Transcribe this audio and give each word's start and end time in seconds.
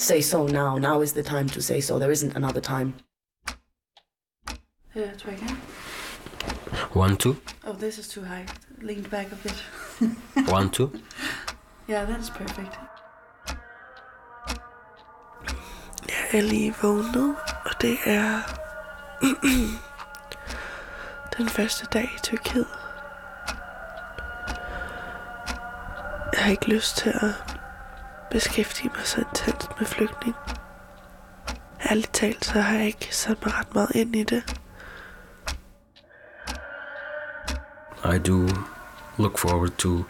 say 0.00 0.20
so 0.20 0.46
now. 0.46 0.78
Now 0.78 1.00
is 1.02 1.12
the 1.12 1.22
time 1.22 1.48
to 1.48 1.60
say 1.62 1.80
so. 1.80 1.98
There 1.98 2.10
isn't 2.10 2.36
another 2.36 2.60
time. 2.60 2.94
Uh, 4.96 5.02
try 5.18 5.32
again. 5.34 5.56
One, 6.92 7.16
two, 7.16 7.36
Oh, 7.64 7.72
this 7.72 7.98
is 7.98 8.08
too 8.08 8.24
high. 8.24 8.46
Leaned 8.82 9.08
back 9.10 9.28
a 9.32 9.36
bit. 9.36 10.48
one, 10.48 10.70
two. 10.70 10.90
yeah, 11.88 12.04
that's 12.04 12.30
perfect. 12.30 12.78
Jeg 16.08 16.38
er 16.38 16.42
lige 16.42 16.74
vågnet, 16.82 17.36
og 17.64 17.82
det 17.82 17.98
er 18.06 18.40
den 21.38 21.48
første 21.48 21.86
dag 21.92 22.04
i 22.16 22.18
Tyrkiet. 22.22 22.66
Jeg 26.32 26.42
har 26.44 26.50
ikke 26.50 26.68
lyst 26.68 26.96
til 26.96 27.10
at 27.10 27.49
beskæftige 28.30 28.90
mig 28.96 29.06
så 29.06 29.20
intenst 29.20 29.68
med 29.78 29.86
flygtning. 29.86 30.34
Ærligt 31.90 32.14
talt, 32.14 32.44
så 32.44 32.60
har 32.60 32.76
jeg 32.76 32.86
ikke 32.86 33.16
sat 33.16 33.46
mig 33.46 33.54
ret 33.58 33.74
meget 33.74 33.90
ind 33.94 34.16
i 34.16 34.24
det. 34.24 34.56
I 38.04 38.18
do 38.18 38.48
look 39.18 39.38
forward 39.38 39.70
to 39.78 40.04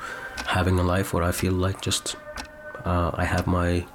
having 0.46 0.80
a 0.80 0.96
life 0.96 1.14
where 1.14 1.28
I 1.28 1.32
feel 1.32 1.52
like 1.66 1.86
just 1.86 2.18
uh, 2.86 3.10
I 3.18 3.24
have 3.24 3.46
my 3.46 3.86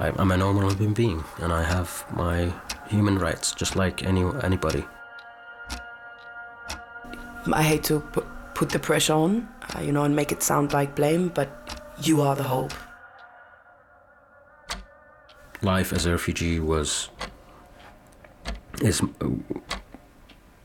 I, 0.00 0.10
I'm 0.10 0.32
a 0.32 0.36
normal 0.36 0.70
human 0.70 0.94
being 0.94 1.24
and 1.42 1.52
I 1.52 1.62
have 1.62 1.88
my 2.16 2.52
human 2.90 3.18
rights 3.18 3.54
just 3.60 3.76
like 3.76 4.08
any 4.08 4.24
anybody. 4.42 4.84
I 7.52 7.62
hate 7.62 7.82
to 7.84 8.00
put, 8.00 8.24
put 8.54 8.68
the 8.70 8.78
pressure 8.78 9.14
on, 9.14 9.48
uh, 9.74 9.80
you 9.80 9.92
know, 9.92 10.04
and 10.04 10.14
make 10.14 10.30
it 10.32 10.42
sound 10.42 10.72
like 10.72 10.94
blame, 10.94 11.28
but 11.28 11.48
you 12.00 12.22
are 12.22 12.36
the 12.36 12.44
hope. 12.44 12.72
Life 15.62 15.92
as 15.92 16.06
a 16.06 16.10
refugee 16.10 16.58
was 16.60 17.08
is 18.80 19.00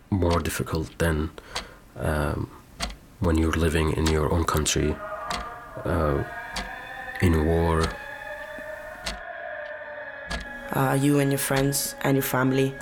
more 0.10 0.40
difficult 0.40 0.98
than 0.98 1.30
um, 1.98 2.50
when 3.20 3.38
you're 3.38 3.52
living 3.52 3.94
in 3.94 4.08
your 4.08 4.32
own 4.34 4.44
country 4.44 4.96
uh, 5.86 6.24
in 7.22 7.46
war 7.46 7.88
Uh, 10.78 10.94
you 10.94 11.20
and 11.20 11.32
your 11.32 11.40
friends 11.40 11.96
and 12.02 12.16
your 12.16 12.24
family, 12.24 12.76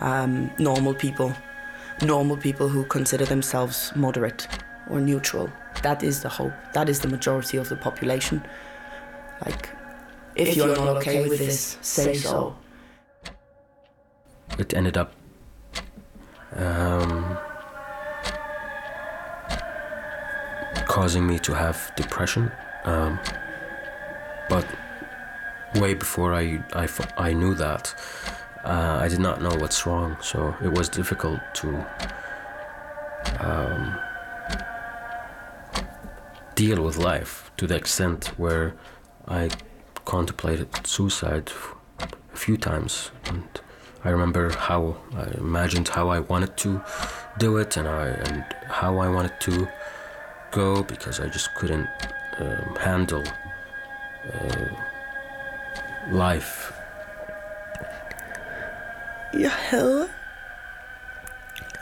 um, 0.00 0.50
normal 0.58 0.94
people, 0.94 1.32
normal 2.02 2.36
people 2.36 2.66
who 2.66 2.82
consider 2.84 3.24
themselves 3.24 3.92
moderate 3.94 4.48
or 4.90 5.00
neutral. 5.00 5.48
That 5.82 6.02
is 6.02 6.22
the 6.22 6.28
hope. 6.28 6.54
That 6.72 6.88
is 6.88 7.00
the 7.00 7.08
majority 7.08 7.58
of 7.58 7.68
the 7.68 7.76
population. 7.76 8.42
Like, 9.44 9.68
if, 10.36 10.56
you're, 10.56 10.68
not 10.68 10.96
okay 10.98 11.28
with 11.28 11.38
this, 11.38 11.78
say 11.80 12.14
so. 12.14 12.56
it 14.58 14.74
ended 14.74 14.96
up 14.96 15.12
um, 16.54 17.38
causing 20.86 21.26
me 21.26 21.38
to 21.38 21.54
have 21.54 21.92
depression. 21.96 22.52
Um, 22.84 23.18
but 24.48 24.66
way 25.76 25.94
before 25.94 26.34
I, 26.34 26.62
I, 26.72 26.88
I 27.16 27.32
knew 27.32 27.54
that, 27.54 27.94
uh, 28.64 28.98
I 29.00 29.08
did 29.08 29.20
not 29.20 29.42
know 29.42 29.54
what's 29.56 29.86
wrong. 29.86 30.16
So 30.20 30.54
it 30.62 30.72
was 30.72 30.88
difficult 30.88 31.40
to 31.54 31.86
um, 33.40 33.98
deal 36.54 36.82
with 36.82 36.96
life 36.96 37.50
to 37.56 37.66
the 37.66 37.76
extent 37.76 38.28
where 38.38 38.74
I 39.28 39.50
contemplated 40.06 40.68
suicide 40.86 41.52
a 42.32 42.36
few 42.36 42.56
times. 42.56 43.12
And 43.26 43.44
I 44.04 44.10
remember 44.10 44.50
how 44.68 44.96
I 45.14 45.26
imagined 45.38 45.88
how 45.88 46.08
I 46.08 46.20
wanted 46.20 46.56
to 46.58 46.80
do 47.38 47.58
it 47.58 47.76
and 47.76 47.88
I 47.88 48.06
and 48.08 48.44
how 48.68 48.98
I 48.98 49.08
wanted 49.08 49.36
to 49.40 49.68
go 50.52 50.82
because 50.82 51.20
I 51.20 51.26
just 51.28 51.48
couldn't 51.58 51.88
um, 52.40 52.76
handle 52.80 53.24
uh, 54.34 54.68
life. 56.10 56.72
Jeg 59.34 59.50
hader, 59.50 60.06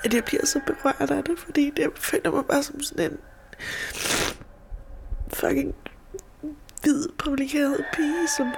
at 0.04 0.14
jeg 0.14 0.24
bliver 0.24 0.46
så 0.46 0.60
berørt 0.66 1.10
af 1.10 1.24
det, 1.24 1.38
fordi 1.38 1.70
det 1.70 1.90
føler 1.96 2.30
mig 2.30 2.44
bare 2.44 2.62
som 2.62 2.82
sådan 2.82 3.12
en 3.12 3.18
fucking 5.28 5.74
hvid, 6.84 7.08
privilegeret 7.18 7.84
pige, 7.92 8.28
som, 8.36 8.54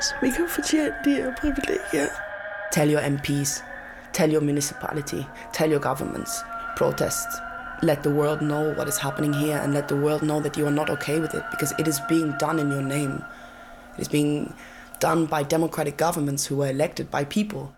som 0.00 0.18
ikke 0.26 0.38
har 0.38 0.48
fortjent 0.48 0.94
de 1.04 1.10
her 1.14 1.32
privilegier. 1.40 2.08
Tell 2.72 2.90
your 2.94 3.00
MPs, 3.00 3.64
tell 4.12 4.32
your 4.32 4.40
municipality, 4.40 5.22
tell 5.52 5.70
your 5.70 5.80
governments, 5.80 6.32
protest. 6.76 7.28
Let 7.82 8.02
the 8.02 8.14
world 8.14 8.40
know 8.42 8.74
what 8.76 8.88
is 8.88 8.96
happening 8.96 9.34
here 9.34 9.58
and 9.58 9.74
let 9.74 9.88
the 9.88 9.96
world 9.96 10.22
know 10.22 10.40
that 10.40 10.56
you 10.56 10.66
are 10.66 10.74
not 10.74 10.90
okay 10.90 11.20
with 11.20 11.34
it 11.34 11.42
because 11.50 11.74
it 11.78 11.88
is 11.88 12.00
being 12.08 12.34
done 12.38 12.58
in 12.58 12.70
your 12.70 12.82
name. 12.82 13.24
It 13.98 14.02
is 14.02 14.08
being 14.08 14.54
done 15.00 15.26
by 15.26 15.42
democratic 15.42 15.96
governments 15.96 16.46
who 16.46 16.56
were 16.56 16.70
elected 16.70 17.10
by 17.10 17.24
people. 17.24 17.72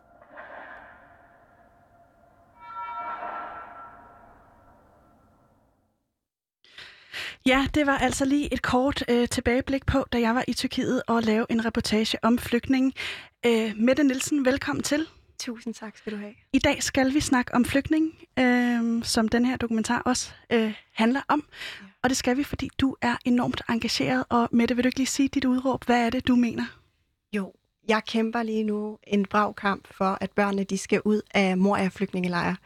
Ja, 7.47 7.67
det 7.75 7.87
var 7.87 7.99
altså 7.99 8.25
lige 8.25 8.53
et 8.53 8.63
kort 8.63 9.05
øh, 9.09 9.29
tilbageblik 9.29 9.87
på, 9.87 10.05
da 10.13 10.21
jeg 10.21 10.35
var 10.35 10.45
i 10.49 10.53
Tyrkiet 10.53 11.03
og 11.07 11.23
lavede 11.23 11.47
en 11.51 11.65
reportage 11.65 12.19
om 12.23 12.39
flygtninge. 12.39 12.93
Øh, 13.47 13.73
Mette 13.77 14.05
Nielsen, 14.05 14.45
velkommen 14.45 14.83
til. 14.83 15.07
Tusind 15.39 15.75
tak 15.75 15.97
skal 15.97 16.13
du 16.13 16.17
have. 16.17 16.35
I 16.53 16.59
dag 16.59 16.83
skal 16.83 17.15
vi 17.15 17.21
snakke 17.21 17.55
om 17.55 17.65
flygtninge, 17.65 18.13
øh, 18.39 19.05
som 19.05 19.29
den 19.29 19.45
her 19.45 19.57
dokumentar 19.57 20.03
også 20.07 20.33
øh, 20.51 20.75
handler 20.93 21.21
om. 21.29 21.45
Ja. 21.81 21.87
Og 22.03 22.09
det 22.09 22.17
skal 22.17 22.37
vi, 22.37 22.45
fordi 22.45 22.71
du 22.81 22.97
er 23.03 23.17
enormt 23.25 23.63
engageret. 23.69 24.25
Og 24.29 24.49
Mette, 24.53 24.77
vil 24.77 24.85
du 24.85 24.89
ikke 24.89 24.99
lige 24.99 25.07
sige 25.07 25.29
dit 25.29 25.45
udråb? 25.45 25.85
Hvad 25.85 26.07
er 26.07 26.11
det, 26.11 26.29
du 26.29 26.37
mener? 26.37 26.65
Jo, 27.33 27.53
jeg 27.89 28.03
kæmper 28.05 28.43
lige 28.43 28.65
nu 28.65 28.99
en 29.07 29.25
brav 29.25 29.55
kamp 29.55 29.89
for, 29.91 30.19
at 30.21 30.31
børnene 30.31 30.65
de 30.65 30.79
skal 30.79 31.03
ud 31.05 31.21
af 31.35 31.59
Moria 31.59 31.89
flygtningelejre. 31.89 32.57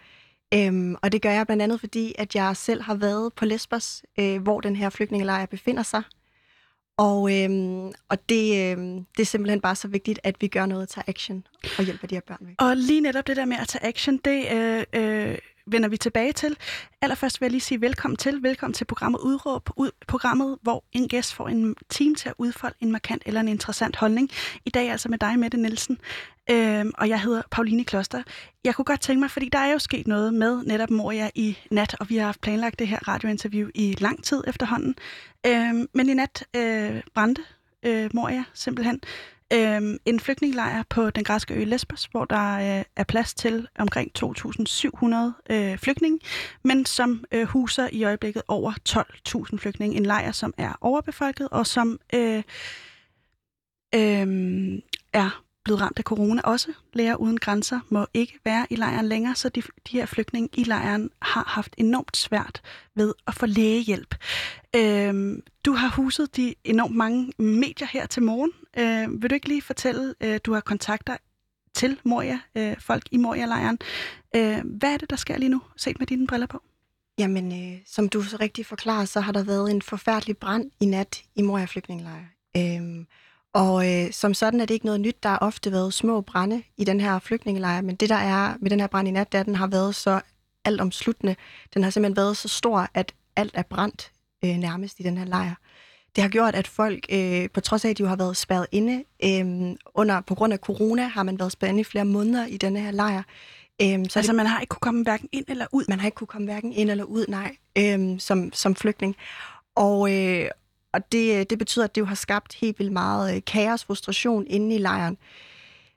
Øhm, 0.54 0.96
og 1.02 1.12
det 1.12 1.22
gør 1.22 1.30
jeg 1.30 1.46
blandt 1.46 1.62
andet, 1.62 1.80
fordi 1.80 2.14
at 2.18 2.34
jeg 2.34 2.56
selv 2.56 2.82
har 2.82 2.94
været 2.94 3.32
på 3.32 3.44
Lesbos, 3.44 4.02
øh, 4.18 4.42
hvor 4.42 4.60
den 4.60 4.76
her 4.76 4.90
flygtningelejr 4.90 5.46
befinder 5.46 5.82
sig. 5.82 6.02
Og, 6.96 7.42
øhm, 7.42 7.92
og 8.08 8.28
det, 8.28 8.72
øhm, 8.72 9.04
det 9.16 9.22
er 9.22 9.26
simpelthen 9.26 9.60
bare 9.60 9.76
så 9.76 9.88
vigtigt, 9.88 10.20
at 10.22 10.36
vi 10.40 10.48
gør 10.48 10.66
noget 10.66 10.88
tager 10.88 11.04
action 11.08 11.46
og 11.78 11.84
hjælper 11.84 12.06
de 12.06 12.14
her 12.14 12.22
børn 12.26 12.38
væk. 12.40 12.54
Og 12.58 12.76
lige 12.76 13.00
netop 13.00 13.26
det 13.26 13.36
der 13.36 13.44
med 13.44 13.56
at 13.56 13.68
tage 13.68 13.84
action, 13.84 14.16
det 14.16 14.52
øh, 14.52 14.84
øh, 14.92 15.38
vender 15.72 15.88
vi 15.88 15.96
tilbage 15.96 16.32
til. 16.32 16.56
Allerførst 17.02 17.40
vil 17.40 17.46
jeg 17.46 17.50
lige 17.50 17.60
sige 17.60 17.80
velkommen 17.80 18.16
til. 18.16 18.42
Velkommen 18.42 18.74
til 18.74 18.84
programmet 18.84 19.20
Udråb. 19.20 19.70
Ud, 19.76 19.90
programmet, 20.06 20.58
hvor 20.62 20.84
en 20.92 21.08
gæst 21.08 21.34
får 21.34 21.48
en 21.48 21.76
time 21.88 22.14
til 22.14 22.28
at 22.28 22.34
udfolde 22.38 22.76
en 22.80 22.92
markant 22.92 23.22
eller 23.26 23.40
en 23.40 23.48
interessant 23.48 23.96
holdning. 23.96 24.30
I 24.64 24.70
dag 24.70 24.90
altså 24.90 25.08
med 25.08 25.18
dig, 25.18 25.38
Mette 25.38 25.58
Nielsen. 25.58 25.98
Øhm, 26.50 26.92
og 26.98 27.08
jeg 27.08 27.20
hedder 27.20 27.42
Pauline 27.50 27.84
Kloster. 27.84 28.22
Jeg 28.64 28.74
kunne 28.74 28.84
godt 28.84 29.00
tænke 29.00 29.20
mig, 29.20 29.30
fordi 29.30 29.48
der 29.48 29.58
er 29.58 29.72
jo 29.72 29.78
sket 29.78 30.06
noget 30.06 30.34
med 30.34 30.62
netop 30.62 30.90
Moria 30.90 31.30
i 31.34 31.58
nat, 31.70 31.96
og 32.00 32.08
vi 32.08 32.16
har 32.16 32.24
haft 32.24 32.40
planlagt 32.40 32.78
det 32.78 32.88
her 32.88 33.08
radiointerview 33.08 33.68
i 33.74 33.96
lang 33.98 34.24
tid 34.24 34.44
efterhånden. 34.46 34.94
Øhm, 35.46 35.88
men 35.94 36.08
i 36.08 36.14
nat 36.14 36.44
øh, 36.56 37.02
brændte 37.14 37.42
øh, 37.82 38.10
Moria 38.14 38.44
simpelthen. 38.54 39.00
Øhm, 39.52 39.98
en 40.04 40.20
flygtningelejr 40.20 40.82
på 40.88 41.10
den 41.10 41.24
græske 41.24 41.54
ø 41.54 41.64
Lesbos, 41.64 42.04
hvor 42.04 42.24
der 42.24 42.78
øh, 42.78 42.84
er 42.96 43.04
plads 43.04 43.34
til 43.34 43.68
omkring 43.78 44.10
2.700 44.18 45.54
øh, 45.54 45.78
flygtninge, 45.78 46.18
men 46.64 46.86
som 46.86 47.24
øh, 47.32 47.46
huser 47.46 47.88
i 47.92 48.04
øjeblikket 48.04 48.42
over 48.48 48.72
12.000 49.52 49.58
flygtninge. 49.58 49.96
En 49.96 50.06
lejr, 50.06 50.32
som 50.32 50.54
er 50.58 50.72
overbefolket 50.80 51.48
og 51.48 51.66
som 51.66 52.00
øh, 52.14 52.42
øh, 53.94 54.78
er 55.12 55.42
blevet 55.68 55.80
ramt 55.80 55.98
af 55.98 56.04
corona 56.04 56.42
også. 56.44 56.72
Læger 56.92 57.16
uden 57.16 57.38
grænser 57.38 57.80
må 57.88 58.06
ikke 58.14 58.38
være 58.44 58.66
i 58.70 58.76
lejren 58.76 59.08
længere, 59.08 59.34
så 59.34 59.48
de, 59.48 59.62
de 59.62 59.70
her 59.92 60.06
flygtninge 60.06 60.48
i 60.52 60.64
lejren 60.64 61.10
har 61.22 61.44
haft 61.46 61.74
enormt 61.78 62.16
svært 62.16 62.62
ved 62.94 63.14
at 63.26 63.34
få 63.34 63.46
lægehjælp. 63.46 64.14
Øhm, 64.76 65.42
du 65.64 65.72
har 65.72 65.88
huset 65.88 66.36
de 66.36 66.54
enormt 66.64 66.96
mange 66.96 67.32
medier 67.38 67.88
her 67.90 68.06
til 68.06 68.22
morgen. 68.22 68.52
Øh, 68.78 69.22
vil 69.22 69.30
du 69.30 69.34
ikke 69.34 69.48
lige 69.48 69.62
fortælle, 69.62 70.14
øh, 70.20 70.40
du 70.44 70.52
har 70.52 70.60
kontakter 70.60 71.16
til 71.74 72.00
Moria, 72.04 72.38
øh, 72.54 72.76
folk 72.80 73.02
i 73.10 73.16
Moria-lejren. 73.16 73.78
Øh, 74.36 74.58
hvad 74.64 74.92
er 74.92 74.96
det, 74.96 75.10
der 75.10 75.16
sker 75.16 75.38
lige 75.38 75.48
nu, 75.48 75.62
set 75.76 75.98
med 75.98 76.06
dine 76.06 76.26
briller 76.26 76.46
på? 76.46 76.62
Jamen, 77.18 77.72
øh, 77.72 77.78
som 77.86 78.08
du 78.08 78.22
så 78.22 78.36
rigtig 78.40 78.66
forklarer, 78.66 79.04
så 79.04 79.20
har 79.20 79.32
der 79.32 79.44
været 79.44 79.70
en 79.70 79.82
forfærdelig 79.82 80.36
brand 80.36 80.70
i 80.80 80.86
nat 80.86 81.22
i 81.36 81.42
Moria 81.42 81.64
flygtningelejr. 81.64 82.24
Øhm, 82.56 83.06
og 83.54 83.92
øh, 83.92 84.12
som 84.12 84.34
sådan 84.34 84.60
er 84.60 84.64
det 84.64 84.74
ikke 84.74 84.86
noget 84.86 85.00
nyt. 85.00 85.22
Der 85.22 85.28
har 85.28 85.38
ofte 85.38 85.72
været 85.72 85.94
små 85.94 86.20
brænde 86.20 86.62
i 86.76 86.84
den 86.84 87.00
her 87.00 87.18
flygtningelejr, 87.18 87.80
men 87.80 87.96
det 87.96 88.08
der 88.08 88.16
er 88.16 88.54
med 88.60 88.70
den 88.70 88.80
her 88.80 88.86
brand 88.86 89.08
i 89.08 89.10
nat, 89.10 89.32
det 89.32 89.38
er, 89.38 89.40
at 89.40 89.46
den 89.46 89.54
har 89.54 89.66
været 89.66 89.94
så 89.94 90.20
altomsluttende. 90.64 91.36
Den 91.74 91.82
har 91.82 91.90
simpelthen 91.90 92.16
været 92.16 92.36
så 92.36 92.48
stor, 92.48 92.88
at 92.94 93.14
alt 93.36 93.52
er 93.54 93.62
brændt 93.62 94.12
øh, 94.44 94.56
nærmest 94.56 95.00
i 95.00 95.02
den 95.02 95.18
her 95.18 95.24
lejr. 95.24 95.54
det 96.16 96.22
har 96.22 96.28
gjort, 96.28 96.54
at 96.54 96.68
folk, 96.68 97.06
øh, 97.10 97.50
på 97.50 97.60
trods 97.60 97.84
af, 97.84 97.90
at 97.90 97.98
de 97.98 98.02
jo 98.02 98.08
har 98.08 98.16
været 98.16 98.36
spærret 98.36 98.66
inde, 98.72 99.04
øh, 99.24 99.76
under, 99.94 100.20
på 100.20 100.34
grund 100.34 100.52
af 100.52 100.58
corona, 100.58 101.06
har 101.06 101.22
man 101.22 101.38
været 101.38 101.52
spærret 101.52 101.70
inde 101.70 101.80
i 101.80 101.84
flere 101.84 102.04
måneder 102.04 102.46
i 102.46 102.56
denne 102.56 102.80
her 102.80 102.90
lejr. 102.90 103.22
Øhm, 103.82 104.08
så 104.08 104.18
altså, 104.18 104.32
det, 104.32 104.36
man 104.36 104.46
har 104.46 104.60
ikke 104.60 104.68
kunne 104.68 104.80
komme 104.80 105.02
hverken 105.02 105.28
ind 105.32 105.44
eller 105.48 105.66
ud? 105.72 105.84
Man 105.88 106.00
har 106.00 106.06
ikke 106.06 106.16
kunne 106.16 106.26
komme 106.26 106.44
hverken 106.44 106.72
ind 106.72 106.90
eller 106.90 107.04
ud, 107.04 107.24
nej, 107.28 107.56
øhm, 107.78 108.18
som, 108.18 108.52
som 108.52 108.74
flygtning. 108.74 109.16
Og, 109.76 110.14
øh, 110.14 110.50
og 110.92 111.12
det, 111.12 111.38
øh, 111.38 111.46
det 111.50 111.58
betyder, 111.58 111.84
at 111.84 111.94
det 111.94 112.00
jo 112.00 112.06
har 112.06 112.14
skabt 112.14 112.54
helt 112.54 112.78
vildt 112.78 112.92
meget 112.92 113.36
øh, 113.36 113.42
kaos, 113.46 113.84
frustration 113.84 114.46
inde 114.46 114.74
i 114.74 114.78
lejren. 114.78 115.18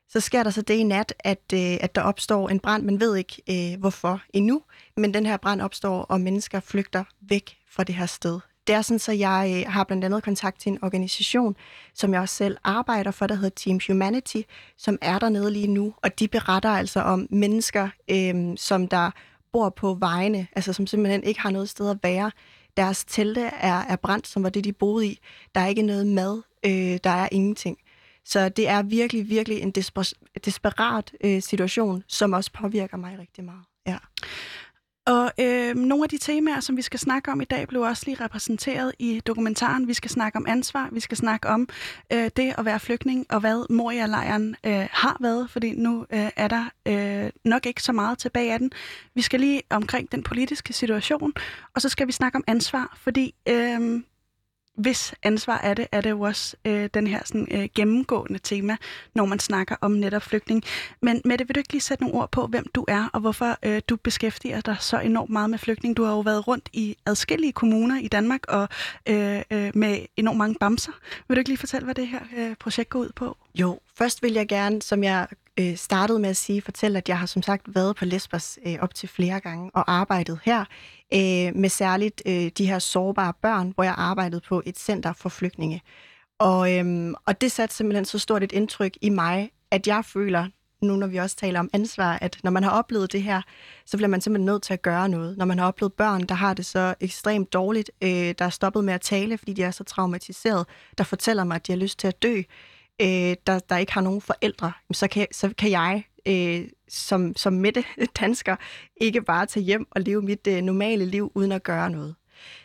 Så 0.10 0.20
sker 0.20 0.44
der 0.44 0.50
så 0.50 0.62
det 0.62 0.74
i 0.74 0.84
nat, 0.84 1.14
at, 1.20 1.54
øh, 1.54 1.78
at 1.82 1.96
der 1.96 2.02
opstår 2.02 2.50
en 2.50 2.60
brand. 2.60 2.84
Man 2.84 3.00
ved 3.00 3.16
ikke, 3.16 3.42
øh, 3.50 3.80
hvorfor 3.80 4.22
endnu, 4.34 4.62
men 4.98 5.14
den 5.14 5.26
her 5.26 5.38
brand 5.38 5.62
opstår, 5.62 6.02
og 6.02 6.22
mennesker 6.22 6.60
flygter 6.60 7.04
væk 7.22 7.58
fra 7.70 7.84
det 7.84 7.96
her 7.96 8.06
sted. 8.06 8.40
Det 8.68 8.76
er 8.76 8.82
sådan, 8.82 9.00
så 9.00 9.12
jeg 9.12 9.66
har 9.68 9.84
blandt 9.84 10.06
andet 10.06 10.24
kontakt 10.24 10.60
til 10.60 10.72
en 10.72 10.84
organisation, 10.84 11.56
som 11.94 12.14
jeg 12.14 12.22
også 12.22 12.36
selv 12.36 12.58
arbejder 12.64 13.12
for, 13.12 13.28
der 13.28 13.36
hedder 13.36 13.50
Team 13.50 13.80
Humanity, 13.88 14.42
som 14.78 14.98
er 15.02 15.20
dernede 15.20 15.52
lige 15.52 15.68
nu, 15.68 15.94
og 16.04 16.20
de 16.20 16.28
beretter 16.28 16.70
altså 16.70 17.02
om 17.02 17.28
mennesker, 17.30 17.90
øh, 18.10 18.58
som 18.58 18.88
der 18.88 19.12
bor 19.54 19.70
på 19.70 19.94
vejene, 19.94 20.48
altså 20.56 20.74
som 20.74 20.88
simpelthen 20.88 21.24
ikke 21.24 21.42
har 21.42 21.52
noget 21.52 21.70
sted 21.70 21.90
at 21.90 21.98
være. 22.04 22.32
Deres 22.78 23.06
telte 23.06 23.42
er, 23.42 23.80
er 23.82 23.96
brændt, 23.96 24.28
som 24.28 24.44
var 24.44 24.50
det, 24.50 24.64
de 24.64 24.74
boede 24.74 25.08
i. 25.08 25.20
Der 25.56 25.62
er 25.62 25.68
ikke 25.68 25.82
noget 25.82 26.08
mad, 26.08 26.42
øh, 26.66 27.00
der 27.04 27.10
er 27.10 27.30
ingenting. 27.32 27.78
Så 28.26 28.50
det 28.50 28.68
er 28.68 28.82
virkelig, 28.84 29.30
virkelig 29.30 29.60
en 29.60 29.74
desper- 29.78 30.40
desperat 30.46 31.12
øh, 31.24 31.42
situation, 31.42 32.04
som 32.08 32.34
også 32.34 32.52
påvirker 32.54 32.98
mig 32.98 33.20
rigtig 33.20 33.44
meget. 33.44 33.64
Ja. 33.88 33.98
Og 35.06 35.31
øh, 35.39 35.75
nogle 35.75 36.03
af 36.03 36.09
de 36.09 36.18
temaer, 36.18 36.59
som 36.59 36.77
vi 36.77 36.81
skal 36.81 37.00
snakke 37.00 37.31
om 37.31 37.42
i 37.42 37.45
dag, 37.45 37.68
blev 37.68 37.81
også 37.81 38.03
lige 38.06 38.24
repræsenteret 38.24 38.92
i 39.00 39.21
dokumentaren. 39.27 39.88
Vi 39.88 39.94
skal 39.94 40.12
snakke 40.12 40.38
om 40.38 40.45
ansvar, 40.48 40.89
vi 40.92 41.00
skal 41.00 41.18
snakke 41.18 41.48
om 41.50 41.68
øh, 42.13 42.30
det 42.36 42.53
at 42.57 42.65
være 42.65 42.80
flygtning, 42.80 43.25
og 43.30 43.39
hvad 43.39 43.65
Moria-lejren 43.69 44.56
øh, 44.65 44.88
har 44.92 45.18
været, 45.19 45.50
fordi 45.50 45.75
nu 45.75 46.06
øh, 46.13 46.30
er 46.36 46.48
der 46.48 46.65
øh, 46.86 47.31
nok 47.45 47.65
ikke 47.65 47.83
så 47.83 47.92
meget 47.92 48.18
tilbage 48.18 48.53
af 48.53 48.59
den. 48.59 48.71
Vi 49.15 49.21
skal 49.21 49.39
lige 49.39 49.62
omkring 49.69 50.12
den 50.12 50.24
politiske 50.24 50.74
situation, 50.74 51.33
og 51.75 51.81
så 51.81 51.89
skal 51.89 52.07
vi 52.07 52.12
snakke 52.12 52.36
om 52.36 52.44
ansvar, 52.48 52.98
fordi 52.98 53.36
øh, 53.50 54.01
hvis 54.78 55.14
ansvar 55.24 55.58
er 55.58 55.74
det, 55.74 55.88
er 55.92 56.02
det 56.02 56.10
jo 56.10 56.22
også 56.22 56.56
øh, 56.66 56.90
den 56.94 57.08
her 57.08 57.20
sådan, 57.26 57.48
øh, 57.52 57.70
gennemgående 57.76 58.40
tema, 58.40 58.78
når 59.16 59.26
man 59.26 59.40
snakker 59.40 59.76
om 59.82 59.92
netop 59.92 60.22
flygtning. 60.22 60.64
Men 61.02 61.22
Mette, 61.26 61.48
vil 61.48 61.56
du 61.56 61.60
ikke 61.60 61.74
lige 61.74 61.82
sætte 61.82 62.04
nogle 62.04 62.20
ord 62.20 62.32
på, 62.32 62.48
hvem 62.48 62.66
du 62.76 62.86
er, 62.88 63.10
og 63.14 63.20
hvorfor 63.20 63.58
øh, 63.64 63.82
du 63.90 63.96
beskæftiger 63.96 64.62
dig 64.62 64.76
så 64.80 65.00
enormt 65.00 65.30
meget 65.30 65.50
med 65.50 65.60
flygtning? 65.60 65.98
Du 65.98 66.04
har 66.04 66.12
jo 66.12 66.20
været 66.20 66.48
rundt 66.48 66.70
i 66.74 66.98
adskillige 67.06 67.52
kommuner 67.52 68.00
i 68.00 68.08
Danmark 68.08 68.42
og 68.48 68.70
øh, 69.10 69.42
øh, 69.52 69.72
med 69.74 70.06
enormt 70.18 70.38
mange 70.38 70.56
bamser. 70.60 70.92
Vil 71.28 71.36
du 71.36 71.40
ikke 71.40 71.50
lige 71.50 71.58
fortælle, 71.58 71.86
hvad 71.86 71.96
det 71.96 72.08
her 72.08 72.22
øh, 72.38 72.56
projekt 72.56 72.90
går 72.90 73.00
ud 73.00 73.10
på? 73.16 73.38
Jo, 73.56 73.80
først 73.98 74.24
vil 74.24 74.34
jeg 74.34 74.48
gerne, 74.48 74.82
som 74.82 75.04
jeg 75.04 75.28
øh, 75.59 75.75
startede 75.75 76.19
med 76.19 76.30
at 76.30 76.38
sige, 76.38 76.62
fortælle, 76.62 76.98
at 76.98 77.09
jeg 77.09 77.19
har 77.19 77.25
som 77.25 77.42
sagt 77.42 77.75
været 77.75 77.95
på 77.95 78.06
Lesbos 78.06 78.59
øh, 78.65 78.75
op 78.81 78.94
til 78.94 79.09
flere 79.09 79.39
gange 79.39 79.71
og 79.74 79.92
arbejdet 79.92 80.39
her 80.44 80.59
øh, 81.13 81.56
med 81.56 81.69
særligt 81.69 82.21
øh, 82.25 82.51
de 82.57 82.65
her 82.65 82.80
sårbare 82.80 83.33
børn, 83.42 83.71
hvor 83.75 83.83
jeg 83.83 83.95
arbejdede 83.98 84.42
på 84.42 84.62
et 84.65 84.80
center 84.80 85.13
for 85.13 85.30
flygtninge. 85.30 85.81
Og, 86.39 86.77
øh, 86.77 87.13
og 87.25 87.42
det 87.42 87.51
satte 87.51 87.75
simpelthen 87.75 88.06
så 88.06 88.19
stort 88.19 88.44
et 88.44 88.51
indtryk 88.51 88.98
i 89.01 89.09
mig, 89.09 89.51
at 89.71 89.88
jeg 89.88 90.06
føler, 90.06 90.48
nu 90.81 90.95
når 90.95 91.07
vi 91.07 91.18
også 91.18 91.36
taler 91.36 91.59
om 91.59 91.69
ansvar, 91.74 92.18
at 92.21 92.38
når 92.44 92.51
man 92.51 92.63
har 92.63 92.71
oplevet 92.71 93.12
det 93.12 93.24
her, 93.24 93.42
så 93.86 93.98
bliver 93.98 94.07
man 94.07 94.21
simpelthen 94.21 94.45
nødt 94.45 94.63
til 94.63 94.74
at 94.74 94.81
gøre 94.81 95.09
noget. 95.09 95.38
Når 95.38 95.45
man 95.45 95.59
har 95.59 95.68
oplevet 95.68 95.94
børn, 95.94 96.21
der 96.21 96.36
har 96.36 96.53
det 96.53 96.65
så 96.65 96.95
ekstremt 97.00 97.53
dårligt, 97.53 97.92
øh, 98.01 98.09
der 98.39 98.45
er 98.45 98.50
stoppet 98.50 98.83
med 98.83 98.94
at 98.94 99.01
tale, 99.01 99.38
fordi 99.38 99.53
de 99.53 99.63
er 99.63 99.71
så 99.71 99.83
traumatiseret, 99.83 100.68
der 100.98 101.03
fortæller 101.03 101.44
mig, 101.44 101.56
at 101.56 101.68
de 101.68 101.71
har 101.71 101.77
lyst 101.77 102.00
til 102.00 102.07
at 102.07 102.21
dø, 102.21 102.42
øh, 103.01 103.36
der, 103.48 103.59
der 103.59 103.77
ikke 103.77 103.94
har 103.94 104.01
nogen 104.01 104.21
forældre, 104.21 104.71
så 104.92 105.07
kan, 105.07 105.27
så 105.31 105.53
kan 105.57 105.71
jeg 105.71 106.03
øh, 106.25 106.68
som, 106.89 107.36
som 107.36 107.53
Mette 107.53 107.83
dansker 108.19 108.56
ikke 108.98 109.21
bare 109.21 109.45
tage 109.45 109.63
hjem 109.63 109.88
og 109.92 110.01
leve 110.01 110.21
mit 110.21 110.48
øh, 110.48 110.62
normale 110.62 111.06
liv 111.06 111.31
uden 111.36 111.51
at 111.51 111.63
gøre 111.63 111.89
noget. 111.89 112.15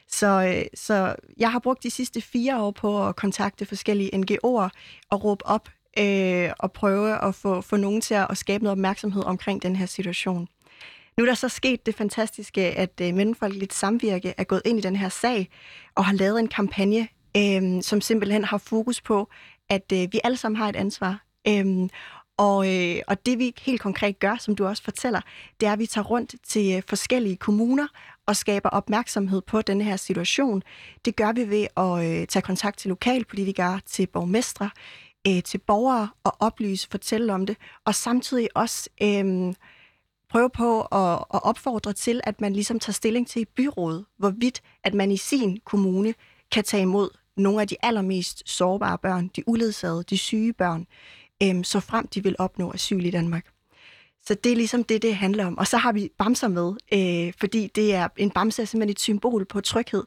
Så, 0.08 0.54
øh, 0.56 0.64
så 0.74 1.16
jeg 1.36 1.52
har 1.52 1.58
brugt 1.58 1.82
de 1.82 1.90
sidste 1.90 2.20
fire 2.20 2.60
år 2.60 2.70
på 2.70 3.08
at 3.08 3.16
kontakte 3.16 3.66
forskellige 3.66 4.14
NGO'er 4.14 4.68
og 5.10 5.24
råbe 5.24 5.46
op 5.46 5.68
øh, 5.98 6.50
og 6.58 6.72
prøve 6.72 7.24
at 7.24 7.34
få, 7.34 7.60
få 7.60 7.76
nogen 7.76 8.00
til 8.00 8.14
at, 8.14 8.26
at 8.30 8.38
skabe 8.38 8.64
noget 8.64 8.72
opmærksomhed 8.72 9.24
omkring 9.24 9.62
den 9.62 9.76
her 9.76 9.86
situation. 9.86 10.48
Nu 11.16 11.24
er 11.24 11.26
der 11.26 11.34
så 11.34 11.48
sket 11.48 11.86
det 11.86 11.94
fantastiske, 11.94 12.60
at 12.60 13.00
øh, 13.02 13.14
Mellemfolkeligt 13.14 13.74
Samvirke 13.74 14.34
er 14.36 14.44
gået 14.44 14.62
ind 14.64 14.78
i 14.78 14.82
den 14.82 14.96
her 14.96 15.08
sag 15.08 15.48
og 15.94 16.04
har 16.04 16.12
lavet 16.12 16.40
en 16.40 16.48
kampagne, 16.48 17.08
øh, 17.36 17.82
som 17.82 18.00
simpelthen 18.00 18.44
har 18.44 18.58
fokus 18.58 19.00
på, 19.00 19.28
at 19.68 19.92
øh, 19.92 20.08
vi 20.12 20.20
alle 20.24 20.36
sammen 20.36 20.56
har 20.56 20.68
et 20.68 20.76
ansvar. 20.76 21.24
Øhm, 21.48 21.90
og, 22.38 22.74
øh, 22.74 23.02
og 23.06 23.26
det 23.26 23.38
vi 23.38 23.54
helt 23.60 23.80
konkret 23.80 24.18
gør, 24.18 24.36
som 24.36 24.56
du 24.56 24.66
også 24.66 24.82
fortæller, 24.82 25.20
det 25.60 25.66
er, 25.66 25.72
at 25.72 25.78
vi 25.78 25.86
tager 25.86 26.04
rundt 26.04 26.34
til 26.46 26.76
øh, 26.76 26.82
forskellige 26.88 27.36
kommuner 27.36 27.86
og 28.26 28.36
skaber 28.36 28.68
opmærksomhed 28.68 29.42
på 29.42 29.62
den 29.62 29.80
her 29.80 29.96
situation. 29.96 30.62
Det 31.04 31.16
gør 31.16 31.32
vi 31.32 31.50
ved 31.50 31.66
at 31.76 32.20
øh, 32.20 32.26
tage 32.26 32.42
kontakt 32.42 32.78
til 32.78 32.88
lokalpolitikere, 32.88 33.80
til 33.86 34.06
borgmestre, 34.06 34.70
øh, 35.28 35.42
til 35.42 35.58
borgere 35.58 36.08
og 36.24 36.36
oplyse, 36.40 36.88
fortælle 36.90 37.32
om 37.32 37.46
det, 37.46 37.56
og 37.84 37.94
samtidig 37.94 38.48
også 38.54 38.90
øh, 39.02 39.54
prøve 40.30 40.50
på 40.50 40.80
at, 40.80 41.24
at 41.34 41.40
opfordre 41.44 41.92
til, 41.92 42.20
at 42.24 42.40
man 42.40 42.52
ligesom 42.52 42.80
tager 42.80 42.92
stilling 42.92 43.28
til 43.28 43.42
i 43.42 43.44
byrådet, 43.44 44.04
hvorvidt 44.19 44.62
at 44.84 44.94
man 44.94 45.10
i 45.10 45.16
sin 45.16 45.60
kommune 45.64 46.14
kan 46.52 46.64
tage 46.64 46.82
imod 46.82 47.10
nogle 47.36 47.60
af 47.60 47.68
de 47.68 47.76
allermest 47.82 48.42
sårbare 48.46 48.98
børn, 48.98 49.30
de 49.36 49.48
uledsagede, 49.48 50.04
de 50.10 50.18
syge 50.18 50.52
børn, 50.52 50.86
øhm, 51.42 51.64
så 51.64 51.80
frem 51.80 52.06
de 52.06 52.22
vil 52.22 52.36
opnå 52.38 52.72
asyl 52.72 53.04
i 53.04 53.10
Danmark. 53.10 53.46
Så 54.26 54.34
det 54.34 54.52
er 54.52 54.56
ligesom 54.56 54.84
det, 54.84 55.02
det 55.02 55.16
handler 55.16 55.46
om. 55.46 55.58
Og 55.58 55.66
så 55.66 55.76
har 55.76 55.92
vi 55.92 56.10
bamser 56.18 56.48
med, 56.48 56.72
øh, 56.92 57.32
fordi 57.38 57.70
det 57.74 57.94
er 57.94 58.08
en 58.16 58.30
bamse 58.30 58.62
er 58.62 58.66
simpelthen 58.66 58.90
et 58.90 59.00
symbol 59.00 59.44
på 59.44 59.60
tryghed. 59.60 60.04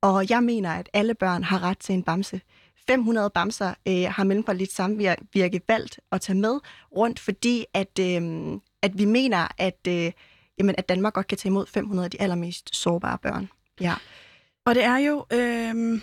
Og 0.00 0.30
jeg 0.30 0.42
mener, 0.42 0.70
at 0.70 0.88
alle 0.92 1.14
børn 1.14 1.44
har 1.44 1.62
ret 1.62 1.78
til 1.78 1.94
en 1.94 2.02
bamse. 2.02 2.40
500 2.86 3.30
bamser 3.30 3.74
øh, 3.88 4.04
har 4.08 4.24
Mellemfolkeligt 4.24 4.72
Samvirke 4.72 5.60
valgt 5.68 6.00
at 6.12 6.20
tage 6.20 6.38
med 6.38 6.60
rundt, 6.96 7.20
fordi 7.20 7.64
at, 7.74 7.98
øh, 8.00 8.52
at 8.82 8.98
vi 8.98 9.04
mener, 9.04 9.48
at, 9.58 9.78
øh, 9.88 10.12
jamen, 10.58 10.74
at 10.78 10.88
Danmark 10.88 11.12
godt 11.14 11.26
kan 11.26 11.38
tage 11.38 11.50
imod 11.50 11.66
500 11.66 12.04
af 12.04 12.10
de 12.10 12.20
allermest 12.20 12.76
sårbare 12.76 13.18
børn. 13.18 13.48
Ja. 13.80 13.94
Og 14.66 14.74
det 14.74 14.84
er 14.84 14.96
jo... 14.96 15.26
Øh 15.32 16.00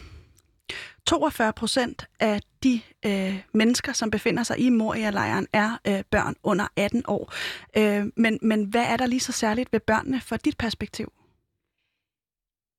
42 1.10 1.54
procent 1.54 2.08
af 2.20 2.42
de 2.64 2.82
øh, 3.06 3.40
mennesker, 3.54 3.94
som 3.94 4.12
befinder 4.12 4.44
sig 4.44 4.60
i 4.60 4.70
Moria-lejren, 4.70 5.48
er 5.54 5.78
øh, 5.88 6.04
børn 6.12 6.36
under 6.44 6.68
18 6.76 7.04
år. 7.08 7.34
Øh, 7.78 8.06
men, 8.16 8.40
men 8.42 8.64
hvad 8.64 8.86
er 8.86 8.98
der 8.98 9.06
lige 9.06 9.20
så 9.20 9.32
særligt 9.32 9.74
ved 9.74 9.80
børnene 9.80 10.22
fra 10.22 10.38
dit 10.38 10.58
perspektiv? 10.58 11.12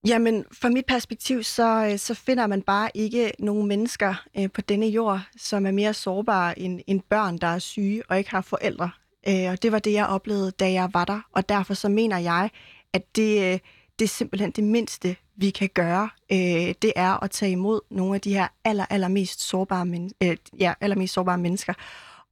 Jamen, 0.07 0.45
fra 0.53 0.69
mit 0.69 0.87
perspektiv, 0.87 1.43
så, 1.43 1.89
øh, 1.93 1.99
så 1.99 2.15
finder 2.15 2.47
man 2.47 2.63
bare 2.63 2.91
ikke 2.95 3.33
nogen 3.39 3.69
mennesker 3.69 4.15
øh, 4.39 4.51
på 4.51 4.61
denne 4.61 4.87
jord, 4.87 5.21
som 5.37 5.67
er 5.67 5.71
mere 5.71 5.95
sårbare 5.95 6.59
end, 6.59 6.81
end 6.87 7.01
børn, 7.11 7.39
der 7.39 7.47
er 7.47 7.59
syge 7.59 8.03
og 8.09 8.19
ikke 8.19 8.31
har 8.31 8.41
forældre. 8.41 8.91
Øh, 9.29 9.51
og 9.51 9.63
det 9.63 9.73
var 9.73 9.79
det, 9.79 9.93
jeg 9.93 10.07
oplevede, 10.07 10.51
da 10.51 10.73
jeg 10.73 10.91
var 10.93 11.05
der. 11.05 11.21
Og 11.33 11.49
derfor 11.49 11.75
så 11.75 11.89
mener 11.89 12.19
jeg, 12.19 12.51
at 12.93 13.17
det, 13.17 13.53
øh, 13.53 13.59
det 13.99 14.05
er 14.05 14.09
simpelthen 14.09 14.51
det 14.51 14.65
mindste, 14.65 15.17
vi 15.41 15.51
kan 15.51 15.69
gøre, 15.75 16.11
øh, 16.33 16.75
det 16.83 16.93
er 16.97 17.25
at 17.25 17.31
tage 17.31 17.53
imod 17.53 17.81
nogle 17.91 18.15
af 18.15 18.21
de 18.21 18.35
her 18.35 18.49
aller, 18.65 18.87
allermest 18.91 19.41
sårbare, 19.41 19.87
men, 19.87 20.13
øh, 20.23 20.37
ja, 20.59 20.75
allermest 20.81 21.15
sårbare 21.15 21.39
mennesker. 21.39 21.75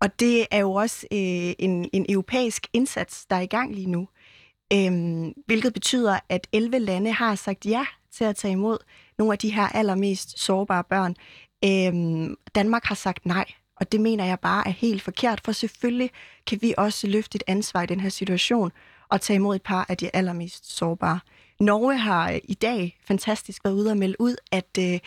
Og 0.00 0.20
det 0.20 0.46
er 0.50 0.58
jo 0.58 0.72
også 0.72 1.06
øh, 1.12 1.54
en, 1.58 1.88
en 1.92 2.06
europæisk 2.08 2.66
indsats, 2.72 3.26
der 3.26 3.36
er 3.36 3.40
i 3.40 3.46
gang 3.46 3.74
lige 3.74 3.90
nu. 3.90 4.08
Øh, 4.72 4.92
hvilket 5.46 5.72
betyder, 5.72 6.18
at 6.28 6.46
11 6.52 6.78
lande 6.78 7.12
har 7.12 7.34
sagt 7.34 7.66
ja 7.66 7.86
til 8.12 8.24
at 8.24 8.36
tage 8.36 8.52
imod 8.52 8.78
nogle 9.18 9.32
af 9.32 9.38
de 9.38 9.54
her 9.54 9.68
allermest 9.68 10.38
sårbare 10.38 10.84
børn. 10.84 11.16
Øh, 11.64 12.36
Danmark 12.54 12.84
har 12.84 12.94
sagt 12.94 13.26
nej, 13.26 13.44
og 13.76 13.92
det 13.92 14.00
mener 14.00 14.24
jeg 14.24 14.40
bare 14.40 14.68
er 14.68 14.72
helt 14.72 15.02
forkert, 15.02 15.40
for 15.44 15.52
selvfølgelig 15.52 16.10
kan 16.46 16.58
vi 16.62 16.74
også 16.78 17.06
løfte 17.06 17.36
et 17.36 17.42
ansvar 17.46 17.82
i 17.82 17.86
den 17.86 18.00
her 18.00 18.08
situation 18.08 18.72
og 19.08 19.20
tage 19.20 19.34
imod 19.34 19.56
et 19.56 19.62
par 19.62 19.86
af 19.88 19.96
de 19.96 20.16
allermest 20.16 20.76
sårbare. 20.76 21.20
Norge 21.60 21.96
har 21.98 22.32
øh, 22.32 22.38
i 22.44 22.54
dag 22.54 22.98
fantastisk 23.04 23.64
været 23.64 23.74
ude 23.74 23.90
og 23.90 23.96
melde 23.96 24.20
ud, 24.20 24.36
at 24.52 24.78
øh, 24.78 25.00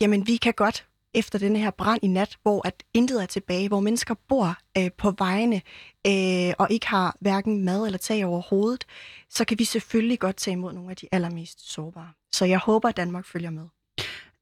jamen, 0.00 0.26
vi 0.26 0.36
kan 0.36 0.52
godt 0.52 0.86
efter 1.14 1.38
den 1.38 1.56
her 1.56 1.70
brand 1.70 2.00
i 2.02 2.06
nat, 2.06 2.36
hvor 2.42 2.66
at 2.66 2.84
intet 2.94 3.22
er 3.22 3.26
tilbage, 3.26 3.68
hvor 3.68 3.80
mennesker 3.80 4.14
bor 4.28 4.56
øh, 4.78 4.90
på 4.98 5.10
vejene 5.10 5.62
øh, 6.06 6.54
og 6.58 6.66
ikke 6.70 6.86
har 6.86 7.16
hverken 7.20 7.64
mad 7.64 7.86
eller 7.86 7.98
tag 7.98 8.26
over 8.26 8.42
hovedet, 8.42 8.84
så 9.30 9.44
kan 9.44 9.58
vi 9.58 9.64
selvfølgelig 9.64 10.18
godt 10.18 10.36
tage 10.36 10.52
imod 10.52 10.72
nogle 10.72 10.90
af 10.90 10.96
de 10.96 11.08
allermest 11.12 11.72
sårbare. 11.72 12.12
Så 12.32 12.44
jeg 12.44 12.58
håber, 12.58 12.88
at 12.88 12.96
Danmark 12.96 13.26
følger 13.26 13.50
med. 13.50 13.68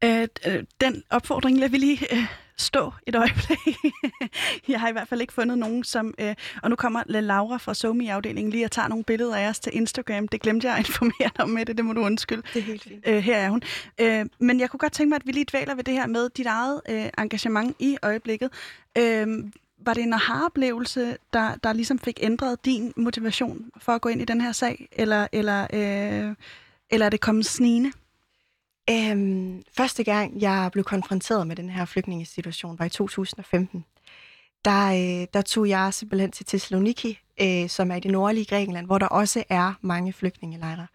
Øh, 0.05 0.29
øh, 0.47 0.65
den 0.81 1.03
opfordring 1.11 1.59
lader 1.59 1.71
vi 1.71 1.79
lige 1.79 2.15
øh, 2.17 2.27
stå 2.57 2.93
et 3.07 3.15
øjeblik. 3.15 3.77
jeg 4.69 4.81
har 4.81 4.89
i 4.89 4.93
hvert 4.93 5.09
fald 5.09 5.21
ikke 5.21 5.33
fundet 5.33 5.59
nogen, 5.59 5.85
som... 5.85 6.15
Øh, 6.19 6.35
og 6.63 6.71
nu 6.71 6.77
kommer 6.77 7.03
Laura 7.07 7.57
fra 7.57 7.75
SoMe-afdelingen 7.75 8.53
lige 8.53 8.65
og 8.65 8.71
tager 8.71 8.89
nogle 8.89 9.05
billeder 9.05 9.37
af 9.37 9.49
os 9.49 9.61
til 9.61 9.77
Instagram. 9.77 10.29
Det 10.29 10.41
glemte 10.41 10.69
jeg 10.69 10.77
at 10.77 10.89
informere 10.89 11.31
dig 11.37 11.45
om 11.45 11.51
med 11.51 11.67
det, 11.67 11.77
det 11.77 11.85
må 11.85 11.93
du 11.93 12.01
undskylde. 12.01 12.43
Det 12.55 12.59
er 12.59 12.65
helt 12.65 12.83
fint. 12.83 13.05
Øh, 13.07 13.19
her 13.19 13.37
er 13.37 13.51
hun. 13.51 13.63
Øh, 14.01 14.27
men 14.39 14.61
jeg 14.61 14.71
kunne 14.71 14.79
godt 14.79 14.93
tænke 14.93 15.09
mig, 15.09 15.17
at 15.17 15.27
vi 15.27 15.33
lige 15.33 15.47
dvæler 15.51 15.75
ved 15.75 15.85
det 15.85 15.95
her 15.95 16.07
med 16.07 16.29
dit 16.29 16.47
eget 16.47 16.81
øh, 16.89 17.07
engagement 17.19 17.77
i 17.79 17.97
øjeblikket. 18.03 18.51
Øh, 18.99 19.27
var 19.85 19.95
det 19.95 20.03
en 20.03 20.13
aha-oplevelse, 20.13 21.17
der, 21.33 21.55
der 21.55 21.73
ligesom 21.73 21.99
fik 21.99 22.19
ændret 22.23 22.65
din 22.65 22.93
motivation 22.97 23.71
for 23.77 23.93
at 23.93 24.01
gå 24.01 24.09
ind 24.09 24.23
i 24.23 24.25
den 24.25 24.41
her 24.41 24.53
sag, 24.53 24.89
eller, 24.93 25.27
eller, 25.33 25.67
øh, 25.73 26.35
eller 26.91 27.07
er 27.07 27.11
det 27.11 27.21
kommet 27.21 27.47
snigende? 27.47 27.93
Øhm, 28.91 29.63
første 29.77 30.05
gang, 30.05 30.41
jeg 30.41 30.71
blev 30.73 30.85
konfronteret 30.85 31.47
med 31.47 31.57
den 31.57 31.71
her 31.71 31.85
flygtningesituation, 31.85 32.79
var 32.79 32.85
i 32.85 32.89
2015. 32.89 33.85
Der, 34.65 34.87
øh, 34.87 35.27
der 35.35 35.43
tog 35.43 35.69
jeg 35.69 35.95
simpelthen 35.95 36.31
til 36.31 36.47
Thessaloniki, 36.47 37.19
øh, 37.41 37.69
som 37.69 37.91
er 37.91 37.97
i 37.97 38.01
det 38.01 38.11
nordlige 38.11 38.45
Grækenland, 38.45 38.87
hvor 38.87 38.99
der 38.99 39.07
også 39.07 39.45
er 39.49 39.75
mange 39.81 40.13
flygtningelejre, 40.13 40.87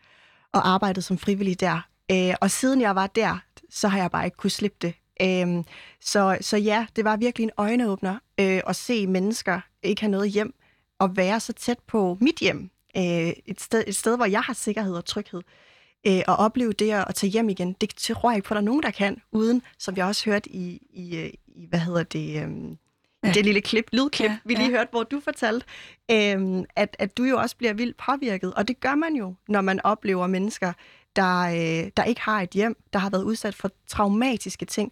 og 0.53 0.67
arbejdede 0.67 1.01
som 1.01 1.17
frivillig 1.17 1.60
der. 1.60 1.82
Øh, 2.12 2.34
og 2.41 2.51
siden 2.51 2.82
jeg 2.82 2.96
var 2.96 3.08
der, 3.08 3.38
så 3.70 3.88
har 3.88 3.98
jeg 3.98 4.12
bare 4.12 4.25
ikke 4.25 4.38
kunne 4.38 4.50
slippe 4.50 4.77
det. 4.82 4.94
Øh, 5.22 5.63
så, 6.01 6.38
så 6.41 6.58
ja, 6.58 6.86
det 6.96 7.06
var 7.06 7.17
virkelig 7.17 7.44
en 7.44 7.51
øjenåbner 7.58 8.20
øh, 8.39 8.62
at 8.67 8.75
se 8.75 9.08
mennesker 9.08 9.60
ikke 9.84 10.01
have 10.01 10.12
noget 10.12 10.29
hjem, 10.29 10.53
og 11.00 11.17
være 11.17 11.39
så 11.39 11.53
tæt 11.53 11.79
på 11.88 12.17
mit 12.22 12.39
hjem. 12.39 12.70
Øh, 12.98 13.34
et, 13.46 13.62
sted, 13.62 13.84
et 13.88 13.96
sted, 13.96 14.15
hvor 14.15 14.25
jeg 14.25 14.41
har 14.41 14.53
sikkerhed 14.53 14.96
og 14.96 15.06
tryghed 15.06 15.39
øh, 15.39 15.66
at 16.05 16.23
opleve 16.27 16.73
det 16.73 16.91
at 16.91 17.15
tage 17.15 17.29
hjem 17.29 17.49
igen, 17.49 17.73
det 17.73 17.89
tror 17.89 18.29
jeg 18.29 18.37
ikke 18.37 18.47
på, 18.47 18.53
at 18.53 18.55
der 18.55 18.61
er 18.61 18.65
nogen, 18.65 18.83
der 18.83 18.91
kan, 18.91 19.21
uden, 19.31 19.61
som 19.77 19.95
vi 19.95 20.01
også 20.01 20.25
hørt 20.29 20.45
i, 20.45 20.81
i, 20.89 21.17
øh, 21.17 21.29
i 21.47 21.65
hvad 21.69 21.79
hedder 21.79 22.03
det, 22.03 22.43
øhm, 22.43 22.77
ja. 23.23 23.31
det 23.31 23.45
lille 23.45 23.61
klip, 23.61 23.89
lydklip, 23.93 24.29
ja, 24.29 24.37
vi 24.45 24.53
lige 24.53 24.65
ja. 24.65 24.71
hørte, 24.71 24.89
hvor 24.91 25.03
du 25.03 25.19
fortalte, 25.19 25.65
øhm, 26.11 26.65
at, 26.75 26.95
at 26.99 27.17
du 27.17 27.23
jo 27.23 27.37
også 27.37 27.57
bliver 27.57 27.73
vildt 27.73 27.97
påvirket. 27.97 28.53
Og 28.53 28.67
det 28.67 28.79
gør 28.79 28.95
man 28.95 29.15
jo, 29.15 29.35
når 29.47 29.61
man 29.61 29.79
oplever 29.83 30.27
mennesker, 30.27 30.73
der, 31.15 31.41
øh, 31.41 31.91
der 31.97 32.03
ikke 32.03 32.21
har 32.21 32.41
et 32.41 32.49
hjem, 32.49 32.77
der 32.93 32.99
har 32.99 33.09
været 33.09 33.23
udsat 33.23 33.55
for 33.55 33.71
traumatiske 33.87 34.65
ting, 34.65 34.91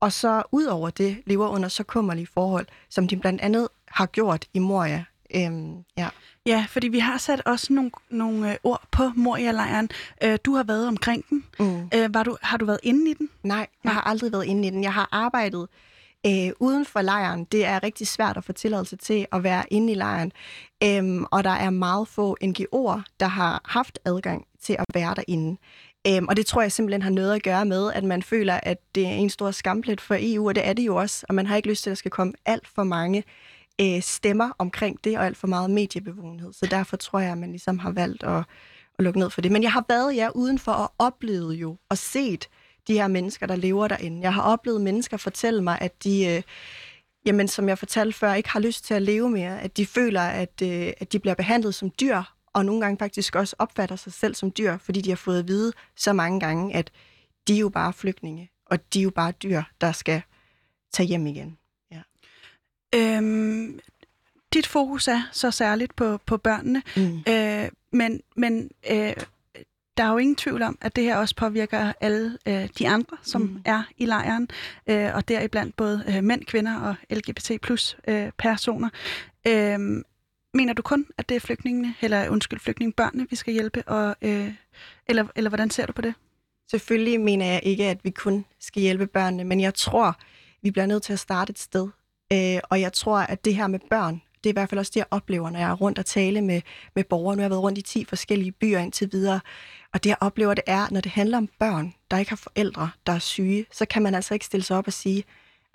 og 0.00 0.12
så 0.12 0.42
ud 0.52 0.64
over 0.64 0.90
det 0.90 1.22
lever 1.26 1.48
under 1.48 1.68
så 1.68 1.84
kummerlige 1.84 2.26
forhold, 2.26 2.66
som 2.88 3.08
de 3.08 3.16
blandt 3.16 3.40
andet 3.40 3.68
har 3.88 4.06
gjort 4.06 4.46
i 4.54 4.58
Moria. 4.58 5.04
Øhm, 5.34 5.84
ja. 5.98 6.08
Ja, 6.46 6.66
fordi 6.68 6.88
vi 6.88 6.98
har 6.98 7.18
sat 7.18 7.42
også 7.46 7.72
nogle, 7.72 7.90
nogle 8.10 8.50
øh, 8.50 8.56
ord 8.64 8.82
på 8.90 9.10
Moria-lejren. 9.14 9.90
Øh, 10.24 10.38
du 10.44 10.54
har 10.54 10.62
været 10.62 10.88
omkring 10.88 11.28
den. 11.30 11.44
Mm. 11.58 11.90
Øh, 11.94 12.14
var 12.14 12.22
du, 12.22 12.36
har 12.42 12.56
du 12.56 12.64
været 12.64 12.80
inde 12.82 13.10
i 13.10 13.14
den? 13.14 13.28
Nej, 13.42 13.56
jeg 13.58 13.66
Nej. 13.84 13.92
har 13.92 14.00
aldrig 14.00 14.32
været 14.32 14.44
inde 14.44 14.68
i 14.68 14.70
den. 14.70 14.82
Jeg 14.82 14.92
har 14.94 15.08
arbejdet 15.12 15.68
øh, 16.26 16.50
uden 16.60 16.84
for 16.84 17.02
lejren. 17.02 17.44
Det 17.44 17.64
er 17.64 17.82
rigtig 17.82 18.06
svært 18.06 18.36
at 18.36 18.44
få 18.44 18.52
tilladelse 18.52 18.96
til 18.96 19.26
at 19.32 19.42
være 19.44 19.64
inde 19.70 19.92
i 19.92 19.94
lejren. 19.94 20.32
Øhm, 20.84 21.24
og 21.30 21.44
der 21.44 21.50
er 21.50 21.70
meget 21.70 22.08
få 22.08 22.36
NGO'er, 22.44 23.02
der 23.20 23.26
har 23.26 23.60
haft 23.64 23.98
adgang 24.04 24.46
til 24.62 24.76
at 24.78 24.84
være 24.94 25.14
derinde. 25.14 25.56
Øhm, 26.06 26.28
og 26.28 26.36
det 26.36 26.46
tror 26.46 26.62
jeg 26.62 26.72
simpelthen 26.72 27.02
har 27.02 27.10
noget 27.10 27.34
at 27.34 27.42
gøre 27.42 27.64
med, 27.64 27.92
at 27.92 28.04
man 28.04 28.22
føler, 28.22 28.60
at 28.62 28.78
det 28.94 29.06
er 29.06 29.10
en 29.12 29.30
stor 29.30 29.50
skamplet 29.50 30.00
for 30.00 30.16
EU, 30.18 30.48
og 30.48 30.54
det 30.54 30.68
er 30.68 30.72
det 30.72 30.82
jo 30.86 30.96
også. 30.96 31.26
Og 31.28 31.34
man 31.34 31.46
har 31.46 31.56
ikke 31.56 31.68
lyst 31.68 31.82
til, 31.82 31.90
at 31.90 31.92
der 31.92 31.96
skal 31.96 32.10
komme 32.10 32.32
alt 32.46 32.68
for 32.68 32.84
mange 32.84 33.24
øh, 33.80 34.02
stemmer 34.02 34.50
omkring 34.58 35.04
det, 35.04 35.18
og 35.18 35.26
alt 35.26 35.36
for 35.36 35.46
meget 35.46 35.70
mediebevågenhed. 35.70 36.52
Så 36.52 36.66
derfor 36.70 36.96
tror 36.96 37.18
jeg, 37.18 37.32
at 37.32 37.38
man 37.38 37.50
ligesom 37.50 37.78
har 37.78 37.90
valgt 37.90 38.22
at, 38.22 38.44
at 38.98 39.04
lukke 39.04 39.18
ned 39.18 39.30
for 39.30 39.40
det. 39.40 39.52
Men 39.52 39.62
jeg 39.62 39.72
har 39.72 39.84
været 39.88 40.16
ja, 40.16 40.28
udenfor 40.34 40.72
og 40.72 40.92
oplevet 40.98 41.54
jo, 41.54 41.76
og 41.88 41.98
set 41.98 42.48
de 42.88 42.94
her 42.94 43.08
mennesker, 43.08 43.46
der 43.46 43.56
lever 43.56 43.88
derinde. 43.88 44.22
Jeg 44.22 44.34
har 44.34 44.42
oplevet 44.42 44.80
mennesker 44.80 45.16
fortælle 45.16 45.62
mig, 45.62 45.78
at 45.80 46.04
de... 46.04 46.26
Øh, 46.26 46.42
jamen, 47.26 47.48
som 47.48 47.68
jeg 47.68 47.78
fortalte 47.78 48.18
før, 48.18 48.34
ikke 48.34 48.48
har 48.48 48.60
lyst 48.60 48.84
til 48.84 48.94
at 48.94 49.02
leve 49.02 49.30
mere. 49.30 49.60
At 49.60 49.76
de 49.76 49.86
føler, 49.86 50.20
at, 50.20 50.62
øh, 50.62 50.92
at 51.00 51.12
de 51.12 51.18
bliver 51.18 51.34
behandlet 51.34 51.74
som 51.74 51.90
dyr, 52.00 52.22
og 52.54 52.64
nogle 52.64 52.80
gange 52.80 52.98
faktisk 52.98 53.36
også 53.36 53.56
opfatter 53.58 53.96
sig 53.96 54.12
selv 54.12 54.34
som 54.34 54.50
dyr, 54.50 54.76
fordi 54.78 55.00
de 55.00 55.10
har 55.10 55.16
fået 55.16 55.38
at 55.38 55.48
vide 55.48 55.72
så 55.96 56.12
mange 56.12 56.40
gange, 56.40 56.74
at 56.74 56.90
de 57.48 57.54
er 57.54 57.58
jo 57.58 57.68
bare 57.68 57.92
flygtninge, 57.92 58.50
og 58.66 58.92
de 58.94 58.98
er 58.98 59.02
jo 59.02 59.10
bare 59.10 59.32
dyr, 59.32 59.62
der 59.80 59.92
skal 59.92 60.22
tage 60.92 61.06
hjem 61.06 61.26
igen. 61.26 61.59
Øhm, 62.94 63.80
dit 64.54 64.66
fokus 64.66 65.08
er 65.08 65.22
så 65.32 65.50
særligt 65.50 65.96
på, 65.96 66.18
på 66.26 66.36
børnene, 66.36 66.82
mm. 66.96 67.22
øh, 67.28 67.68
men, 67.92 68.20
men 68.36 68.70
øh, 68.90 69.14
der 69.96 70.04
er 70.04 70.12
jo 70.12 70.18
ingen 70.18 70.36
tvivl 70.36 70.62
om, 70.62 70.78
at 70.80 70.96
det 70.96 71.04
her 71.04 71.16
også 71.16 71.36
påvirker 71.36 71.92
alle 72.00 72.38
øh, 72.46 72.68
de 72.78 72.88
andre, 72.88 73.16
som 73.22 73.40
mm. 73.42 73.62
er 73.64 73.82
i 73.98 74.06
lejren, 74.06 74.48
øh, 74.86 75.14
og 75.14 75.28
deriblandt 75.28 75.76
både 75.76 76.04
øh, 76.08 76.24
mænd, 76.24 76.44
kvinder 76.44 76.80
og 76.80 76.94
LGBT 77.10 77.50
plus 77.62 77.96
øh, 78.08 78.30
personer. 78.38 78.88
Øh, 79.46 79.78
mener 80.54 80.72
du 80.72 80.82
kun, 80.82 81.06
at 81.18 81.28
det 81.28 81.34
er 81.34 81.40
flygtningene, 81.40 81.94
eller 82.00 82.28
undskyld, 82.28 82.60
flygtningebørnene, 82.60 83.26
vi 83.30 83.36
skal 83.36 83.52
hjælpe, 83.52 83.82
og, 83.86 84.16
øh, 84.22 84.52
eller, 85.06 85.26
eller 85.36 85.50
hvordan 85.50 85.70
ser 85.70 85.86
du 85.86 85.92
på 85.92 86.02
det? 86.02 86.14
Selvfølgelig 86.70 87.20
mener 87.20 87.46
jeg 87.46 87.60
ikke, 87.62 87.84
at 87.84 88.04
vi 88.04 88.10
kun 88.10 88.44
skal 88.60 88.82
hjælpe 88.82 89.06
børnene, 89.06 89.44
men 89.44 89.60
jeg 89.60 89.74
tror, 89.74 90.18
vi 90.62 90.70
bliver 90.70 90.86
nødt 90.86 91.02
til 91.02 91.12
at 91.12 91.18
starte 91.18 91.50
et 91.50 91.58
sted. 91.58 91.88
Øh, 92.32 92.60
og 92.70 92.80
jeg 92.80 92.92
tror, 92.92 93.18
at 93.18 93.44
det 93.44 93.54
her 93.54 93.66
med 93.66 93.78
børn, 93.90 94.22
det 94.44 94.50
er 94.50 94.52
i 94.52 94.58
hvert 94.58 94.68
fald 94.70 94.78
også 94.78 94.90
det, 94.94 94.96
jeg 94.96 95.06
oplever, 95.10 95.50
når 95.50 95.58
jeg 95.58 95.70
er 95.70 95.74
rundt 95.74 95.98
og 95.98 96.06
tale 96.06 96.40
med, 96.40 96.60
med 96.94 97.04
borgere. 97.04 97.36
Nu 97.36 97.40
har 97.40 97.44
jeg 97.44 97.50
været 97.50 97.62
rundt 97.62 97.78
i 97.78 97.82
10 97.82 98.04
forskellige 98.04 98.52
byer 98.52 98.78
indtil 98.78 99.08
videre. 99.12 99.40
Og 99.94 100.04
det, 100.04 100.10
jeg 100.10 100.16
oplever, 100.20 100.54
det 100.54 100.64
er, 100.66 100.86
når 100.90 101.00
det 101.00 101.12
handler 101.12 101.38
om 101.38 101.48
børn, 101.58 101.94
der 102.10 102.18
ikke 102.18 102.30
har 102.30 102.36
forældre, 102.36 102.90
der 103.06 103.12
er 103.12 103.18
syge, 103.18 103.66
så 103.72 103.84
kan 103.84 104.02
man 104.02 104.14
altså 104.14 104.34
ikke 104.34 104.46
stille 104.46 104.64
sig 104.64 104.76
op 104.76 104.86
og 104.86 104.92
sige, 104.92 105.24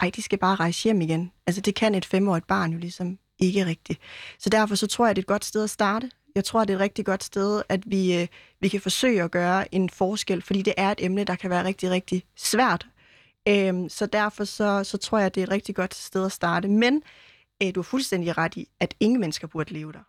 ej, 0.01 0.11
de 0.15 0.21
skal 0.21 0.37
bare 0.37 0.55
rejse 0.55 0.83
hjem 0.83 1.01
igen. 1.01 1.31
Altså, 1.47 1.61
det 1.61 1.75
kan 1.75 1.95
et 1.95 2.05
femårigt 2.05 2.47
barn 2.47 2.71
jo 2.71 2.77
ligesom 2.77 3.17
ikke 3.39 3.65
rigtigt. 3.65 3.99
Så 4.39 4.49
derfor 4.49 4.75
så 4.75 4.87
tror 4.87 5.05
jeg, 5.05 5.15
det 5.15 5.21
er 5.21 5.23
et 5.23 5.27
godt 5.27 5.45
sted 5.45 5.63
at 5.63 5.69
starte. 5.69 6.09
Jeg 6.35 6.43
tror, 6.43 6.65
det 6.65 6.73
er 6.73 6.77
et 6.77 6.81
rigtig 6.81 7.05
godt 7.05 7.23
sted, 7.23 7.61
at 7.69 7.83
vi, 7.85 8.21
øh, 8.21 8.27
vi 8.61 8.67
kan 8.67 8.81
forsøge 8.81 9.23
at 9.23 9.31
gøre 9.31 9.75
en 9.75 9.89
forskel, 9.89 10.41
fordi 10.41 10.61
det 10.61 10.73
er 10.77 10.91
et 10.91 11.03
emne, 11.03 11.23
der 11.23 11.35
kan 11.35 11.49
være 11.49 11.63
rigtig, 11.63 11.89
rigtig 11.89 12.23
svært 12.35 12.87
Øhm, 13.47 13.89
så 13.89 14.05
derfor 14.05 14.43
så, 14.43 14.83
så 14.83 14.97
tror 14.97 15.17
jeg, 15.17 15.25
at 15.25 15.35
det 15.35 15.41
er 15.41 15.47
et 15.47 15.51
rigtig 15.51 15.75
godt 15.75 15.95
sted 15.95 16.25
at 16.25 16.31
starte. 16.31 16.67
Men 16.67 17.03
øh, 17.63 17.75
du 17.75 17.79
er 17.79 17.83
fuldstændig 17.83 18.37
ret 18.37 18.55
i, 18.55 18.67
at 18.79 18.95
ingen 18.99 19.19
mennesker 19.19 19.47
burde 19.47 19.73
leve 19.73 19.91
der. 19.91 20.03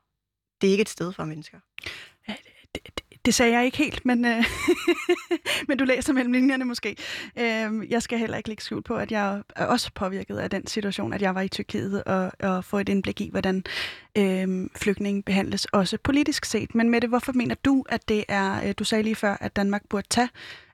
Det 0.60 0.66
er 0.66 0.70
ikke 0.70 0.82
et 0.82 0.88
sted 0.88 1.12
for 1.12 1.24
mennesker. 1.24 1.58
Ja, 2.28 2.34
det, 2.74 2.82
det, 2.84 3.06
det 3.26 3.34
sagde 3.34 3.52
jeg 3.52 3.64
ikke 3.64 3.78
helt, 3.78 4.06
men, 4.06 4.24
øh, 4.24 4.44
men 5.68 5.78
du 5.78 5.84
læser 5.84 6.12
mellem 6.12 6.32
linjerne 6.32 6.64
måske. 6.64 6.96
Øh, 7.38 7.90
jeg 7.90 8.02
skal 8.02 8.18
heller 8.18 8.36
ikke 8.36 8.48
lægge 8.48 8.62
skjul 8.62 8.82
på, 8.82 8.96
at 8.96 9.12
jeg 9.12 9.42
er 9.56 9.66
også 9.66 9.90
påvirket 9.94 10.38
af 10.38 10.50
den 10.50 10.66
situation, 10.66 11.12
at 11.12 11.22
jeg 11.22 11.34
var 11.34 11.40
i 11.40 11.48
Tyrkiet 11.48 12.04
og, 12.04 12.32
og 12.40 12.64
få 12.64 12.78
et 12.78 12.88
indblik 12.88 13.20
i, 13.20 13.30
hvordan 13.30 13.64
øh, 14.18 14.68
flygtninge 14.76 15.22
behandles, 15.22 15.64
også 15.64 15.98
politisk 16.04 16.44
set. 16.44 16.74
Men 16.74 16.90
med 16.90 17.00
det, 17.00 17.08
hvorfor 17.08 17.32
mener 17.32 17.54
du, 17.54 17.84
at 17.88 18.08
det 18.08 18.24
er, 18.28 18.68
øh, 18.68 18.74
du 18.78 18.84
sagde 18.84 19.02
lige 19.02 19.16
før, 19.16 19.36
at 19.40 19.56
Danmark 19.56 19.82
burde 19.88 20.08
tage 20.10 20.28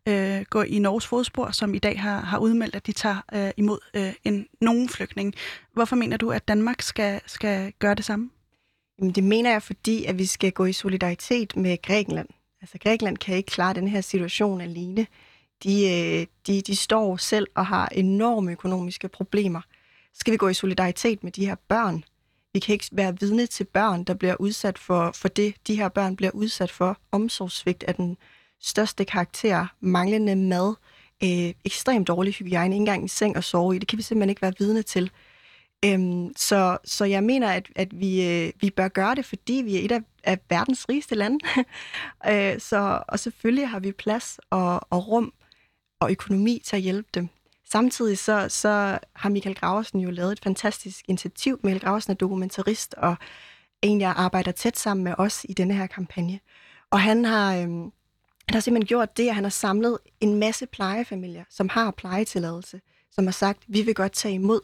øh, 0.08 0.44
gå 0.50 0.62
i 0.62 0.78
Norges 0.78 1.06
fodspor, 1.06 1.50
som 1.50 1.74
i 1.74 1.78
dag 1.78 2.00
har, 2.00 2.20
har 2.20 2.38
udmeldt, 2.38 2.74
at 2.74 2.86
de 2.86 2.92
tager 2.92 3.20
øh, 3.34 3.50
imod 3.56 3.78
øh, 3.94 4.12
en 4.24 4.46
nogen 4.60 4.88
flygtning. 4.88 5.34
Hvorfor 5.72 5.96
mener 5.96 6.16
du, 6.16 6.30
at 6.30 6.48
Danmark 6.48 6.82
skal, 6.82 7.20
skal 7.26 7.72
gøre 7.78 7.94
det 7.94 8.04
samme? 8.04 8.30
Jamen, 8.98 9.14
det 9.14 9.24
mener 9.24 9.50
jeg, 9.50 9.62
fordi 9.62 10.04
at 10.04 10.18
vi 10.18 10.26
skal 10.26 10.52
gå 10.52 10.64
i 10.64 10.72
solidaritet 10.72 11.56
med 11.56 11.82
Grækenland. 11.82 12.28
Altså, 12.60 12.78
Grækenland 12.78 13.18
kan 13.18 13.36
ikke 13.36 13.50
klare 13.50 13.74
den 13.74 13.88
her 13.88 14.00
situation 14.00 14.60
alene. 14.60 15.06
De, 15.62 15.84
øh, 15.84 16.26
de, 16.46 16.60
de 16.60 16.76
står 16.76 17.16
selv 17.16 17.46
og 17.54 17.66
har 17.66 17.88
enorme 17.88 18.52
økonomiske 18.52 19.08
problemer. 19.08 19.60
Så 20.14 20.18
skal 20.20 20.32
vi 20.32 20.36
gå 20.36 20.48
i 20.48 20.54
solidaritet 20.54 21.24
med 21.24 21.32
de 21.32 21.46
her 21.46 21.54
børn. 21.68 22.04
Vi 22.52 22.60
kan 22.60 22.72
ikke 22.72 22.88
være 22.92 23.20
vidne 23.20 23.46
til 23.46 23.64
børn, 23.64 24.04
der 24.04 24.14
bliver 24.14 24.36
udsat 24.40 24.78
for, 24.78 25.12
for 25.14 25.28
det, 25.28 25.54
de 25.66 25.76
her 25.76 25.88
børn 25.88 26.16
bliver 26.16 26.30
udsat 26.30 26.70
for 26.70 26.98
omsorgssvigt 27.12 27.82
af 27.82 27.94
den 27.94 28.16
største 28.62 29.04
karakter, 29.04 29.66
manglende 29.80 30.36
mad, 30.36 30.74
øh, 31.24 31.54
ekstremt 31.64 32.08
dårlig 32.08 32.34
hygiejne, 32.34 32.74
ikke 32.74 32.80
engang 32.80 33.02
en 33.02 33.08
seng 33.08 33.36
at 33.36 33.44
sove 33.44 33.76
i. 33.76 33.78
Det 33.78 33.88
kan 33.88 33.98
vi 33.98 34.02
simpelthen 34.02 34.30
ikke 34.30 34.42
være 34.42 34.54
vidne 34.58 34.82
til. 34.82 35.10
Øhm, 35.84 36.32
så, 36.36 36.78
så 36.84 37.04
jeg 37.04 37.24
mener, 37.24 37.48
at, 37.48 37.68
at 37.76 38.00
vi, 38.00 38.28
øh, 38.28 38.52
vi 38.60 38.70
bør 38.70 38.88
gøre 38.88 39.14
det, 39.14 39.24
fordi 39.24 39.52
vi 39.52 39.76
er 39.76 39.84
et 39.84 39.92
af, 39.92 40.00
af 40.24 40.38
verdens 40.50 40.88
rigeste 40.88 41.14
lande. 41.14 41.38
øh, 42.30 42.60
så, 42.60 43.02
og 43.08 43.18
selvfølgelig 43.18 43.68
har 43.68 43.80
vi 43.80 43.92
plads 43.92 44.40
og, 44.50 44.80
og 44.90 45.08
rum 45.08 45.32
og 46.00 46.10
økonomi 46.10 46.62
til 46.64 46.76
at 46.76 46.82
hjælpe 46.82 47.08
dem. 47.14 47.28
Samtidig 47.72 48.18
så, 48.18 48.46
så 48.48 48.98
har 49.12 49.28
Michael 49.28 49.56
Graversen 49.56 50.00
jo 50.00 50.10
lavet 50.10 50.32
et 50.32 50.40
fantastisk 50.44 51.04
initiativ. 51.08 51.60
Michael 51.62 51.80
Graversen 51.80 52.10
er 52.10 52.16
dokumentarist, 52.16 52.94
og 52.94 53.16
en, 53.82 54.00
jeg 54.00 54.14
arbejder 54.16 54.52
tæt 54.52 54.78
sammen 54.78 55.04
med 55.04 55.14
os 55.18 55.46
i 55.48 55.52
denne 55.52 55.74
her 55.74 55.86
kampagne. 55.86 56.40
Og 56.90 57.00
han 57.00 57.24
har, 57.24 57.56
Øh, 57.56 57.68
han 58.52 58.56
har 58.56 58.60
simpelthen 58.60 58.86
gjort 58.86 59.16
det, 59.16 59.28
at 59.28 59.34
han 59.34 59.44
har 59.44 59.50
samlet 59.50 59.98
en 60.20 60.34
masse 60.34 60.66
plejefamilier, 60.66 61.44
som 61.50 61.68
har 61.68 61.90
plejetilladelse, 61.90 62.80
som 63.10 63.26
har 63.26 63.32
sagt, 63.32 63.62
vi 63.66 63.82
vil 63.82 63.94
godt 63.94 64.12
tage 64.12 64.34
imod 64.34 64.60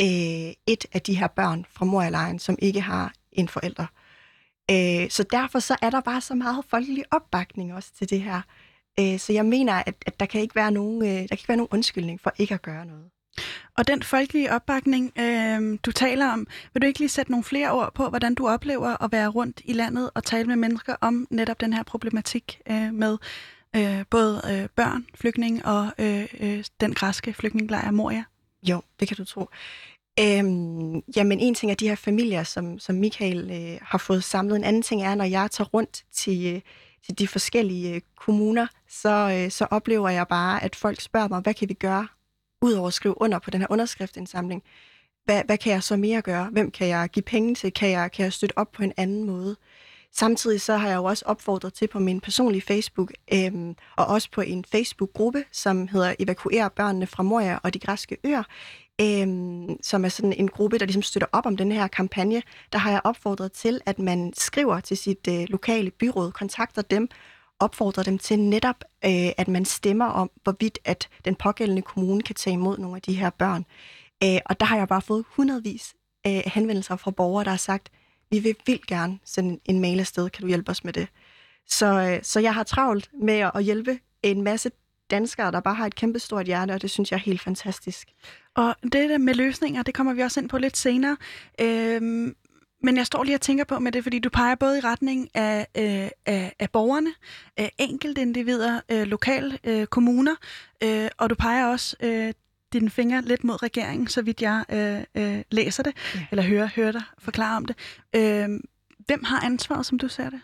øh, 0.00 0.52
et 0.66 0.86
af 0.92 1.02
de 1.02 1.14
her 1.14 1.26
børn 1.26 1.66
fra 1.70 1.84
Morialejren, 1.84 2.38
som 2.38 2.56
ikke 2.58 2.80
har 2.80 3.12
en 3.32 3.48
forælder. 3.48 3.86
Øh, 4.70 5.10
så 5.10 5.22
derfor 5.22 5.58
så 5.58 5.76
er 5.82 5.90
der 5.90 6.00
bare 6.00 6.20
så 6.20 6.34
meget 6.34 6.64
folkelig 6.68 7.04
opbakning 7.10 7.74
også 7.74 7.90
til 7.98 8.10
det 8.10 8.22
her. 8.22 8.40
Øh, 9.00 9.18
så 9.18 9.32
jeg 9.32 9.46
mener, 9.46 9.72
at, 9.72 9.94
at 10.06 10.20
der 10.20 10.26
kan 10.26 10.40
ikke 10.40 10.54
være 10.54 10.70
nogen, 10.70 11.02
øh, 11.02 11.08
der 11.08 11.26
kan 11.26 11.38
ikke 11.38 11.48
være 11.48 11.56
nogen 11.56 11.72
undskyldning 11.72 12.20
for 12.20 12.32
ikke 12.38 12.54
at 12.54 12.62
gøre 12.62 12.86
noget. 12.86 13.10
Og 13.78 13.88
den 13.88 14.02
folkelige 14.02 14.52
opbakning, 14.52 15.12
øh, 15.18 15.78
du 15.82 15.92
taler 15.92 16.32
om, 16.32 16.46
vil 16.72 16.82
du 16.82 16.86
ikke 16.86 16.98
lige 16.98 17.08
sætte 17.08 17.32
nogle 17.32 17.44
flere 17.44 17.70
ord 17.70 17.94
på, 17.94 18.08
hvordan 18.08 18.34
du 18.34 18.48
oplever 18.48 19.02
at 19.04 19.12
være 19.12 19.28
rundt 19.28 19.60
i 19.64 19.72
landet 19.72 20.10
og 20.14 20.24
tale 20.24 20.48
med 20.48 20.56
mennesker 20.56 20.96
om 21.00 21.26
netop 21.30 21.60
den 21.60 21.72
her 21.72 21.82
problematik 21.82 22.60
øh, 22.70 22.92
med 22.92 23.18
øh, 23.76 24.04
både 24.10 24.42
øh, 24.50 24.68
børn, 24.76 25.06
flygtninge 25.14 25.64
og 25.64 25.90
øh, 25.98 26.26
øh, 26.40 26.64
den 26.80 26.94
græske 26.94 27.32
flygtningelejr 27.32 27.90
Moria? 27.90 28.24
Jo, 28.62 28.82
det 29.00 29.08
kan 29.08 29.16
du 29.16 29.24
tro. 29.24 29.48
Øhm, 30.20 31.00
jamen 31.16 31.40
en 31.40 31.54
ting 31.54 31.70
er 31.72 31.76
de 31.76 31.88
her 31.88 31.94
familier, 31.94 32.42
som, 32.42 32.78
som 32.78 32.94
Michael 32.94 33.50
øh, 33.50 33.78
har 33.82 33.98
fået 33.98 34.24
samlet. 34.24 34.56
En 34.56 34.64
anden 34.64 34.82
ting 34.82 35.02
er, 35.02 35.14
når 35.14 35.24
jeg 35.24 35.50
tager 35.50 35.68
rundt 35.68 36.04
til, 36.12 36.54
øh, 36.54 36.60
til 37.06 37.18
de 37.18 37.28
forskellige 37.28 37.94
øh, 37.94 38.00
kommuner, 38.16 38.66
så, 38.88 39.38
øh, 39.38 39.50
så 39.50 39.66
oplever 39.70 40.08
jeg 40.08 40.28
bare, 40.28 40.62
at 40.62 40.76
folk 40.76 41.00
spørger 41.00 41.28
mig, 41.28 41.40
hvad 41.40 41.54
kan 41.54 41.68
vi 41.68 41.74
gøre, 41.74 42.08
udover 42.64 42.86
at 42.86 42.94
skrive 42.94 43.22
under 43.22 43.38
på 43.38 43.50
den 43.50 43.60
her 43.60 43.66
underskriftindsamling? 43.70 44.62
Hvad, 45.24 45.42
hvad 45.46 45.58
kan 45.58 45.72
jeg 45.72 45.82
så 45.82 45.96
mere 45.96 46.22
gøre? 46.22 46.48
Hvem 46.52 46.70
kan 46.70 46.88
jeg 46.88 47.08
give 47.08 47.22
penge 47.22 47.54
til? 47.54 47.72
Kan 47.72 47.90
jeg, 47.90 48.12
kan 48.12 48.24
jeg 48.24 48.32
støtte 48.32 48.58
op 48.58 48.72
på 48.72 48.82
en 48.82 48.92
anden 48.96 49.24
måde? 49.24 49.56
Samtidig 50.12 50.60
så 50.60 50.76
har 50.76 50.88
jeg 50.88 50.96
jo 50.96 51.04
også 51.04 51.24
opfordret 51.26 51.74
til 51.74 51.88
på 51.88 51.98
min 51.98 52.20
personlige 52.20 52.62
Facebook, 52.62 53.12
øhm, 53.32 53.76
og 53.96 54.06
også 54.06 54.28
på 54.32 54.40
en 54.40 54.64
Facebook-gruppe, 54.64 55.44
som 55.52 55.88
hedder 55.88 56.14
Evakuere 56.18 56.70
børnene 56.70 57.06
fra 57.06 57.22
Moria 57.22 57.58
og 57.62 57.74
de 57.74 57.78
græske 57.78 58.16
øer, 58.24 58.42
øhm, 59.00 59.82
som 59.82 60.04
er 60.04 60.08
sådan 60.08 60.32
en 60.32 60.48
gruppe, 60.48 60.78
der 60.78 60.86
ligesom 60.86 61.02
støtter 61.02 61.28
op 61.32 61.46
om 61.46 61.56
den 61.56 61.72
her 61.72 61.88
kampagne. 61.88 62.42
Der 62.72 62.78
har 62.78 62.90
jeg 62.90 63.00
opfordret 63.04 63.52
til, 63.52 63.80
at 63.86 63.98
man 63.98 64.32
skriver 64.36 64.80
til 64.80 64.96
sit 64.96 65.28
øh, 65.28 65.46
lokale 65.48 65.90
byråd, 65.90 66.32
kontakter 66.32 66.82
dem, 66.82 67.08
opfordrer 67.60 68.02
dem 68.02 68.18
til 68.18 68.38
netop, 68.38 68.84
øh, 69.04 69.30
at 69.36 69.48
man 69.48 69.64
stemmer 69.64 70.04
om, 70.04 70.30
hvorvidt 70.42 70.78
at 70.84 71.08
den 71.24 71.34
pågældende 71.34 71.82
kommune 71.82 72.22
kan 72.22 72.34
tage 72.34 72.54
imod 72.54 72.78
nogle 72.78 72.96
af 72.96 73.02
de 73.02 73.14
her 73.14 73.30
børn. 73.30 73.64
Øh, 74.24 74.40
og 74.46 74.60
der 74.60 74.66
har 74.66 74.76
jeg 74.76 74.88
bare 74.88 75.02
fået 75.02 75.24
hundredvis 75.28 75.94
af 76.24 76.50
henvendelser 76.54 76.96
fra 76.96 77.10
borgere, 77.10 77.44
der 77.44 77.50
har 77.50 77.56
sagt, 77.56 77.90
vi 78.30 78.38
vil 78.38 78.56
vildt 78.66 78.86
gerne 78.86 79.18
sende 79.24 79.60
en 79.64 79.80
mail 79.80 80.00
afsted, 80.00 80.30
kan 80.30 80.42
du 80.42 80.48
hjælpe 80.48 80.70
os 80.70 80.84
med 80.84 80.92
det? 80.92 81.08
Så, 81.66 81.86
øh, 81.86 82.18
så 82.22 82.40
jeg 82.40 82.54
har 82.54 82.62
travlt 82.62 83.10
med 83.22 83.50
at 83.54 83.64
hjælpe 83.64 83.98
en 84.22 84.42
masse 84.42 84.70
danskere, 85.10 85.52
der 85.52 85.60
bare 85.60 85.74
har 85.74 85.86
et 85.86 85.94
kæmpestort 85.94 86.46
hjerte, 86.46 86.72
og 86.72 86.82
det 86.82 86.90
synes 86.90 87.10
jeg 87.10 87.16
er 87.16 87.20
helt 87.20 87.40
fantastisk. 87.40 88.08
Og 88.54 88.74
det 88.82 88.92
der 88.92 89.18
med 89.18 89.34
løsninger, 89.34 89.82
det 89.82 89.94
kommer 89.94 90.12
vi 90.12 90.22
også 90.22 90.40
ind 90.40 90.48
på 90.48 90.58
lidt 90.58 90.76
senere. 90.76 91.16
Øhm, 91.60 92.34
men 92.84 92.96
jeg 92.96 93.06
står 93.06 93.24
lige 93.24 93.34
og 93.34 93.40
tænker 93.40 93.64
på 93.64 93.78
med 93.78 93.92
det, 93.92 94.02
fordi 94.02 94.18
du 94.18 94.28
peger 94.28 94.54
både 94.54 94.78
i 94.78 94.80
retning 94.80 95.28
af, 95.34 95.66
øh, 95.76 96.10
af, 96.26 96.54
af 96.58 96.70
borgerne, 96.70 97.14
af 97.56 97.72
enkelte 97.78 98.20
individer, 98.20 98.80
øh, 98.88 99.02
lokale 99.02 99.58
øh, 99.64 99.86
kommuner, 99.86 100.34
øh, 100.82 101.08
og 101.18 101.30
du 101.30 101.34
peger 101.34 101.66
også 101.66 101.96
øh, 102.00 102.32
dine 102.72 102.90
fingre 102.90 103.22
lidt 103.22 103.44
mod 103.44 103.62
regeringen, 103.62 104.08
så 104.08 104.22
vidt 104.22 104.42
jeg 104.42 104.64
øh, 104.68 105.00
øh, 105.14 105.42
læser 105.50 105.82
det, 105.82 105.92
ja. 106.14 106.26
eller 106.30 106.42
hører, 106.42 106.68
hører 106.76 106.92
dig 106.92 107.02
forklare 107.18 107.56
om 107.56 107.64
det. 107.64 107.76
Øh, 108.16 108.48
hvem 108.98 109.24
har 109.24 109.40
ansvaret, 109.40 109.86
som 109.86 109.98
du 109.98 110.08
ser 110.08 110.30
det? 110.30 110.40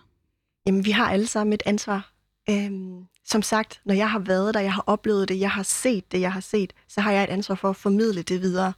Jamen, 0.67 0.85
vi 0.85 0.91
har 0.91 1.11
alle 1.11 1.27
sammen 1.27 1.53
et 1.53 1.63
ansvar. 1.67 2.13
Øhm, 2.51 3.05
som 3.25 3.43
sagt, 3.43 3.81
når 3.85 3.95
jeg 3.95 4.11
har 4.11 4.19
været 4.19 4.55
der, 4.55 4.61
jeg 4.61 4.73
har 4.73 4.85
oplevet 4.87 5.29
det, 5.29 5.41
jeg 5.41 5.51
har 5.51 5.63
set 5.63 6.13
det, 6.13 6.21
jeg 6.21 6.33
har 6.33 6.41
set, 6.41 6.73
så 6.89 7.01
har 7.01 7.13
jeg 7.13 7.25
et 7.25 7.31
ansvar 7.31 7.55
for 7.55 7.71
at 7.71 7.77
formidle 7.77 8.23
det 8.23 8.41
videre. 8.41 8.73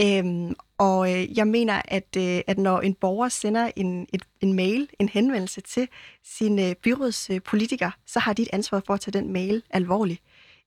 Øhm, 0.00 0.54
og 0.78 1.12
øh, 1.12 1.38
jeg 1.38 1.46
mener, 1.46 1.82
at, 1.84 2.16
øh, 2.16 2.40
at 2.46 2.58
når 2.58 2.80
en 2.80 2.94
borger 2.94 3.28
sender 3.28 3.70
en, 3.76 4.06
et, 4.12 4.22
en 4.40 4.52
mail, 4.52 4.88
en 4.98 5.08
henvendelse 5.08 5.60
til 5.60 5.88
sin 6.24 6.58
øh, 6.58 6.74
byrådspolitiker, 6.74 7.86
øh, 7.86 7.92
så 8.06 8.18
har 8.18 8.32
de 8.32 8.42
et 8.42 8.48
ansvar 8.52 8.82
for 8.86 8.94
at 8.94 9.00
tage 9.00 9.18
den 9.18 9.32
mail 9.32 9.62
alvorligt. 9.70 10.22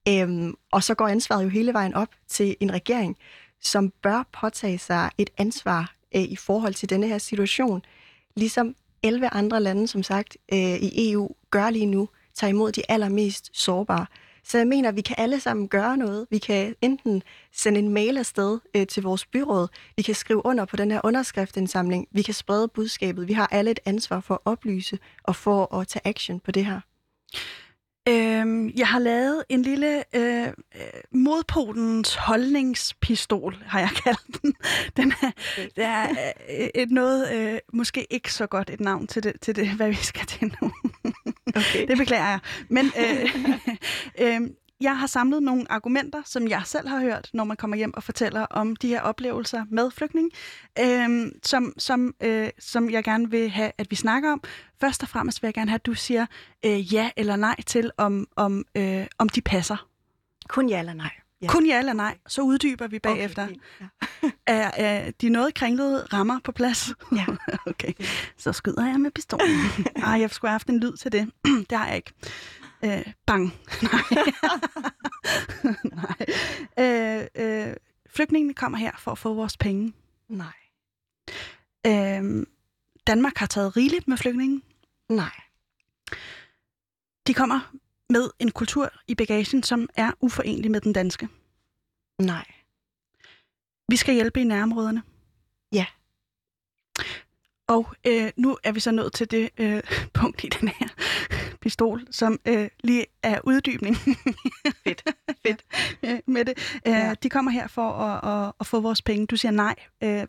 Øhm, 0.07 0.53
og 0.71 0.83
så 0.83 0.93
går 0.95 1.07
ansvaret 1.07 1.43
jo 1.43 1.49
hele 1.49 1.73
vejen 1.73 1.93
op 1.93 2.09
til 2.27 2.55
en 2.59 2.73
regering, 2.73 3.17
som 3.61 3.93
bør 4.03 4.23
påtage 4.41 4.77
sig 4.77 5.09
et 5.17 5.29
ansvar 5.37 5.95
øh, 6.15 6.21
i 6.21 6.35
forhold 6.35 6.73
til 6.73 6.89
denne 6.89 7.07
her 7.07 7.17
situation, 7.17 7.81
ligesom 8.35 8.75
11 9.03 9.29
andre 9.33 9.61
lande, 9.61 9.87
som 9.87 10.03
sagt, 10.03 10.37
øh, 10.53 10.75
i 10.75 11.11
EU 11.11 11.29
gør 11.51 11.69
lige 11.69 11.85
nu, 11.85 12.09
tager 12.33 12.49
imod 12.49 12.71
de 12.71 12.81
allermest 12.89 13.49
sårbare. 13.53 14.05
Så 14.47 14.57
jeg 14.57 14.67
mener, 14.67 14.89
at 14.89 14.95
vi 14.95 15.01
kan 15.01 15.15
alle 15.19 15.39
sammen 15.39 15.67
gøre 15.67 15.97
noget. 15.97 16.27
Vi 16.29 16.37
kan 16.37 16.75
enten 16.81 17.23
sende 17.53 17.79
en 17.79 17.89
mail 17.89 18.17
afsted 18.17 18.59
øh, 18.75 18.87
til 18.87 19.03
vores 19.03 19.25
byråd, 19.25 19.67
vi 19.97 20.01
kan 20.01 20.15
skrive 20.15 20.45
under 20.45 20.65
på 20.65 20.75
den 20.75 20.91
her 20.91 21.01
underskriftindsamling, 21.03 22.07
vi 22.11 22.21
kan 22.21 22.33
sprede 22.33 22.67
budskabet. 22.67 23.27
Vi 23.27 23.33
har 23.33 23.47
alle 23.51 23.71
et 23.71 23.79
ansvar 23.85 24.19
for 24.19 24.33
at 24.33 24.39
oplyse 24.45 24.99
og 25.23 25.35
for 25.35 25.75
at 25.75 25.87
tage 25.87 26.07
action 26.07 26.39
på 26.39 26.51
det 26.51 26.65
her. 26.65 26.79
Øhm, 28.09 28.69
jeg 28.77 28.87
har 28.87 28.99
lavet 28.99 29.43
en 29.49 29.61
lille 29.61 30.03
øh, 30.15 30.47
modpolens 31.11 32.15
holdningspistol, 32.15 33.63
har 33.65 33.79
jeg 33.79 33.89
kaldt 34.03 34.41
den. 34.41 34.53
den 34.97 35.13
er, 35.21 35.31
det 35.75 35.83
er 35.83 36.09
øh, 36.59 36.67
et 36.75 36.91
noget, 36.91 37.33
øh, 37.33 37.59
måske 37.73 38.07
ikke 38.09 38.33
så 38.33 38.47
godt 38.47 38.69
et 38.69 38.79
navn 38.79 39.07
til 39.07 39.23
det, 39.23 39.33
til 39.41 39.55
det 39.55 39.69
hvad 39.69 39.89
vi 39.89 39.95
skal 39.95 40.25
til 40.25 40.55
nu. 40.61 40.71
Okay. 41.55 41.85
det 41.89 41.97
beklager 41.97 42.29
jeg. 42.29 42.39
Men 42.69 42.85
øh, 42.85 43.35
øh, 44.41 44.41
jeg 44.85 44.97
har 44.97 45.07
samlet 45.07 45.43
nogle 45.43 45.71
argumenter, 45.71 46.21
som 46.25 46.47
jeg 46.47 46.61
selv 46.65 46.87
har 46.87 46.99
hørt, 46.99 47.29
når 47.33 47.43
man 47.43 47.57
kommer 47.57 47.77
hjem 47.77 47.93
og 47.93 48.03
fortæller 48.03 48.41
om 48.41 48.75
de 48.75 48.87
her 48.87 49.01
oplevelser 49.01 49.65
med 49.69 49.91
flygtning, 49.91 50.31
øh, 50.79 51.31
som, 51.43 51.73
som, 51.77 52.15
øh, 52.23 52.49
som 52.59 52.89
jeg 52.89 53.03
gerne 53.03 53.31
vil 53.31 53.49
have, 53.49 53.71
at 53.77 53.91
vi 53.91 53.95
snakker 53.95 54.31
om. 54.31 54.43
Først 54.81 55.03
og 55.03 55.09
fremmest 55.09 55.41
vil 55.41 55.47
jeg 55.47 55.53
gerne 55.53 55.69
have, 55.69 55.75
at 55.75 55.85
du 55.85 55.93
siger 55.93 56.25
øh, 56.65 56.93
ja 56.93 57.09
eller 57.17 57.35
nej 57.35 57.61
til, 57.61 57.91
om, 57.97 58.27
om, 58.35 58.65
øh, 58.75 59.05
om 59.17 59.29
de 59.29 59.41
passer. 59.41 59.87
Kun 60.49 60.69
ja 60.69 60.79
eller 60.79 60.93
nej. 60.93 61.11
Ja. 61.41 61.47
Kun 61.47 61.65
ja 61.65 61.79
eller 61.79 61.93
nej, 61.93 62.17
så 62.27 62.41
uddyber 62.41 62.87
vi 62.87 62.99
bagefter. 62.99 63.43
Okay, 63.43 63.55
ja. 64.23 64.31
er, 64.53 64.71
er 64.77 65.11
de 65.11 65.29
noget 65.29 65.53
kringlede 65.53 66.05
rammer 66.13 66.39
på 66.43 66.51
plads? 66.51 66.93
Ja. 67.15 67.25
okay, 67.71 67.93
så 68.37 68.53
skyder 68.53 68.85
jeg 68.85 68.99
med 68.99 69.11
pistolen. 69.11 69.59
Ej, 70.05 70.19
jeg 70.19 70.29
skulle 70.29 70.49
have 70.49 70.53
haft 70.53 70.69
en 70.69 70.79
lyd 70.79 70.97
til 70.97 71.11
det. 71.11 71.31
det 71.69 71.77
har 71.77 71.87
jeg 71.87 71.95
ikke. 71.95 72.13
Øh, 72.85 73.13
bang. 73.25 73.53
Nej. 73.91 74.23
Nej. 75.83 76.25
Øh, 76.79 77.27
øh, 77.35 77.75
flygtningene 78.09 78.53
kommer 78.53 78.77
her 78.77 78.91
for 78.97 79.11
at 79.11 79.17
få 79.17 79.33
vores 79.33 79.57
penge. 79.57 79.93
Nej. 80.29 80.53
Øh, 81.87 82.45
Danmark 83.07 83.37
har 83.37 83.45
taget 83.45 83.77
rigeligt 83.77 84.07
med 84.07 84.17
flygtninge. 84.17 84.61
Nej. 85.09 85.31
De 87.27 87.33
kommer 87.33 87.73
med 88.09 88.29
en 88.39 88.51
kultur 88.51 88.89
i 89.07 89.15
bagagen, 89.15 89.63
som 89.63 89.89
er 89.95 90.11
uforenelig 90.21 90.71
med 90.71 90.81
den 90.81 90.93
danske. 90.93 91.29
Nej. 92.19 92.45
Vi 93.87 93.95
skal 93.95 94.13
hjælpe 94.13 94.41
i 94.41 94.43
nærområderne. 94.43 95.03
Ja. 95.71 95.85
Og 97.67 97.93
øh, 98.07 98.31
nu 98.37 98.57
er 98.63 98.71
vi 98.71 98.79
så 98.79 98.91
nået 98.91 99.13
til 99.13 99.31
det 99.31 99.49
øh, 99.57 99.83
punkt 100.19 100.43
i 100.43 100.47
den 100.47 100.67
her 100.67 100.87
pistol, 101.65 102.07
som 102.11 102.39
øh, 102.45 102.67
lige 102.83 103.05
er 103.23 103.39
uddybning. 103.43 103.95
Fedt. 104.83 105.03
Fedt. 105.45 106.27
med 106.27 106.45
det. 106.45 106.79
Øh, 106.87 106.93
ja. 106.93 107.13
De 107.23 107.29
kommer 107.29 107.51
her 107.51 107.67
for 107.67 107.91
at, 107.91 108.45
at, 108.47 108.53
at 108.59 108.67
få 108.67 108.79
vores 108.79 109.01
penge. 109.01 109.27
Du 109.27 109.35
siger 109.35 109.51
nej. 109.51 109.75
Øh, 110.03 110.09
ja, 110.09 110.25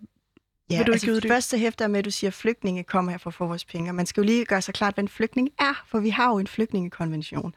Vil 0.69 0.87
du 0.87 0.93
altså 0.93 1.15
ikke 1.15 1.29
først 1.29 1.49
så 1.49 1.57
hæfter 1.57 1.89
med, 1.89 1.99
at 1.99 2.05
du 2.05 2.11
siger, 2.11 2.29
at 2.29 2.35
flygtninge 2.35 2.85
kommer 2.85 3.13
her 3.13 3.19
for 3.19 3.31
at 3.31 3.35
få 3.35 3.47
vores 3.47 3.65
penge. 3.65 3.93
Man 3.93 4.07
skal 4.07 4.21
jo 4.21 4.27
lige 4.27 4.45
gøre 4.45 4.63
sig 4.63 4.75
klart, 4.75 4.95
hvad 4.95 5.05
en 5.05 5.09
flygtning 5.09 5.51
er, 5.59 5.85
for 5.87 6.01
vi 6.01 6.11
har 6.11 6.31
jo 6.31 6.39
en 6.39 6.47
flygtningekonvention. 6.47 7.55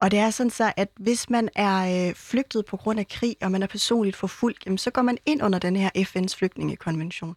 Og 0.00 0.10
det 0.10 0.18
er 0.18 0.30
sådan 0.30 0.50
så, 0.50 0.72
at 0.76 0.88
hvis 0.96 1.30
man 1.30 1.48
er 1.54 2.08
øh, 2.08 2.14
flygtet 2.14 2.64
på 2.66 2.76
grund 2.76 3.00
af 3.00 3.08
krig, 3.08 3.36
og 3.42 3.50
man 3.50 3.62
er 3.62 3.66
personligt 3.66 4.16
forfulgt, 4.16 4.66
jamen, 4.66 4.78
så 4.78 4.90
går 4.90 5.02
man 5.02 5.18
ind 5.26 5.42
under 5.42 5.58
den 5.58 5.76
her 5.76 5.90
FN's 5.96 6.36
flygtningekonvention. 6.38 7.36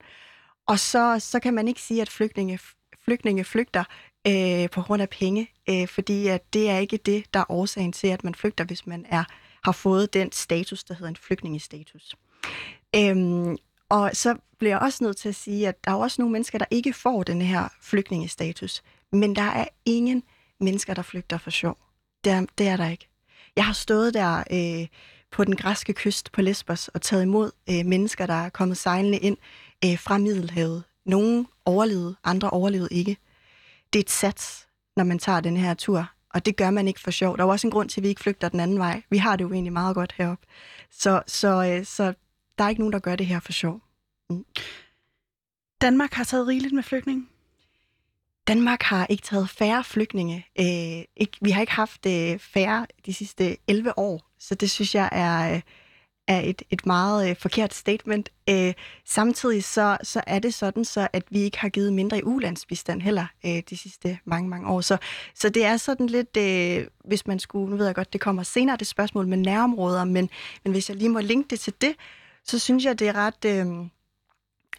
Og 0.68 0.80
så, 0.80 1.20
så 1.20 1.40
kan 1.40 1.54
man 1.54 1.68
ikke 1.68 1.82
sige, 1.82 2.02
at 2.02 2.10
flygtninge, 2.10 2.60
flygtninge 3.06 3.44
flygter 3.44 3.84
øh, 4.28 4.70
på 4.70 4.82
grund 4.82 5.02
af 5.02 5.10
penge, 5.10 5.52
øh, 5.70 5.88
fordi 5.88 6.28
at 6.28 6.54
det 6.54 6.70
er 6.70 6.78
ikke 6.78 6.98
det, 6.98 7.26
der 7.34 7.40
er 7.40 7.52
årsagen 7.52 7.92
til, 7.92 8.08
at 8.08 8.24
man 8.24 8.36
flygter, 8.36 8.64
hvis 8.64 8.88
man 8.88 9.06
er 9.10 9.24
har 9.66 9.72
fået 9.72 10.14
den 10.14 10.32
status, 10.32 10.84
der 10.84 10.94
hedder 10.94 11.10
en 11.10 11.16
flygtningestatus. 11.16 12.16
Øhm, 12.96 13.58
og 13.90 14.12
så 14.14 14.36
bliver 14.60 14.72
jeg 14.72 14.80
også 14.80 15.04
nødt 15.04 15.18
til 15.18 15.30
at 15.30 15.36
sige, 15.36 15.68
at 15.68 15.86
der 15.86 15.92
er 15.92 15.96
også 15.96 16.22
nogle 16.22 16.32
mennesker, 16.32 16.58
der 16.58 16.66
ikke 16.72 16.94
får 16.94 17.24
den 17.24 17.42
her 17.42 17.68
flygtningestatus. 17.82 18.84
Men 19.12 19.36
der 19.36 19.42
er 19.42 19.66
ingen 19.86 20.24
mennesker, 20.60 20.94
der 20.94 21.02
flygter 21.02 21.38
for 21.38 21.50
sjov. 21.50 21.78
Det 22.24 22.32
er, 22.32 22.46
det 22.58 22.68
er 22.68 22.78
der 22.78 22.90
ikke. 22.90 23.08
Jeg 23.56 23.66
har 23.66 23.74
stået 23.74 24.14
der 24.14 24.44
øh, 24.52 24.88
på 25.32 25.44
den 25.44 25.56
græske 25.56 25.94
kyst 25.94 26.32
på 26.32 26.42
Lesbos 26.42 26.88
og 26.88 27.02
taget 27.02 27.24
imod 27.24 27.52
øh, 27.70 27.86
mennesker, 27.86 28.26
der 28.26 28.34
er 28.34 28.50
kommet 28.50 28.78
sejlende 28.78 29.18
ind 29.18 29.38
øh, 29.86 30.00
fra 30.00 30.18
Middelhavet. 30.18 30.84
Nogle 31.06 31.46
overlevede, 31.66 32.16
andre 32.24 32.50
overlevede 32.50 32.90
ikke. 32.92 33.18
Det 33.94 34.00
er 34.00 34.04
et 34.04 34.10
sats, 34.10 34.65
når 34.96 35.04
man 35.04 35.20
tager 35.20 35.40
den 35.40 35.58
her 35.58 35.74
tur, 35.74 36.12
og 36.30 36.46
det 36.46 36.56
gør 36.56 36.70
man 36.70 36.88
ikke 36.88 37.00
for 37.00 37.12
sjov. 37.12 37.38
Der 37.38 37.44
er 37.44 37.48
også 37.48 37.68
en 37.68 37.72
grund 37.72 37.90
til, 37.90 38.00
at 38.00 38.04
vi 38.04 38.08
ikke 38.08 38.22
flygter 38.22 38.50
den 38.50 38.60
anden 38.60 38.80
vej. 38.80 39.02
Vi 39.10 39.18
har 39.18 39.36
det 39.36 39.44
jo 39.44 39.54
egentlig 39.54 39.74
meget 39.74 39.96
godt 39.96 40.14
heroppe. 40.18 40.46
Så, 40.92 41.22
så, 41.28 41.66
øh, 41.66 41.86
så 41.86 42.14
der 42.58 42.64
er 42.64 42.70
ikke 42.70 42.82
nogen, 42.82 42.94
der 42.94 43.00
gør 43.00 43.16
det 43.16 43.26
her 43.26 43.40
for 43.40 43.52
sjov. 43.52 43.82
Mm. 44.30 44.46
Danmark 45.82 46.14
har 46.14 46.24
taget 46.24 46.48
rigeligt 46.48 46.74
med 46.74 46.84
flygtninge? 46.84 47.26
Danmark 48.48 48.82
har 48.84 49.06
ikke 49.06 49.24
taget 49.24 49.50
færre 49.50 49.84
flygtninge. 49.84 50.48
Øh, 50.60 51.06
ikke, 51.16 51.38
vi 51.42 51.52
har 51.52 51.62
ikke 51.62 51.74
haft 51.74 52.06
øh, 52.06 52.40
færre 52.40 52.86
de 53.06 53.14
sidste 53.14 53.58
11 53.68 54.00
år, 54.00 54.32
så 54.40 54.56
det 54.56 54.72
synes 54.72 54.96
jeg 54.96 55.10
er, 55.12 55.56
øh, 55.56 55.62
er 56.28 56.40
et, 56.40 56.62
et 56.70 56.86
meget 56.86 57.30
øh, 57.30 57.36
forkert 57.36 57.74
statement. 57.74 58.30
Øh, 58.50 58.74
samtidig 59.06 59.64
så, 59.64 59.98
så 60.04 60.22
er 60.28 60.40
det 60.40 60.54
sådan, 60.54 60.86
så 60.86 61.08
at 61.14 61.24
vi 61.30 61.40
ikke 61.40 61.60
har 61.60 61.70
givet 61.70 61.94
mindre 61.94 62.18
i 62.18 62.24
ulandsbistand 62.24 63.02
heller 63.02 63.26
øh, 63.46 63.62
de 63.70 63.78
sidste 63.78 64.20
mange, 64.26 64.50
mange 64.50 64.68
år. 64.68 64.82
Så, 64.82 64.98
så 65.36 65.50
det 65.50 65.66
er 65.66 65.78
sådan 65.78 66.08
lidt, 66.08 66.38
øh, 66.38 66.88
hvis 67.06 67.28
man 67.28 67.40
skulle, 67.40 67.70
nu 67.70 67.78
ved 67.78 67.86
jeg 67.86 67.96
godt, 67.96 68.14
det 68.14 68.22
kommer 68.22 68.44
senere, 68.44 68.78
det 68.78 68.88
spørgsmål 68.88 69.28
med 69.28 69.38
nærområder, 69.38 70.04
men, 70.04 70.30
men 70.64 70.74
hvis 70.74 70.90
jeg 70.90 70.98
lige 70.98 71.10
må 71.10 71.20
linke 71.20 71.48
det 71.50 71.60
til 71.60 71.74
det, 71.82 71.96
så 72.44 72.60
synes 72.60 72.86
jeg, 72.86 73.00
det 73.00 73.08
er 73.08 73.16
ret... 73.16 73.46
Øh, 73.46 73.88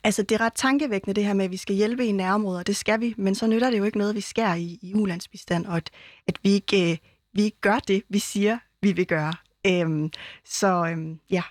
Altså, 0.05 0.23
det 0.23 0.35
er 0.35 0.41
ret 0.41 0.53
tankevækkende, 0.55 1.15
det 1.15 1.25
her 1.25 1.35
med, 1.35 1.45
at 1.45 1.51
vi 1.51 1.57
skal 1.57 1.77
hjælpe 1.77 2.07
i 2.07 2.13
nærområder. 2.13 2.63
Det 2.63 2.77
skal 2.77 3.01
vi, 3.01 3.15
men 3.17 3.35
så 3.35 3.47
nytter 3.47 3.71
det 3.71 3.79
jo 3.79 3.85
ikke 3.85 3.99
noget, 3.99 4.15
vi 4.15 4.21
skærer 4.21 4.55
i, 4.55 4.79
i 4.83 4.95
ulandsbistand, 4.95 5.67
og 5.67 5.77
at, 5.77 5.91
at 6.27 6.39
vi, 6.43 6.51
ikke, 6.51 6.93
øh, 6.93 6.99
vi 7.33 7.43
ikke 7.43 7.61
gør 7.61 7.79
det, 7.79 8.03
vi 8.09 8.19
siger, 8.19 8.59
vi 8.83 8.93
vil 8.93 9.07
gøre. 9.07 9.33
Øhm, 9.67 10.11
så 10.45 10.87
øhm, 10.91 11.21
ja. 11.31 11.43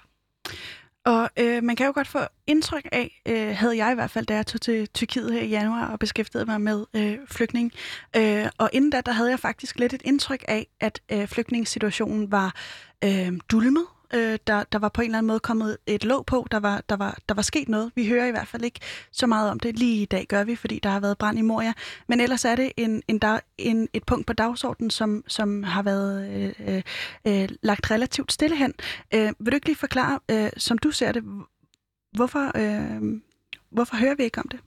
Og 1.06 1.30
øh, 1.40 1.64
man 1.64 1.76
kan 1.76 1.86
jo 1.86 1.92
godt 1.96 2.08
få 2.08 2.20
indtryk 2.48 2.88
af, 2.92 3.22
øh, 3.26 3.56
havde 3.56 3.78
jeg 3.78 3.92
i 3.92 3.96
hvert 3.96 4.12
fald, 4.12 4.26
da 4.26 4.36
jeg 4.36 4.48
tog 4.48 4.62
til 4.62 4.88
Tyrkiet 4.88 5.34
her 5.34 5.42
i 5.42 5.48
januar 5.48 5.92
og 5.92 6.00
beskæftigede 6.00 6.46
mig 6.46 6.62
med 6.62 6.86
øh, 6.94 7.18
flygtning. 7.28 7.72
Øh, 8.16 8.48
og 8.58 8.70
inden 8.74 8.90
da, 8.90 9.02
der 9.02 9.12
havde 9.12 9.30
jeg 9.30 9.40
faktisk 9.40 9.80
lidt 9.80 9.94
et 9.94 10.02
indtryk 10.06 10.46
af, 10.48 10.68
at 10.80 11.02
øh, 11.12 11.28
flygtningssituationen 11.28 12.32
var 12.32 12.56
øh, 13.04 13.34
dulmet 13.52 13.86
Øh, 14.14 14.40
der, 14.48 14.64
der 14.64 14.80
var 14.80 14.90
på 14.90 15.02
en 15.02 15.06
eller 15.06 15.18
anden 15.18 15.28
måde 15.28 15.40
kommet 15.40 15.78
et 15.88 16.04
låg 16.04 16.26
på, 16.26 16.48
der 16.52 16.60
var, 16.60 16.84
der, 16.90 16.96
var, 16.96 17.18
der 17.30 17.36
var 17.36 17.42
sket 17.42 17.70
noget. 17.70 17.92
Vi 17.96 18.08
hører 18.08 18.26
i 18.26 18.32
hvert 18.32 18.48
fald 18.48 18.64
ikke 18.64 18.80
så 19.12 19.28
meget 19.28 19.52
om 19.52 19.60
det. 19.60 19.80
Lige 19.80 20.02
i 20.02 20.06
dag 20.06 20.26
gør 20.30 20.44
vi, 20.44 20.56
fordi 20.56 20.80
der 20.80 20.90
har 20.90 21.00
været 21.00 21.18
brand 21.18 21.40
i 21.40 21.42
Moria. 21.42 21.74
Men 22.08 22.20
ellers 22.20 22.46
er 22.46 22.56
det 22.56 22.72
en, 22.78 23.04
en, 23.08 23.20
dag, 23.20 23.40
en, 23.58 23.88
et 23.94 24.04
punkt 24.04 24.28
på 24.28 24.34
dagsordenen, 24.34 24.90
som, 24.90 25.24
som 25.28 25.64
har 25.64 25.84
været 25.84 26.30
øh, 26.60 26.82
øh, 27.28 27.50
lagt 27.62 27.92
relativt 27.92 28.32
stille 28.32 28.58
hen. 28.58 28.74
Øh, 29.14 29.34
vil 29.40 29.52
du 29.52 29.56
ikke 29.56 29.68
lige 29.68 29.76
forklare, 29.76 30.20
øh, 30.32 30.50
som 30.58 30.78
du 30.78 30.92
ser 30.92 31.12
det, 31.12 31.24
hvorfor, 32.12 32.52
øh, 32.56 33.22
hvorfor 33.70 33.96
hører 33.96 34.16
vi 34.16 34.24
ikke 34.24 34.40
om 34.40 34.48
det? 34.48 34.60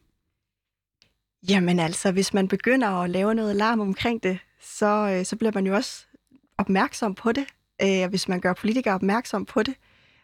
Jamen 1.48 1.80
altså, 1.80 2.12
hvis 2.12 2.34
man 2.34 2.48
begynder 2.48 2.88
at 2.88 3.10
lave 3.10 3.34
noget 3.34 3.56
larm 3.56 3.80
omkring 3.80 4.22
det, 4.22 4.38
så, 4.60 4.86
øh, 4.86 5.24
så 5.24 5.36
bliver 5.36 5.52
man 5.54 5.66
jo 5.66 5.74
også 5.74 6.06
opmærksom 6.58 7.14
på 7.14 7.32
det. 7.32 7.46
Øh, 7.82 8.08
hvis 8.08 8.28
man 8.28 8.40
gør 8.40 8.52
politikere 8.52 8.94
opmærksom 8.94 9.44
på 9.44 9.62
det, 9.62 9.74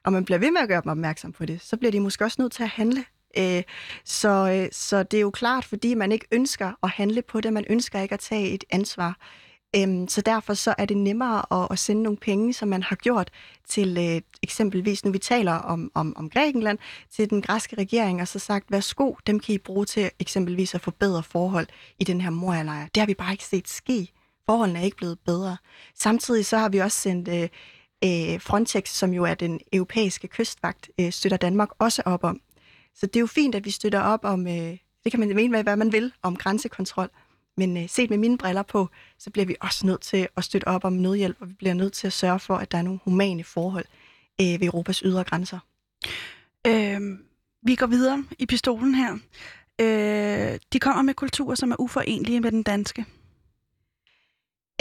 og 0.05 0.13
man 0.13 0.25
bliver 0.25 0.39
ved 0.39 0.51
med 0.51 0.61
at 0.61 0.69
gøre 0.69 0.81
dem 0.83 0.91
opmærksom 0.91 1.33
på 1.33 1.47
det, 1.47 1.61
så 1.61 1.77
bliver 1.77 1.93
de 1.93 2.01
måske 2.01 2.25
også 2.25 2.43
nødt 2.43 2.53
til 2.53 2.63
at 2.63 2.69
handle. 2.69 3.05
Øh, 3.39 3.63
så, 4.05 4.29
øh, 4.29 4.69
så 4.73 5.03
det 5.03 5.17
er 5.17 5.21
jo 5.21 5.31
klart, 5.31 5.65
fordi 5.65 5.95
man 5.95 6.13
ikke 6.13 6.27
ønsker 6.33 6.73
at 6.83 6.91
handle 6.91 7.23
på 7.23 7.41
det, 7.41 7.53
man 7.53 7.65
ønsker 7.71 8.01
ikke 8.01 8.13
at 8.13 8.21
tage 8.21 8.51
et 8.51 8.65
ansvar. 8.71 9.19
Øh, 9.77 10.09
så 10.09 10.21
derfor 10.21 10.55
så 10.55 10.75
er 10.79 10.85
det 10.85 10.97
nemmere 10.97 11.63
at, 11.63 11.69
at 11.71 11.79
sende 11.79 12.03
nogle 12.03 12.17
penge, 12.17 12.53
som 12.53 12.69
man 12.69 12.83
har 12.83 12.97
gjort 12.97 13.31
til 13.69 13.99
øh, 13.99 14.21
eksempelvis, 14.43 15.05
nu 15.05 15.11
vi 15.11 15.19
taler 15.19 15.53
om, 15.53 15.91
om, 15.95 16.17
om 16.17 16.31
Grækenland, 16.31 16.79
til 17.11 17.31
den 17.31 17.43
græske 17.43 17.77
regering, 17.77 18.21
og 18.21 18.29
så 18.29 18.39
sagt, 18.39 18.71
værsgo, 18.71 19.15
dem 19.27 19.41
kan 19.41 19.55
I 19.55 19.59
bruge 19.59 19.85
til 19.85 20.11
eksempelvis 20.19 20.75
at 20.75 20.81
forbedre 20.81 21.23
forhold 21.23 21.67
i 21.99 22.05
den 22.05 22.21
her 22.21 22.31
moralejr. 22.31 22.87
Det 22.95 23.01
har 23.01 23.07
vi 23.07 23.15
bare 23.15 23.33
ikke 23.33 23.45
set 23.45 23.69
ske. 23.69 24.09
Forholdene 24.47 24.79
er 24.79 24.83
ikke 24.83 24.97
blevet 24.97 25.19
bedre. 25.19 25.57
Samtidig 25.95 26.47
så 26.47 26.59
har 26.59 26.69
vi 26.69 26.79
også 26.79 26.99
sendt 26.99 27.29
øh, 27.29 27.49
øh, 28.05 28.41
Frontex, 28.41 28.89
som 28.89 29.13
jo 29.13 29.25
er 29.25 29.35
den 29.35 29.61
europæiske 29.73 30.29
kystvagt, 30.29 30.91
øh, 31.01 31.13
støtter 31.13 31.39
Danmark 31.39 31.69
også 31.79 32.03
op 32.05 32.25
om. 32.25 32.41
Så 32.95 33.07
det 33.07 33.17
er 33.17 33.21
jo 33.21 33.27
fint, 33.27 33.55
at 33.55 33.65
vi 33.65 33.71
støtter 33.71 34.01
op 34.01 34.25
om, 34.25 34.47
øh, 34.47 34.79
det 35.05 35.11
kan 35.11 35.21
man 35.21 35.35
mene, 35.35 35.63
hvad 35.63 35.77
man 35.77 35.93
vil, 35.93 36.13
om 36.23 36.37
grænsekontrol. 36.37 37.11
Men 37.57 37.77
øh, 37.77 37.89
set 37.89 38.11
med 38.11 38.19
mine 38.19 38.39
briller 38.39 38.63
på, 38.63 38.89
så 39.19 39.31
bliver 39.31 39.47
vi 39.47 39.57
også 39.61 39.87
nødt 39.87 40.01
til 40.01 40.29
at 40.37 40.45
støtte 40.45 40.69
op 40.69 40.85
om 40.85 40.93
nødhjælp, 40.93 41.37
og 41.41 41.49
vi 41.49 41.55
bliver 41.55 41.75
nødt 41.75 41.93
til 41.93 42.07
at 42.07 42.13
sørge 42.13 42.39
for, 42.39 42.57
at 42.57 42.73
der 42.73 42.79
er 42.79 42.83
nogle 42.83 43.01
humane 43.05 43.45
forhold 43.45 43.85
øh, 44.41 44.47
ved 44.47 44.63
Europas 44.63 44.99
ydre 44.99 45.25
grænser. 45.25 45.59
Øh, 46.67 47.01
vi 47.63 47.75
går 47.75 47.87
videre 47.87 48.25
i 48.39 48.47
pistolen 48.47 48.95
her. 48.95 49.19
Øh, 49.81 50.59
de 50.73 50.79
kommer 50.79 51.03
med 51.03 51.15
kulturer, 51.15 51.55
som 51.55 51.71
er 51.71 51.81
uforenelige 51.81 52.41
med 52.41 52.51
den 52.51 52.63
danske. 52.63 53.05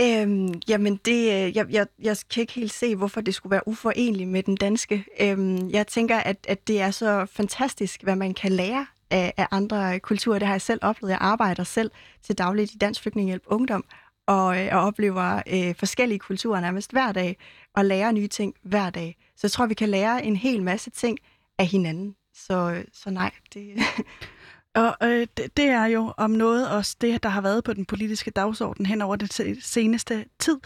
Øhm, 0.02 0.62
jamen, 0.68 0.96
det, 0.96 1.22
øh, 1.34 1.58
jeg, 1.58 1.66
jeg, 1.70 1.88
jeg 2.00 2.18
kan 2.34 2.42
ikke 2.42 2.54
helt 2.54 2.74
se, 2.74 2.96
hvorfor 2.96 3.22
det 3.22 3.36
skulle 3.36 3.52
være 3.52 3.68
uforeneligt 3.68 4.30
med 4.30 4.44
den 4.44 4.56
danske. 4.56 5.06
Øhm, 5.20 5.70
jeg 5.70 5.88
tænker, 5.88 6.18
at, 6.18 6.38
at 6.48 6.68
det 6.68 6.82
er 6.82 6.92
så 6.92 7.26
fantastisk, 7.26 8.04
hvad 8.04 8.16
man 8.16 8.34
kan 8.34 8.52
lære 8.52 8.86
af, 9.10 9.34
af 9.38 9.48
andre 9.52 10.00
kulturer. 10.00 10.40
Det 10.40 10.48
har 10.48 10.54
jeg 10.54 10.62
selv 10.62 10.80
oplevet. 10.82 11.12
Jeg 11.12 11.18
arbejder 11.22 11.64
selv 11.64 11.92
til 12.24 12.38
dagligt 12.38 12.74
i 12.74 12.78
Dansk 12.78 13.02
Flygtningehjælp 13.02 13.44
Ungdom, 13.46 13.86
og, 14.28 14.62
øh, 14.62 14.76
og 14.76 14.82
oplever 14.82 15.42
øh, 15.54 15.76
forskellige 15.76 16.20
kulturer 16.20 16.62
nærmest 16.62 16.92
hver 16.92 17.12
dag, 17.12 17.38
og 17.76 17.86
lærer 17.86 18.12
nye 18.12 18.28
ting 18.28 18.54
hver 18.64 18.90
dag. 18.90 19.18
Så 19.36 19.40
jeg 19.44 19.52
tror, 19.52 19.66
vi 19.66 19.74
kan 19.74 19.90
lære 19.90 20.26
en 20.26 20.36
hel 20.36 20.64
masse 20.64 20.90
ting 20.90 21.18
af 21.60 21.68
hinanden. 21.68 22.16
Så, 22.34 22.72
øh, 22.72 22.86
så 22.94 23.10
nej, 23.10 23.32
det... 23.54 23.74
Og 24.76 24.96
øh, 25.04 25.28
det, 25.38 25.58
det 25.58 25.66
er 25.66 25.86
jo 25.86 26.14
om 26.18 26.32
noget 26.32 26.70
også 26.70 26.96
det, 27.02 27.24
der 27.24 27.30
har 27.30 27.42
været 27.42 27.64
på 27.64 27.74
den 27.74 27.86
politiske 27.86 28.32
dagsorden 28.32 28.86
hen 28.86 29.02
over 29.02 29.16
den 29.16 29.30
seneste 29.62 30.26
tid. 30.40 30.58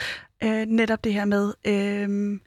Øh, 0.44 0.66
netop 0.66 1.04
det 1.04 1.14
her 1.14 1.26
med, 1.26 1.54
øh, 1.66 2.40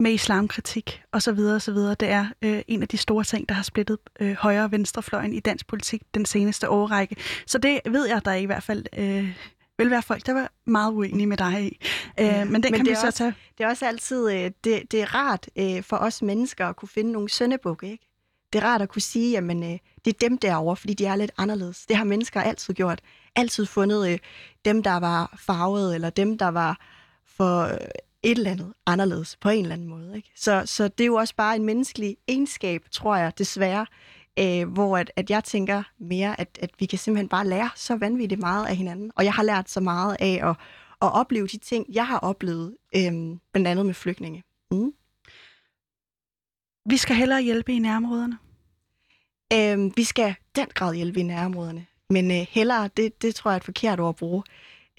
med 0.00 0.12
islamkritik 0.12 1.02
og 1.12 1.22
så 1.22 1.32
videre 1.32 1.54
og 1.54 1.62
så 1.62 1.72
videre. 1.72 1.94
Det 1.94 2.08
er 2.08 2.26
øh, 2.42 2.62
en 2.68 2.82
af 2.82 2.88
de 2.88 2.96
store 2.96 3.24
ting, 3.24 3.48
der 3.48 3.54
har 3.54 3.62
splittet 3.62 3.98
øh, 4.20 4.32
højre- 4.32 4.64
og 4.64 4.72
venstrefløjen 4.72 5.32
i 5.32 5.40
dansk 5.40 5.66
politik 5.66 6.02
den 6.14 6.26
seneste 6.26 6.70
årrække. 6.70 7.16
Så 7.46 7.58
det 7.58 7.80
ved 7.90 8.08
jeg, 8.08 8.24
der 8.24 8.32
i 8.32 8.44
hvert 8.44 8.62
fald 8.62 8.84
øh, 8.98 9.36
vil 9.78 9.90
være 9.90 10.02
folk, 10.02 10.26
der 10.26 10.32
var 10.32 10.52
meget 10.66 10.92
uenige 10.92 11.26
med 11.26 11.36
dig 11.36 11.64
i. 11.64 11.78
Øh, 12.20 12.26
ja, 12.26 12.44
men 12.44 12.62
den 12.62 12.72
men 12.72 12.74
kan 12.74 12.86
vi 12.86 12.94
så 12.94 13.06
også, 13.06 13.18
tage. 13.18 13.34
Det 13.58 13.64
er 13.64 13.68
også 13.68 13.86
altid 13.86 14.30
øh, 14.30 14.50
det, 14.64 14.82
det 14.90 15.02
er 15.02 15.14
rart 15.14 15.48
øh, 15.56 15.82
for 15.82 15.96
os 15.96 16.22
mennesker 16.22 16.66
at 16.66 16.76
kunne 16.76 16.88
finde 16.88 17.12
nogle 17.12 17.28
søndebukke, 17.28 17.90
ikke? 17.90 18.13
Det 18.54 18.62
er 18.62 18.66
rart 18.66 18.82
at 18.82 18.88
kunne 18.88 19.02
sige, 19.02 19.30
jamen, 19.30 19.62
øh, 19.62 19.78
det 20.04 20.14
er 20.14 20.28
dem 20.28 20.38
derovre, 20.38 20.76
fordi 20.76 20.94
de 20.94 21.06
er 21.06 21.16
lidt 21.16 21.32
anderledes. 21.38 21.86
Det 21.86 21.96
har 21.96 22.04
mennesker 22.04 22.40
altid 22.40 22.74
gjort. 22.74 23.00
Altid 23.36 23.66
fundet 23.66 24.10
øh, 24.10 24.18
dem, 24.64 24.82
der 24.82 24.96
var 24.96 25.38
farvet, 25.46 25.94
eller 25.94 26.10
dem, 26.10 26.38
der 26.38 26.48
var 26.48 26.80
for 27.26 27.62
øh, 27.62 27.78
et 28.22 28.38
eller 28.38 28.50
andet 28.50 28.72
anderledes 28.86 29.36
på 29.36 29.48
en 29.48 29.62
eller 29.62 29.74
anden 29.74 29.88
måde. 29.88 30.16
Ikke? 30.16 30.30
Så, 30.36 30.62
så 30.64 30.88
det 30.88 31.04
er 31.04 31.06
jo 31.06 31.14
også 31.14 31.34
bare 31.36 31.56
en 31.56 31.64
menneskelig 31.64 32.16
egenskab, 32.28 32.84
tror 32.90 33.16
jeg, 33.16 33.32
desværre, 33.38 33.86
øh, 34.38 34.68
hvor 34.68 34.98
at, 34.98 35.10
at 35.16 35.30
jeg 35.30 35.44
tænker 35.44 35.82
mere, 35.98 36.40
at, 36.40 36.58
at 36.62 36.70
vi 36.78 36.86
kan 36.86 36.98
simpelthen 36.98 37.28
bare 37.28 37.46
lære 37.46 37.70
så 37.76 37.96
vanvittigt 37.96 38.40
meget 38.40 38.66
af 38.66 38.76
hinanden. 38.76 39.10
Og 39.16 39.24
jeg 39.24 39.32
har 39.32 39.42
lært 39.42 39.70
så 39.70 39.80
meget 39.80 40.16
af 40.20 40.40
at, 40.42 40.56
at 41.02 41.14
opleve 41.14 41.46
de 41.46 41.58
ting, 41.58 41.86
jeg 41.92 42.06
har 42.06 42.18
oplevet, 42.18 42.76
øh, 42.96 43.12
blandt 43.52 43.68
andet 43.68 43.86
med 43.86 43.94
flygtninge. 43.94 44.42
Mm. 44.70 44.92
Vi 46.90 46.96
skal 46.96 47.16
hellere 47.16 47.42
hjælpe 47.42 47.72
i 47.72 47.78
nærområderne. 47.78 48.38
Øhm, 49.52 49.92
vi 49.96 50.04
skal 50.04 50.34
den 50.56 50.66
grad 50.74 50.94
hjælpe 50.94 51.20
i 51.20 51.22
nærområderne. 51.22 51.86
Men 52.10 52.30
øh, 52.30 52.46
hellere, 52.50 52.90
det, 52.96 53.22
det 53.22 53.34
tror 53.34 53.50
jeg 53.50 53.54
er 53.54 53.60
et 53.60 53.64
forkert 53.64 54.00
ord 54.00 54.08
at 54.08 54.16
bruge. 54.16 54.42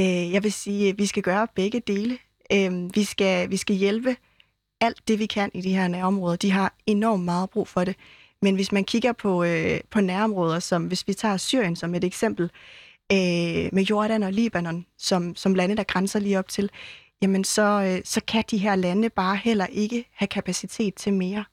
Øh, 0.02 0.32
jeg 0.34 0.44
vil 0.44 0.54
sige, 0.54 0.90
at 0.90 0.98
vi 0.98 1.06
skal 1.06 1.24
gøre 1.24 1.48
begge 1.56 1.80
dele. 1.80 2.18
Øh, 2.52 2.96
vi, 2.96 3.04
skal, 3.04 3.52
vi 3.52 3.58
skal 3.58 3.76
hjælpe 3.76 4.16
alt 4.82 5.08
det, 5.08 5.20
vi 5.20 5.26
kan 5.26 5.52
i 5.54 5.62
de 5.62 5.76
her 5.76 5.88
nærområder. 5.88 6.36
De 6.36 6.52
har 6.52 6.74
enormt 6.86 7.24
meget 7.24 7.50
brug 7.50 7.68
for 7.68 7.84
det. 7.84 7.96
Men 8.42 8.56
hvis 8.56 8.72
man 8.72 8.84
kigger 8.84 9.12
på, 9.12 9.44
øh, 9.44 9.80
på 9.90 10.02
nærområder, 10.02 10.60
som 10.60 10.88
hvis 10.88 11.08
vi 11.08 11.14
tager 11.14 11.38
Syrien 11.38 11.76
som 11.76 11.96
et 11.96 12.04
eksempel, 12.04 12.52
øh, 13.12 13.70
med 13.72 13.84
Jordan 13.84 14.24
og 14.24 14.34
Libanon, 14.34 14.86
som, 14.98 15.36
som 15.36 15.56
lande, 15.56 15.78
der 15.78 15.84
grænser 15.84 16.20
lige 16.20 16.40
op 16.40 16.48
til, 16.48 16.70
jamen 17.22 17.44
så, 17.44 17.62
øh, 17.62 18.02
så 18.06 18.22
kan 18.28 18.44
de 18.52 18.58
her 18.58 18.76
lande 18.76 19.10
bare 19.10 19.36
heller 19.36 19.66
ikke 19.66 20.06
have 20.14 20.28
kapacitet 20.28 20.96
til 20.96 21.14
mere. 21.14 21.46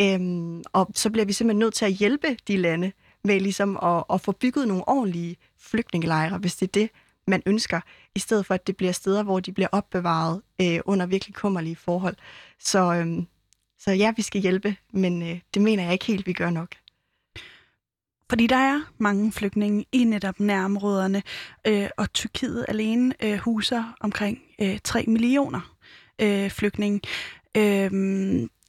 Øhm, 0.00 0.62
og 0.72 0.90
så 0.94 1.10
bliver 1.10 1.24
vi 1.24 1.32
simpelthen 1.32 1.58
nødt 1.58 1.74
til 1.74 1.84
at 1.84 1.92
hjælpe 1.92 2.36
de 2.48 2.56
lande 2.56 2.92
med 3.24 3.40
ligesom 3.40 3.78
at, 3.82 4.04
at 4.12 4.20
få 4.20 4.32
bygget 4.32 4.68
nogle 4.68 4.88
ordentlige 4.88 5.36
flygtningelejre, 5.58 6.38
hvis 6.38 6.56
det 6.56 6.66
er 6.66 6.72
det, 6.72 6.90
man 7.26 7.42
ønsker, 7.46 7.80
i 8.14 8.18
stedet 8.18 8.46
for 8.46 8.54
at 8.54 8.66
det 8.66 8.76
bliver 8.76 8.92
steder, 8.92 9.22
hvor 9.22 9.40
de 9.40 9.52
bliver 9.52 9.68
opbevaret 9.72 10.42
øh, 10.60 10.80
under 10.84 11.06
virkelig 11.06 11.34
kummerlige 11.34 11.76
forhold. 11.76 12.16
Så, 12.58 12.94
øhm, 12.94 13.26
så 13.78 13.90
ja, 13.92 14.12
vi 14.16 14.22
skal 14.22 14.40
hjælpe, 14.40 14.76
men 14.92 15.22
øh, 15.22 15.40
det 15.54 15.62
mener 15.62 15.82
jeg 15.82 15.92
ikke 15.92 16.06
helt, 16.06 16.26
vi 16.26 16.32
gør 16.32 16.50
nok. 16.50 16.74
Fordi 18.30 18.46
der 18.46 18.56
er 18.56 18.80
mange 18.98 19.32
flygtninge 19.32 19.86
i 19.92 20.04
netop 20.04 20.40
nærområderne, 20.40 21.22
øh, 21.66 21.88
og 21.96 22.12
Tyrkiet 22.12 22.64
alene 22.68 23.14
øh, 23.22 23.38
huser 23.38 23.96
omkring 24.00 24.42
øh, 24.60 24.78
3 24.84 25.04
millioner 25.06 25.76
øh, 26.18 26.50
flygtninge. 26.50 27.00
Øh, 27.56 27.90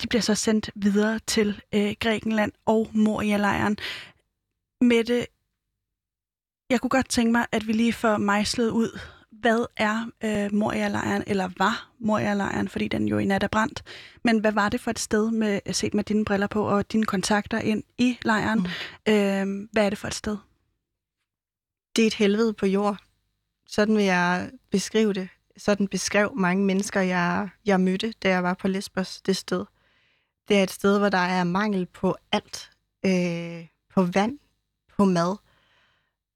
de 0.01 0.07
bliver 0.07 0.21
så 0.21 0.35
sendt 0.35 0.69
videre 0.75 1.19
til 1.27 1.61
øh, 1.73 1.95
Grækenland 1.99 2.51
og 2.65 2.89
Moria-lejren. 2.93 3.77
Mette, 4.81 5.27
jeg 6.69 6.81
kunne 6.81 6.89
godt 6.89 7.09
tænke 7.09 7.31
mig, 7.31 7.45
at 7.51 7.67
vi 7.67 7.73
lige 7.73 7.93
får 7.93 8.17
mejslet 8.17 8.69
ud, 8.69 8.99
hvad 9.31 9.65
er 9.77 10.05
øh, 10.23 10.53
Moria-lejren, 10.53 11.23
eller 11.27 11.49
var 11.57 11.91
Moria-lejren, 11.99 12.67
fordi 12.67 12.87
den 12.87 13.07
jo 13.07 13.17
i 13.17 13.25
nat 13.25 13.43
er 13.43 13.47
brændt. 13.47 13.83
Men 14.23 14.39
hvad 14.39 14.51
var 14.51 14.69
det 14.69 14.81
for 14.81 14.91
et 14.91 14.99
sted, 14.99 15.31
med 15.31 15.73
set 15.73 15.93
med 15.93 16.03
dine 16.03 16.25
briller 16.25 16.47
på, 16.47 16.63
og 16.69 16.91
dine 16.91 17.05
kontakter 17.05 17.59
ind 17.59 17.83
i 17.97 18.17
lejren? 18.25 18.59
Mm. 18.59 19.13
Øh, 19.13 19.67
hvad 19.71 19.85
er 19.85 19.89
det 19.89 19.97
for 19.97 20.07
et 20.07 20.13
sted? 20.13 20.37
det 21.95 22.01
er 22.01 22.07
et 22.07 22.13
helvede 22.13 22.53
på 22.53 22.65
jord. 22.65 22.97
Sådan 23.67 23.97
vil 23.97 24.03
jeg 24.03 24.51
beskrive 24.71 25.13
det. 25.13 25.29
Sådan 25.57 25.87
beskrev 25.87 26.31
mange 26.35 26.65
mennesker, 26.65 27.01
jeg, 27.01 27.49
jeg 27.65 27.79
mødte, 27.79 28.13
da 28.23 28.29
jeg 28.29 28.43
var 28.43 28.53
på 28.53 28.67
Lesbos, 28.67 29.21
det 29.21 29.37
sted. 29.37 29.65
Det 30.51 30.59
er 30.59 30.63
et 30.63 30.71
sted, 30.71 30.99
hvor 30.99 31.09
der 31.09 31.17
er 31.17 31.43
mangel 31.43 31.85
på 31.85 32.15
alt. 32.31 32.71
Øh, 33.05 33.67
på 33.93 34.03
vand, 34.03 34.39
på 34.97 35.05
mad, 35.05 35.35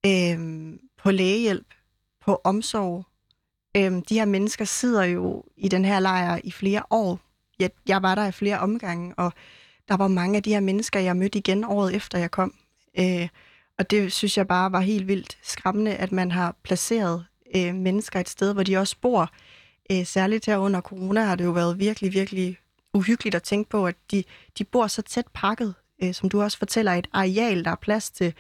øh, 0.06 0.74
på 0.98 1.12
lægehjælp, 1.12 1.68
på 2.26 2.42
omsorg. 2.44 3.06
Øh, 3.78 4.02
de 4.10 4.16
her 4.16 4.26
mennesker 4.26 4.66
sidder 4.66 5.04
jo 5.04 5.44
i 5.58 5.68
den 5.68 5.86
her 5.86 6.00
lejr 6.00 6.40
i 6.44 6.52
flere 6.52 6.84
år. 6.90 7.20
Jeg, 7.60 7.72
jeg 7.88 8.04
var 8.04 8.16
der 8.16 8.28
i 8.28 8.32
flere 8.32 8.60
omgange, 8.60 9.14
og 9.18 9.34
der 9.88 9.98
var 9.98 10.08
mange 10.08 10.38
af 10.38 10.44
de 10.44 10.54
her 10.54 10.60
mennesker, 10.60 11.00
jeg 11.00 11.18
mødte 11.18 11.40
igen 11.40 11.64
året 11.64 11.96
efter 11.96 12.18
jeg 12.18 12.32
kom. 12.32 12.56
Øh, 13.00 13.28
og 13.78 13.92
det 13.92 14.14
synes 14.14 14.38
jeg 14.38 14.48
bare 14.48 14.72
var 14.72 14.80
helt 14.80 15.08
vildt 15.08 15.38
skræmmende, 15.44 15.96
at 15.96 16.12
man 16.12 16.32
har 16.32 16.56
placeret 16.64 17.26
øh, 17.56 17.76
mennesker 17.76 18.20
et 18.20 18.30
sted, 18.30 18.54
hvor 18.54 18.64
de 18.64 18.78
også 18.78 18.96
bor. 19.02 19.30
Øh, 19.92 20.06
særligt 20.06 20.46
her 20.46 20.58
under 20.58 20.82
corona 20.82 21.24
har 21.24 21.36
det 21.36 21.44
jo 21.44 21.52
været 21.52 21.80
virkelig, 21.80 22.14
virkelig 22.14 22.58
uhyggeligt 22.96 23.36
at 23.36 23.44
tænke 23.44 23.70
på, 23.70 23.88
at 23.88 23.96
de, 24.12 24.24
de 24.58 24.64
bor 24.64 24.88
så 24.88 25.02
tæt 25.02 25.26
pakket, 25.34 25.74
øh, 26.04 26.14
som 26.14 26.30
du 26.30 26.42
også 26.42 26.58
fortæller, 26.58 26.92
et 26.94 27.08
areal, 27.14 27.66
der 27.66 27.72
er 27.72 27.76
plads 27.76 28.10
til 28.10 28.34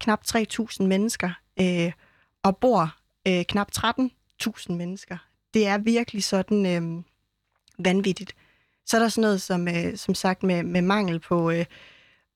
knap 0.00 0.20
3.000 0.26 0.82
mennesker, 0.82 1.30
øh, 1.60 1.92
og 2.42 2.56
bor 2.56 2.94
øh, 3.28 3.44
knap 3.44 3.70
13.000 3.76 4.72
mennesker. 4.72 5.16
Det 5.54 5.66
er 5.66 5.78
virkelig 5.78 6.24
sådan 6.24 6.66
øh, 6.66 7.02
vanvittigt. 7.78 8.34
Så 8.86 8.96
er 8.96 9.00
der 9.00 9.08
sådan 9.08 9.22
noget 9.22 9.42
som, 9.42 9.68
øh, 9.68 9.96
som 9.96 10.14
sagt 10.14 10.42
med, 10.42 10.62
med 10.62 10.82
mangel 10.82 11.20
på, 11.20 11.50
øh, 11.50 11.64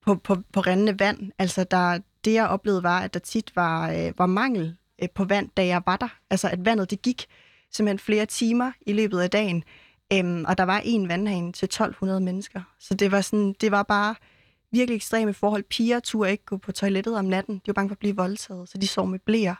på, 0.05 0.15
på, 0.15 0.37
på 0.53 0.59
rendende 0.59 0.99
vand. 0.99 1.31
Altså 1.39 1.63
der, 1.63 1.99
det 2.25 2.33
jeg 2.33 2.47
oplevede 2.47 2.83
var, 2.83 2.99
at 2.99 3.13
der 3.13 3.19
tit 3.19 3.55
var, 3.55 3.91
øh, 3.91 4.13
var 4.17 4.25
mangel 4.25 4.75
øh, 5.01 5.09
på 5.09 5.23
vand, 5.23 5.49
da 5.57 5.65
jeg 5.65 5.81
var 5.85 5.97
der. 5.97 6.17
Altså 6.29 6.49
at 6.49 6.65
vandet 6.65 6.89
det 6.89 7.01
gik 7.01 7.25
simpelthen 7.71 7.99
flere 7.99 8.25
timer 8.25 8.71
i 8.81 8.93
løbet 8.93 9.19
af 9.19 9.29
dagen. 9.29 9.63
Øhm, 10.13 10.45
og 10.47 10.57
der 10.57 10.63
var 10.63 10.81
en 10.85 11.07
vandhane 11.07 11.51
til 11.51 11.65
1200 11.65 12.19
mennesker. 12.19 12.61
Så 12.79 12.93
det 12.93 13.11
var, 13.11 13.21
sådan, 13.21 13.55
det 13.61 13.71
var 13.71 13.83
bare 13.83 14.15
virkelig 14.71 14.95
ekstreme 14.95 15.33
forhold. 15.33 15.63
Piger 15.63 15.99
turde 15.99 16.31
ikke 16.31 16.45
gå 16.45 16.57
på 16.57 16.71
toilettet 16.71 17.17
om 17.17 17.25
natten. 17.25 17.55
De 17.55 17.67
var 17.67 17.73
bange 17.73 17.89
for 17.89 17.95
at 17.95 17.99
blive 17.99 18.15
voldtaget, 18.15 18.69
så 18.69 18.77
de 18.77 18.87
sov 18.87 19.07
med 19.07 19.19
blæer. 19.19 19.55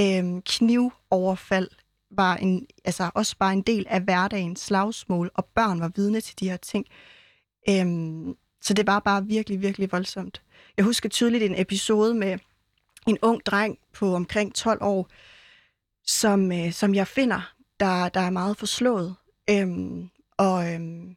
Øhm, 0.00 0.42
knivoverfald 0.42 1.68
var 2.10 2.36
en, 2.36 2.66
altså 2.84 3.10
også 3.14 3.36
bare 3.38 3.52
en 3.52 3.62
del 3.62 3.86
af 3.88 4.00
hverdagens 4.00 4.60
slagsmål, 4.60 5.30
og 5.34 5.44
børn 5.44 5.80
var 5.80 5.90
vidne 5.96 6.20
til 6.20 6.40
de 6.40 6.50
her 6.50 6.56
ting. 6.56 6.86
Øhm, 7.68 8.36
så 8.62 8.74
det 8.74 8.86
var 8.86 9.00
bare 9.00 9.26
virkelig, 9.26 9.62
virkelig 9.62 9.92
voldsomt. 9.92 10.42
Jeg 10.76 10.84
husker 10.84 11.08
tydeligt 11.08 11.44
en 11.44 11.60
episode 11.60 12.14
med 12.14 12.38
en 13.06 13.18
ung 13.22 13.46
dreng 13.46 13.78
på 13.92 14.14
omkring 14.14 14.54
12 14.54 14.82
år, 14.82 15.08
som, 16.06 16.52
øh, 16.52 16.72
som 16.72 16.94
jeg 16.94 17.06
finder, 17.06 17.52
der, 17.80 18.08
der 18.08 18.20
er 18.20 18.30
meget 18.30 18.56
forslået. 18.56 19.16
Øhm, 19.50 20.10
og 20.36 20.74
øhm, 20.74 21.16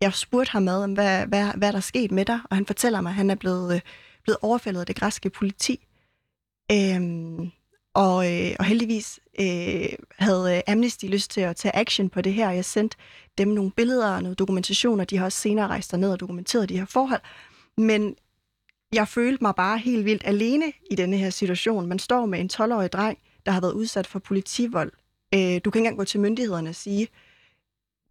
jeg 0.00 0.14
spurgte 0.14 0.52
ham 0.52 0.62
med, 0.62 0.94
hvad, 0.94 1.26
hvad, 1.26 1.52
hvad 1.56 1.72
der 1.72 1.78
er 1.78 1.80
sket 1.80 2.10
med 2.10 2.24
dig, 2.24 2.40
og 2.50 2.56
han 2.56 2.66
fortæller 2.66 3.00
mig, 3.00 3.10
at 3.10 3.14
han 3.16 3.30
er 3.30 3.34
blevet, 3.34 3.74
øh, 3.74 3.80
blevet 4.22 4.38
overfaldet 4.42 4.80
af 4.80 4.86
det 4.86 4.96
græske 4.96 5.30
politi. 5.30 5.86
Øhm, 6.72 7.50
og, 7.94 8.32
øh, 8.32 8.56
og 8.58 8.64
heldigvis 8.64 9.20
øh, 9.40 9.88
havde 10.18 10.56
øh, 10.56 10.72
Amnesty 10.72 11.04
lyst 11.04 11.30
til 11.30 11.40
at 11.40 11.56
tage 11.56 11.76
action 11.76 12.08
på 12.08 12.20
det 12.20 12.34
her. 12.34 12.50
Jeg 12.50 12.64
sendte 12.64 12.96
dem 13.38 13.48
nogle 13.48 13.70
billeder 13.70 14.10
og 14.10 14.22
noget 14.22 14.38
dokumentation, 14.38 15.00
og 15.00 15.10
de 15.10 15.16
har 15.16 15.24
også 15.24 15.38
senere 15.38 15.66
rejst 15.66 15.92
ned 15.92 16.12
og 16.12 16.20
dokumenteret 16.20 16.68
de 16.68 16.78
her 16.78 16.84
forhold. 16.84 17.20
Men 17.76 18.16
jeg 18.92 19.08
følte 19.08 19.44
mig 19.44 19.54
bare 19.54 19.78
helt 19.78 20.04
vildt 20.04 20.22
alene 20.24 20.72
i 20.90 20.94
denne 20.94 21.16
her 21.16 21.30
situation. 21.30 21.86
Man 21.86 21.98
står 21.98 22.26
med 22.26 22.40
en 22.40 22.50
12-årig 22.52 22.92
dreng, 22.92 23.18
der 23.46 23.52
har 23.52 23.60
været 23.60 23.72
udsat 23.72 24.06
for 24.06 24.18
politivold. 24.18 24.92
Øh, 25.34 25.40
du 25.40 25.44
kan 25.44 25.56
ikke 25.66 25.78
engang 25.78 25.96
gå 25.96 26.04
til 26.04 26.20
myndighederne 26.20 26.68
og 26.68 26.74
sige, 26.74 27.08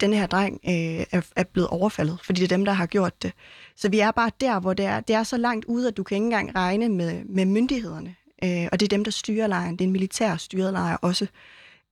den 0.01 0.13
her 0.13 0.27
dreng 0.27 0.59
øh, 0.65 1.05
er, 1.11 1.21
er 1.35 1.43
blevet 1.43 1.69
overfaldet, 1.69 2.19
fordi 2.23 2.41
det 2.41 2.51
er 2.51 2.57
dem, 2.57 2.65
der 2.65 2.71
har 2.71 2.85
gjort 2.85 3.23
det. 3.23 3.33
Så 3.75 3.89
vi 3.89 3.99
er 3.99 4.11
bare 4.11 4.31
der, 4.41 4.59
hvor 4.59 4.73
det 4.73 4.85
er, 4.85 4.99
det 4.99 5.15
er 5.15 5.23
så 5.23 5.37
langt 5.37 5.65
ude, 5.65 5.87
at 5.87 5.97
du 5.97 6.03
kan 6.03 6.15
ikke 6.15 6.25
engang 6.25 6.55
regne 6.55 6.89
med, 6.89 7.23
med 7.25 7.45
myndighederne. 7.45 8.15
Øh, 8.43 8.67
og 8.71 8.79
det 8.79 8.85
er 8.85 8.89
dem, 8.89 9.03
der 9.03 9.11
styrer 9.11 9.47
lejren. 9.47 9.75
Det 9.75 9.81
er 9.81 9.87
en 9.87 9.91
militær 9.91 10.37
styret 10.37 10.73
lejr 10.73 10.97
også 11.01 11.25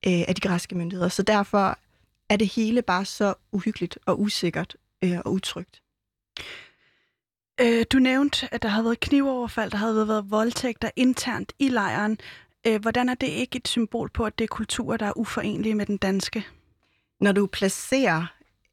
øh, 0.06 0.24
af 0.28 0.34
de 0.34 0.40
græske 0.40 0.74
myndigheder. 0.74 1.08
Så 1.08 1.22
derfor 1.22 1.78
er 2.28 2.36
det 2.36 2.46
hele 2.46 2.82
bare 2.82 3.04
så 3.04 3.34
uhyggeligt 3.52 3.98
og 4.06 4.20
usikkert 4.20 4.76
øh, 5.04 5.18
og 5.24 5.32
utrygt. 5.32 5.82
Øh, 7.60 7.84
du 7.92 7.98
nævnte, 7.98 8.48
at 8.54 8.62
der 8.62 8.68
havde 8.68 8.84
været 8.84 9.00
knivoverfald, 9.00 9.70
der 9.70 9.76
havde 9.76 10.08
været 10.08 10.30
voldtægter 10.30 10.90
internt 10.96 11.52
i 11.58 11.68
lejren. 11.68 12.18
Øh, 12.66 12.80
hvordan 12.80 13.08
er 13.08 13.14
det 13.14 13.26
ikke 13.26 13.56
et 13.56 13.68
symbol 13.68 14.10
på, 14.10 14.24
at 14.24 14.38
det 14.38 14.44
er 14.44 14.48
kulturer, 14.48 14.96
der 14.96 15.06
er 15.06 15.18
uforenelige 15.18 15.74
med 15.74 15.86
den 15.86 15.96
danske? 15.96 16.46
Når 17.20 17.32
du 17.32 17.46
placerer 17.46 18.26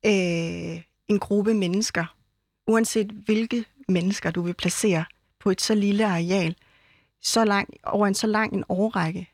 øh, 0.05 0.81
en 1.07 1.19
gruppe 1.19 1.53
mennesker, 1.53 2.15
uanset 2.67 3.07
hvilke 3.07 3.65
mennesker 3.87 4.31
du 4.31 4.41
vil 4.41 4.53
placere 4.53 5.05
på 5.39 5.49
et 5.49 5.61
så 5.61 5.75
lille 5.75 6.05
areal, 6.05 6.55
så 7.21 7.45
lang, 7.45 7.69
over 7.83 8.07
en 8.07 8.13
så 8.13 8.27
lang 8.27 8.53
en 8.53 8.63
årrække, 8.69 9.29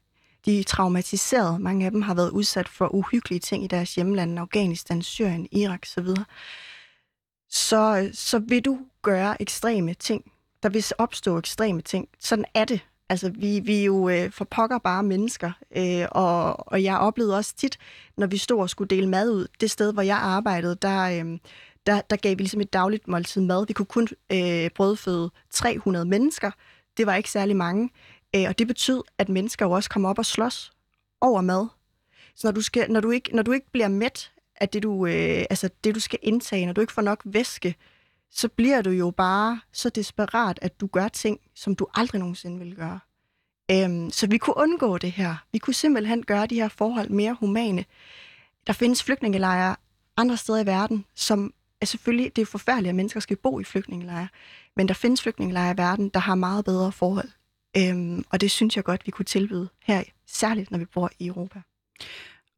de 0.45 0.59
er 0.59 0.63
traumatiserede. 0.63 1.59
Mange 1.59 1.85
af 1.85 1.91
dem 1.91 2.01
har 2.01 2.13
været 2.13 2.29
udsat 2.29 2.69
for 2.69 2.95
uhyggelige 2.95 3.39
ting 3.39 3.63
i 3.63 3.67
deres 3.67 3.95
hjemland, 3.95 4.39
Afghanistan, 4.39 5.01
Syrien, 5.01 5.47
Irak 5.51 5.81
osv. 5.83 6.07
Så, 7.49 8.09
så 8.13 8.39
vil 8.39 8.65
du 8.65 8.79
gøre 9.01 9.41
ekstreme 9.41 9.93
ting. 9.93 10.31
Der 10.63 10.69
vil 10.69 10.83
opstå 10.97 11.37
ekstreme 11.37 11.81
ting. 11.81 12.09
Sådan 12.19 12.45
er 12.53 12.65
det. 12.65 12.79
Altså, 13.11 13.29
vi, 13.29 13.59
vi 13.59 13.79
er 13.79 13.83
jo 13.83 14.09
øh, 14.09 14.31
for 14.31 14.45
pokker 14.45 14.77
bare 14.77 15.03
mennesker, 15.03 15.51
øh, 15.77 16.07
og, 16.11 16.67
og 16.67 16.83
jeg 16.83 16.97
oplevede 16.97 17.37
også 17.37 17.55
tit, 17.55 17.77
når 18.17 18.27
vi 18.27 18.37
stod 18.37 18.59
og 18.59 18.69
skulle 18.69 18.87
dele 18.87 19.09
mad 19.09 19.29
ud, 19.29 19.47
det 19.61 19.71
sted, 19.71 19.93
hvor 19.93 20.01
jeg 20.01 20.17
arbejdede, 20.17 20.75
der, 20.81 21.01
øh, 21.01 21.39
der, 21.85 22.01
der 22.01 22.15
gav 22.15 22.31
vi 22.31 22.43
ligesom 22.43 22.61
et 22.61 22.73
dagligt 22.73 23.07
måltid 23.07 23.41
mad. 23.41 23.67
Vi 23.67 23.73
kunne 23.73 23.85
kun 23.85 24.07
øh, 24.31 24.69
brødføde 24.69 25.31
300 25.49 26.05
mennesker. 26.05 26.51
Det 26.97 27.05
var 27.05 27.15
ikke 27.15 27.31
særlig 27.31 27.55
mange. 27.55 27.89
Øh, 28.35 28.45
og 28.47 28.59
det 28.59 28.67
betød, 28.67 29.01
at 29.17 29.29
mennesker 29.29 29.65
jo 29.65 29.71
også 29.71 29.89
kom 29.89 30.05
op 30.05 30.19
og 30.19 30.25
slås 30.25 30.71
over 31.21 31.41
mad. 31.41 31.67
Så 32.35 32.47
når 32.47 32.51
du, 32.51 32.61
skal, 32.61 32.91
når 32.91 32.99
du, 32.99 33.11
ikke, 33.11 33.35
når 33.35 33.43
du 33.43 33.51
ikke 33.51 33.71
bliver 33.71 33.87
mæt 33.87 34.31
af 34.55 34.69
det 34.69 34.83
du, 34.83 35.05
øh, 35.05 35.45
altså 35.49 35.69
det, 35.83 35.95
du 35.95 35.99
skal 35.99 36.19
indtage, 36.21 36.65
når 36.65 36.73
du 36.73 36.81
ikke 36.81 36.93
får 36.93 37.01
nok 37.01 37.21
væske, 37.25 37.75
så 38.31 38.47
bliver 38.47 38.81
du 38.81 38.89
jo 38.89 39.11
bare 39.11 39.61
så 39.71 39.89
desperat, 39.89 40.59
at 40.61 40.79
du 40.79 40.87
gør 40.87 41.07
ting, 41.07 41.39
som 41.55 41.75
du 41.75 41.87
aldrig 41.93 42.19
nogensinde 42.19 42.59
vil 42.59 42.75
gøre. 42.75 42.99
Øhm, 43.71 44.11
så 44.11 44.27
vi 44.27 44.37
kunne 44.37 44.57
undgå 44.57 44.97
det 44.97 45.11
her. 45.11 45.35
Vi 45.51 45.57
kunne 45.57 45.73
simpelthen 45.73 46.23
gøre 46.23 46.45
de 46.45 46.55
her 46.55 46.67
forhold 46.67 47.09
mere 47.09 47.33
humane. 47.39 47.85
Der 48.67 48.73
findes 48.73 49.03
flygtningelejre 49.03 49.75
andre 50.17 50.37
steder 50.37 50.59
i 50.59 50.65
verden, 50.65 51.05
som 51.15 51.53
er 51.81 51.85
selvfølgelig, 51.85 52.35
det 52.35 52.41
er 52.41 52.45
forfærdeligt, 52.45 52.89
at 52.89 52.95
mennesker 52.95 53.19
skal 53.19 53.37
bo 53.37 53.59
i 53.59 53.63
flygtningelejre, 53.63 54.27
men 54.75 54.87
der 54.87 54.93
findes 54.93 55.21
flygtningelejre 55.21 55.73
i 55.73 55.77
verden, 55.77 56.09
der 56.09 56.19
har 56.19 56.35
meget 56.35 56.65
bedre 56.65 56.91
forhold. 56.91 57.29
Øhm, 57.77 58.23
og 58.29 58.41
det 58.41 58.51
synes 58.51 58.75
jeg 58.75 58.83
godt, 58.83 59.05
vi 59.05 59.11
kunne 59.11 59.25
tilbyde 59.25 59.69
her, 59.83 60.03
særligt 60.27 60.71
når 60.71 60.77
vi 60.77 60.85
bor 60.85 61.11
i 61.19 61.27
Europa. 61.27 61.61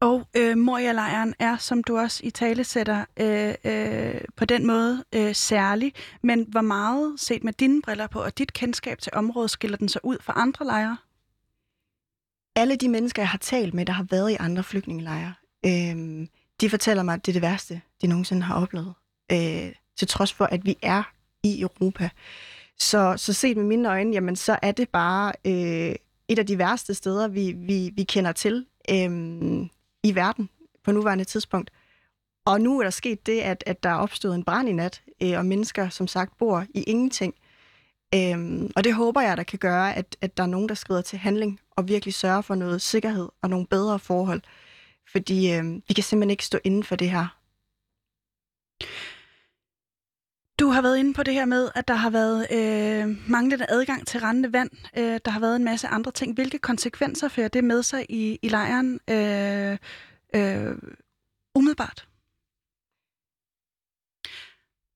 Og 0.00 0.28
øh, 0.36 0.58
Moria-lejren 0.58 1.34
er, 1.38 1.56
som 1.56 1.84
du 1.84 1.98
også 1.98 2.20
i 2.24 2.30
tale 2.30 2.64
sætter, 2.64 3.04
øh, 3.16 3.54
øh, 3.64 4.20
på 4.36 4.44
den 4.44 4.66
måde 4.66 5.04
øh, 5.14 5.34
særlig. 5.34 5.92
Men 6.22 6.46
hvor 6.48 6.60
meget, 6.60 7.20
set 7.20 7.44
med 7.44 7.52
dine 7.52 7.82
briller 7.82 8.06
på, 8.06 8.22
og 8.22 8.38
dit 8.38 8.52
kendskab 8.52 8.98
til 8.98 9.12
området, 9.14 9.50
skiller 9.50 9.76
den 9.76 9.88
sig 9.88 10.04
ud 10.04 10.16
fra 10.20 10.32
andre 10.36 10.66
lejre? 10.66 10.96
Alle 12.56 12.76
de 12.76 12.88
mennesker, 12.88 13.22
jeg 13.22 13.28
har 13.28 13.38
talt 13.38 13.74
med, 13.74 13.86
der 13.86 13.92
har 13.92 14.06
været 14.10 14.30
i 14.30 14.36
andre 14.40 14.62
flygtningelejre, 14.62 15.34
øh, 15.66 16.26
de 16.60 16.70
fortæller 16.70 17.02
mig, 17.02 17.14
at 17.14 17.26
det 17.26 17.32
er 17.32 17.34
det 17.34 17.42
værste, 17.42 17.80
de 18.02 18.06
nogensinde 18.06 18.42
har 18.42 18.54
oplevet. 18.62 18.94
Øh, 19.32 19.72
til 19.96 20.08
trods 20.08 20.32
for, 20.32 20.44
at 20.44 20.64
vi 20.64 20.76
er 20.82 21.02
i 21.42 21.60
Europa. 21.60 22.10
Så, 22.78 23.14
så 23.16 23.32
set 23.32 23.56
med 23.56 23.64
mine 23.64 23.88
øjne, 23.88 24.12
jamen, 24.12 24.36
så 24.36 24.58
er 24.62 24.72
det 24.72 24.88
bare 24.88 25.32
øh, 25.44 25.94
et 26.28 26.38
af 26.38 26.46
de 26.46 26.58
værste 26.58 26.94
steder, 26.94 27.28
vi, 27.28 27.52
vi, 27.52 27.90
vi 27.94 28.04
kender 28.04 28.32
til. 28.32 28.66
Øh, 28.90 29.66
i 30.04 30.14
verden 30.14 30.48
på 30.84 30.92
nuværende 30.92 31.24
tidspunkt. 31.24 31.70
Og 32.46 32.60
nu 32.60 32.78
er 32.78 32.82
der 32.82 32.90
sket 32.90 33.26
det, 33.26 33.40
at, 33.40 33.64
at 33.66 33.82
der 33.82 33.88
er 33.88 33.94
opstået 33.94 34.34
en 34.34 34.44
brand 34.44 34.68
i 34.68 34.72
nat, 34.72 35.02
øh, 35.22 35.38
og 35.38 35.46
mennesker, 35.46 35.88
som 35.88 36.06
sagt, 36.06 36.38
bor 36.38 36.66
i 36.74 36.82
ingenting. 36.82 37.34
Øhm, 38.14 38.70
og 38.76 38.84
det 38.84 38.94
håber 38.94 39.20
jeg, 39.20 39.36
der 39.36 39.42
kan 39.42 39.58
gøre, 39.58 39.94
at, 39.94 40.16
at 40.20 40.36
der 40.36 40.42
er 40.42 40.46
nogen, 40.46 40.68
der 40.68 40.74
skrider 40.74 41.02
til 41.02 41.18
handling 41.18 41.60
og 41.70 41.88
virkelig 41.88 42.14
sørger 42.14 42.40
for 42.40 42.54
noget 42.54 42.82
sikkerhed 42.82 43.28
og 43.42 43.50
nogle 43.50 43.66
bedre 43.66 43.98
forhold. 43.98 44.42
Fordi 45.12 45.52
øh, 45.52 45.64
vi 45.88 45.94
kan 45.94 46.04
simpelthen 46.04 46.30
ikke 46.30 46.44
stå 46.44 46.58
inden 46.64 46.84
for 46.84 46.96
det 46.96 47.10
her. 47.10 47.38
Du 50.60 50.68
har 50.68 50.82
været 50.82 50.98
inde 50.98 51.14
på 51.14 51.22
det 51.22 51.34
her 51.34 51.44
med, 51.44 51.70
at 51.74 51.88
der 51.88 51.94
har 51.94 52.10
været 52.10 52.46
øh, 52.52 53.30
manglende 53.30 53.66
adgang 53.68 54.06
til 54.06 54.20
rendende 54.20 54.52
vand. 54.52 54.70
Øh, 54.98 55.20
der 55.24 55.30
har 55.30 55.40
været 55.40 55.56
en 55.56 55.64
masse 55.64 55.88
andre 55.88 56.12
ting. 56.12 56.34
Hvilke 56.34 56.58
konsekvenser 56.58 57.28
fører 57.28 57.48
det 57.48 57.64
med 57.64 57.82
sig 57.82 58.06
i, 58.08 58.38
i 58.42 58.48
lejren 58.48 59.00
øh, 59.10 59.78
øh, 60.34 60.76
umiddelbart? 61.54 62.08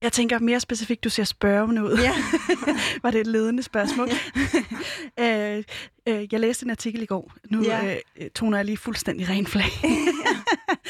Jeg 0.03 0.13
tænker 0.13 0.39
mere 0.39 0.61
specifikt, 0.61 1.05
du 1.05 1.09
ser 1.11 1.25
spørgende 1.25 1.85
ud. 1.85 1.99
Ja. 1.99 2.13
Var 3.03 3.11
det 3.11 3.21
et 3.21 3.27
ledende 3.27 3.63
spørgsmål? 3.63 4.09
øh, 5.21 5.65
øh, 6.09 6.33
jeg 6.33 6.41
læste 6.41 6.65
en 6.65 6.71
artikel 6.71 7.03
i 7.03 7.07
går. 7.07 7.33
Nu 7.51 7.63
Ja. 7.63 7.97
øh, 8.21 8.31
toner 8.31 8.59
jeg 8.59 8.65
lige 8.65 8.77
fuldstændig 8.77 9.29
ren 9.29 9.47
flag. 9.47 9.71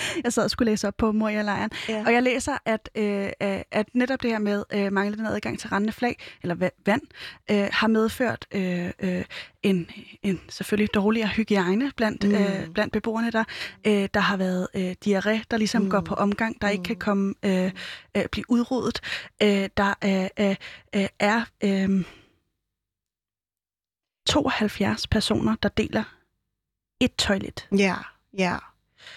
jeg 0.24 0.32
sad 0.32 0.44
og 0.44 0.50
skulle 0.50 0.70
læse 0.72 0.88
op 0.88 0.94
på 0.98 1.12
Moria-lejren. 1.12 1.70
Ja. 1.88 2.02
Og 2.06 2.12
jeg 2.12 2.22
læser, 2.22 2.58
at, 2.64 2.90
øh, 2.94 3.24
øh, 3.42 3.60
at 3.70 3.86
netop 3.94 4.22
det 4.22 4.30
her 4.30 4.38
med 4.38 4.64
øh, 4.72 4.92
manglende 4.92 5.30
adgang 5.30 5.58
til 5.58 5.68
rendende 5.68 5.92
flag, 5.92 6.16
eller 6.42 6.54
va- 6.54 6.82
vand, 6.86 7.02
øh, 7.50 7.68
har 7.72 7.86
medført 7.88 8.46
øh, 8.54 8.90
øh, 9.00 9.24
en, 9.62 9.90
en 10.22 10.40
selvfølgelig 10.48 10.94
dårligere 10.94 11.28
hygiejne 11.28 11.92
blandt, 11.96 12.24
mm. 12.24 12.30
Mm. 12.30 12.36
øh, 12.36 12.68
blandt 12.74 12.92
beboerne 12.92 13.30
der. 13.30 13.44
Øh, 13.86 14.08
der 14.14 14.20
har 14.20 14.36
været 14.36 14.68
øh, 14.74 14.94
diarré, 15.06 15.42
der 15.50 15.56
ligesom 15.56 15.82
mm. 15.82 15.90
Går 15.90 16.00
på 16.00 16.14
omgang, 16.14 16.60
der 16.60 16.66
mm. 16.66 16.72
ikke 16.72 16.84
kan 16.84 16.94
Mm. 16.94 17.00
komme 17.00 17.34
øh, 17.44 17.72
øh, 18.16 18.24
blive 18.32 18.44
udryddet. 18.48 19.00
Øh, 19.42 19.68
der 19.76 19.94
øh, 20.04 20.46
øh, 20.46 20.56
øh, 20.96 21.08
er 21.18 21.42
øh, 21.64 22.04
72 24.26 25.06
personer, 25.06 25.56
der 25.62 25.68
deler 25.68 26.04
et 27.00 27.14
toilet. 27.14 27.68
Ja, 27.78 27.94
ja. 28.38 28.56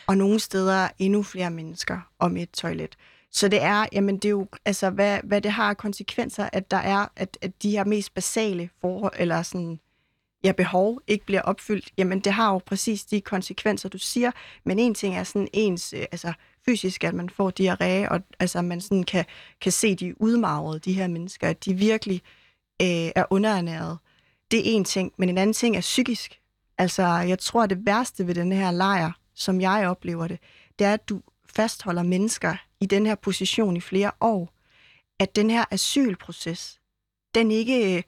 Og 0.08 0.18
nogle 0.18 0.40
steder 0.40 0.88
endnu 1.00 1.24
flere 1.24 1.52
mennesker 1.52 2.00
om 2.20 2.38
et 2.38 2.52
toilet. 2.52 2.98
Så 3.32 3.48
det 3.48 3.62
er, 3.62 3.86
jamen 3.92 4.16
det 4.16 4.26
er 4.26 4.30
jo, 4.30 4.48
altså 4.66 4.90
hvad, 4.90 5.20
hvad 5.24 5.42
det 5.42 5.52
har 5.52 5.70
af 5.70 5.78
konsekvenser, 5.78 6.50
at 6.54 6.72
der 6.72 6.78
er, 6.78 7.06
at, 7.16 7.38
at 7.42 7.52
de 7.64 7.72
her 7.72 7.84
mest 7.84 8.14
basale 8.14 8.70
forhold, 8.82 9.14
eller 9.18 9.42
sådan, 9.42 9.80
ja, 10.44 10.52
behov 10.52 11.02
ikke 11.08 11.26
bliver 11.26 11.42
opfyldt, 11.42 11.92
jamen 11.98 12.20
det 12.20 12.34
har 12.34 12.52
jo 12.52 12.58
præcis 12.66 13.06
de 13.06 13.22
konsekvenser, 13.22 13.90
du 13.90 13.98
siger. 13.98 14.32
Men 14.64 14.80
en 14.80 14.94
ting 14.94 15.16
er 15.16 15.24
sådan 15.24 15.48
ens, 15.54 15.94
øh, 15.94 16.06
altså 16.12 16.34
fysisk, 16.66 17.04
at 17.04 17.14
man 17.14 17.30
får 17.30 17.52
diarré, 17.60 18.10
og 18.10 18.22
altså 18.40 18.62
man 18.62 18.82
sådan 18.82 19.04
kan, 19.04 19.26
kan 19.62 19.72
se 19.72 19.96
de 19.96 20.22
udmagrede, 20.22 20.80
de 20.80 20.94
her 20.94 21.08
mennesker, 21.08 21.48
at 21.48 21.66
de 21.66 21.74
virkelig 21.74 22.22
øh, 22.82 23.12
er 23.16 23.26
underernæret. 23.30 23.98
Det 24.52 24.60
er 24.60 24.64
en 24.76 24.84
ting, 24.84 25.14
men 25.18 25.30
en 25.30 25.38
anden 25.38 25.54
ting 25.54 25.76
er 25.76 25.82
psykisk. 25.82 26.40
Altså, 26.78 27.04
jeg 27.04 27.40
tror, 27.40 27.66
det 27.66 27.86
værste 27.86 28.28
ved 28.28 28.36
den 28.36 28.52
her 28.52 28.72
lejr, 28.72 29.12
som 29.34 29.62
jeg 29.62 29.88
oplever 29.88 30.28
det, 30.28 30.40
det 30.80 30.88
er, 30.88 30.94
at 30.94 31.10
du 31.10 31.22
fastholder 31.46 32.04
mennesker 32.04 32.56
i 32.80 32.86
den 32.86 33.06
her 33.06 33.16
position 33.16 33.78
i 33.78 33.82
flere 33.82 34.12
år. 34.20 34.54
At 35.20 35.36
den 35.36 35.50
her 35.50 35.66
asylproces, 35.72 36.80
den 37.36 37.52
ikke, 37.52 37.98
øh, 37.98 38.04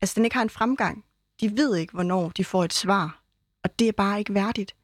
altså, 0.00 0.14
den 0.14 0.24
ikke 0.24 0.36
har 0.36 0.42
en 0.42 0.50
fremgang. 0.50 1.04
De 1.40 1.56
ved 1.56 1.76
ikke, 1.76 1.92
hvornår 1.92 2.28
de 2.28 2.44
får 2.44 2.64
et 2.64 2.72
svar. 2.72 3.22
Og 3.64 3.78
det 3.78 3.88
er 3.88 3.92
bare 3.92 4.18
ikke 4.18 4.34
værdigt. 4.34 4.74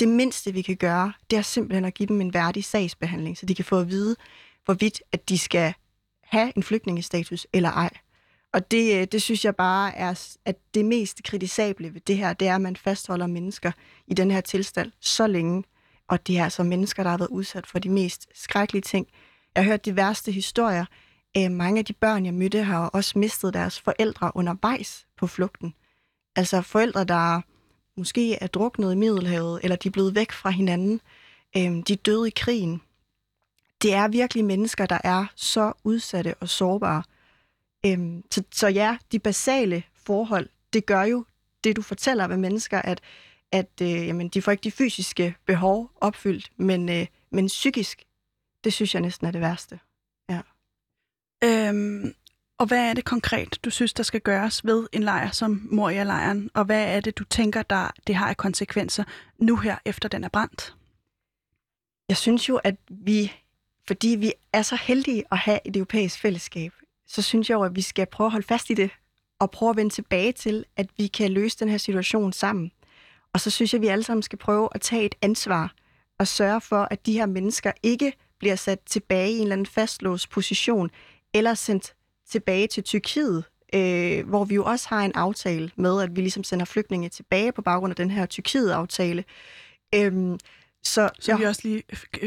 Det 0.00 0.08
mindste, 0.08 0.52
vi 0.52 0.62
kan 0.62 0.76
gøre, 0.76 1.12
det 1.30 1.38
er 1.38 1.42
simpelthen 1.42 1.84
at 1.84 1.94
give 1.94 2.06
dem 2.06 2.20
en 2.20 2.34
værdig 2.34 2.64
sagsbehandling, 2.64 3.38
så 3.38 3.46
de 3.46 3.54
kan 3.54 3.64
få 3.64 3.80
at 3.80 3.88
vide, 3.88 4.16
hvorvidt 4.64 5.02
at 5.12 5.28
de 5.28 5.38
skal 5.38 5.74
have 6.22 6.52
en 6.56 6.62
flygtningestatus 6.62 7.46
eller 7.52 7.70
ej. 7.70 7.90
Og 8.52 8.70
det, 8.70 9.00
øh, 9.00 9.06
det 9.12 9.22
synes 9.22 9.44
jeg 9.44 9.56
bare 9.56 9.94
er, 9.96 10.36
at 10.44 10.56
det 10.74 10.84
mest 10.84 11.22
kritisable 11.22 11.94
ved 11.94 12.00
det 12.00 12.16
her, 12.16 12.32
det 12.32 12.48
er, 12.48 12.54
at 12.54 12.60
man 12.60 12.76
fastholder 12.76 13.26
mennesker 13.26 13.72
i 14.06 14.14
den 14.14 14.30
her 14.30 14.40
tilstand 14.40 14.92
så 15.00 15.26
længe. 15.26 15.64
Og 16.08 16.26
det 16.26 16.38
er 16.38 16.44
altså 16.44 16.62
mennesker, 16.62 17.02
der 17.02 17.10
har 17.10 17.18
været 17.18 17.28
udsat 17.28 17.66
for 17.66 17.78
de 17.78 17.88
mest 17.88 18.28
skrækkelige 18.34 18.82
ting. 18.82 19.06
Jeg 19.54 19.64
har 19.64 19.70
hørt 19.70 19.84
de 19.84 19.96
værste 19.96 20.32
historier. 20.32 20.84
Øh, 21.36 21.50
mange 21.50 21.78
af 21.78 21.84
de 21.84 21.92
børn, 21.92 22.26
jeg 22.26 22.34
mødte, 22.34 22.62
har 22.62 22.86
også 22.86 23.18
mistet 23.18 23.54
deres 23.54 23.80
forældre 23.80 24.32
undervejs 24.34 25.06
på 25.16 25.26
flugten. 25.26 25.74
Altså 26.36 26.60
forældre, 26.60 27.04
der 27.04 27.40
måske 27.96 28.34
er 28.34 28.46
druknet 28.46 28.92
i 28.92 28.96
Middelhavet, 28.96 29.60
eller 29.62 29.76
de 29.76 29.88
er 29.88 29.92
blevet 29.92 30.14
væk 30.14 30.32
fra 30.32 30.50
hinanden. 30.50 31.00
Øh, 31.56 31.82
de 31.88 31.96
døde 31.96 32.28
i 32.28 32.32
krigen. 32.36 32.82
Det 33.82 33.94
er 33.94 34.08
virkelig 34.08 34.44
mennesker, 34.44 34.86
der 34.86 34.98
er 35.04 35.26
så 35.36 35.72
udsatte 35.84 36.34
og 36.34 36.48
sårbare. 36.48 37.02
Øhm, 37.86 38.22
så, 38.30 38.42
så 38.52 38.68
ja, 38.68 38.98
de 39.12 39.18
basale 39.18 39.82
forhold, 39.94 40.48
det 40.72 40.86
gør 40.86 41.02
jo 41.02 41.24
det, 41.64 41.76
du 41.76 41.82
fortæller 41.82 42.28
ved 42.28 42.36
mennesker, 42.36 42.82
at, 42.82 43.00
at 43.52 43.70
øh, 43.82 43.88
jamen, 43.88 44.28
de 44.28 44.42
får 44.42 44.52
ikke 44.52 44.64
de 44.64 44.70
fysiske 44.70 45.36
behov 45.46 45.90
opfyldt, 45.96 46.52
men, 46.56 46.88
øh, 46.88 47.06
men 47.30 47.46
psykisk, 47.46 48.04
det 48.64 48.72
synes 48.72 48.94
jeg 48.94 49.02
næsten 49.02 49.26
er 49.26 49.30
det 49.30 49.40
værste. 49.40 49.80
Øhm, 51.44 52.14
og 52.58 52.66
hvad 52.66 52.88
er 52.90 52.94
det 52.94 53.04
konkret, 53.04 53.58
du 53.64 53.70
synes, 53.70 53.92
der 53.92 54.02
skal 54.02 54.20
gøres 54.20 54.66
ved 54.66 54.86
en 54.92 55.02
lejr 55.02 55.30
som 55.30 55.68
Moria-lejren? 55.70 56.50
Og 56.54 56.64
hvad 56.64 56.96
er 56.96 57.00
det, 57.00 57.18
du 57.18 57.24
tænker, 57.24 57.62
der 57.62 57.90
det 58.06 58.14
har 58.14 58.28
af 58.28 58.36
konsekvenser 58.36 59.04
nu 59.38 59.56
her, 59.56 59.78
efter 59.84 60.08
den 60.08 60.24
er 60.24 60.28
brændt? 60.28 60.74
Jeg 62.08 62.16
synes 62.16 62.48
jo, 62.48 62.56
at 62.56 62.76
vi, 62.88 63.32
fordi 63.86 64.08
vi 64.08 64.32
er 64.52 64.62
så 64.62 64.76
heldige 64.76 65.24
at 65.30 65.38
have 65.38 65.60
et 65.64 65.76
europæisk 65.76 66.20
fællesskab, 66.20 66.72
så 67.12 67.22
synes 67.22 67.50
jeg 67.50 67.54
jo, 67.54 67.62
at 67.62 67.76
vi 67.76 67.82
skal 67.82 68.06
prøve 68.06 68.26
at 68.26 68.32
holde 68.32 68.46
fast 68.46 68.70
i 68.70 68.74
det, 68.74 68.90
og 69.40 69.50
prøve 69.50 69.70
at 69.70 69.76
vende 69.76 69.94
tilbage 69.94 70.32
til, 70.32 70.64
at 70.76 70.86
vi 70.96 71.06
kan 71.06 71.30
løse 71.30 71.58
den 71.58 71.68
her 71.68 71.78
situation 71.78 72.32
sammen. 72.32 72.72
Og 73.32 73.40
så 73.40 73.50
synes 73.50 73.72
jeg, 73.72 73.78
at 73.78 73.82
vi 73.82 73.86
alle 73.86 74.04
sammen 74.04 74.22
skal 74.22 74.38
prøve 74.38 74.68
at 74.74 74.80
tage 74.80 75.04
et 75.04 75.14
ansvar 75.22 75.74
og 76.18 76.28
sørge 76.28 76.60
for, 76.60 76.88
at 76.90 77.06
de 77.06 77.12
her 77.12 77.26
mennesker 77.26 77.72
ikke 77.82 78.12
bliver 78.38 78.56
sat 78.56 78.80
tilbage 78.86 79.30
i 79.32 79.36
en 79.36 79.42
eller 79.42 79.52
anden 79.52 79.66
fastlåst 79.66 80.30
position, 80.30 80.90
eller 81.34 81.54
sendt 81.54 81.94
tilbage 82.30 82.66
til 82.66 82.82
Tyrkiet, 82.82 83.44
øh, 83.74 84.28
hvor 84.28 84.44
vi 84.44 84.54
jo 84.54 84.64
også 84.64 84.88
har 84.88 85.00
en 85.04 85.12
aftale 85.14 85.70
med, 85.76 86.02
at 86.02 86.16
vi 86.16 86.20
ligesom 86.20 86.44
sender 86.44 86.64
flygtninge 86.64 87.08
tilbage 87.08 87.52
på 87.52 87.62
baggrund 87.62 87.90
af 87.90 87.96
den 87.96 88.10
her 88.10 88.26
Tyrkiet-aftale. 88.26 89.24
Øhm, 89.94 90.38
så, 90.82 91.10
Som 91.20 91.40
vi 91.40 91.44
også 91.44 91.60
lige 91.64 91.82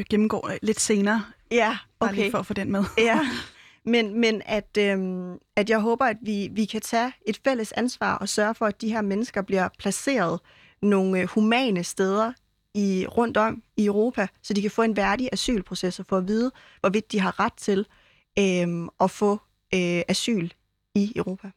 gennemgår 0.10 0.52
lidt 0.62 0.80
senere, 0.80 1.26
Ja, 1.52 1.78
bare 2.00 2.10
okay. 2.10 2.22
lige 2.22 2.32
for 2.32 2.38
at 2.38 2.46
få 2.46 2.54
den 2.54 2.72
med. 2.72 2.84
Ja, 2.98 3.20
men, 3.86 4.20
men 4.20 4.42
at, 4.46 4.78
øhm, 4.78 5.38
at 5.56 5.70
jeg 5.70 5.80
håber, 5.80 6.06
at 6.06 6.18
vi, 6.22 6.50
vi 6.52 6.66
kan 6.66 6.82
tage 6.82 7.14
et 7.26 7.40
fælles 7.44 7.72
ansvar 7.72 8.16
og 8.16 8.30
sørge 8.30 8.56
for, 8.56 8.66
at 8.66 8.82
de 8.82 8.92
her 8.92 9.02
mennesker 9.02 9.42
bliver 9.42 9.70
placeret 9.80 10.40
nogle 10.82 11.20
øh, 11.20 11.28
humane 11.28 11.84
steder 11.84 12.34
i 12.74 13.06
rundt 13.08 13.38
om 13.38 13.64
i 13.78 13.86
Europa, 13.86 14.28
så 14.42 14.54
de 14.54 14.62
kan 14.62 14.72
få 14.72 14.82
en 14.82 14.96
værdig 14.96 15.30
asylproces 15.32 16.00
og 16.00 16.06
få 16.06 16.18
at 16.18 16.28
vide, 16.28 16.52
hvorvidt 16.80 17.12
de 17.12 17.20
har 17.20 17.40
ret 17.40 17.54
til 17.54 17.86
øhm, 18.40 18.90
at 19.00 19.12
få 19.12 19.32
øh, 19.74 20.02
asyl 20.08 20.50
i 20.96 21.14
Europa. 21.16 21.52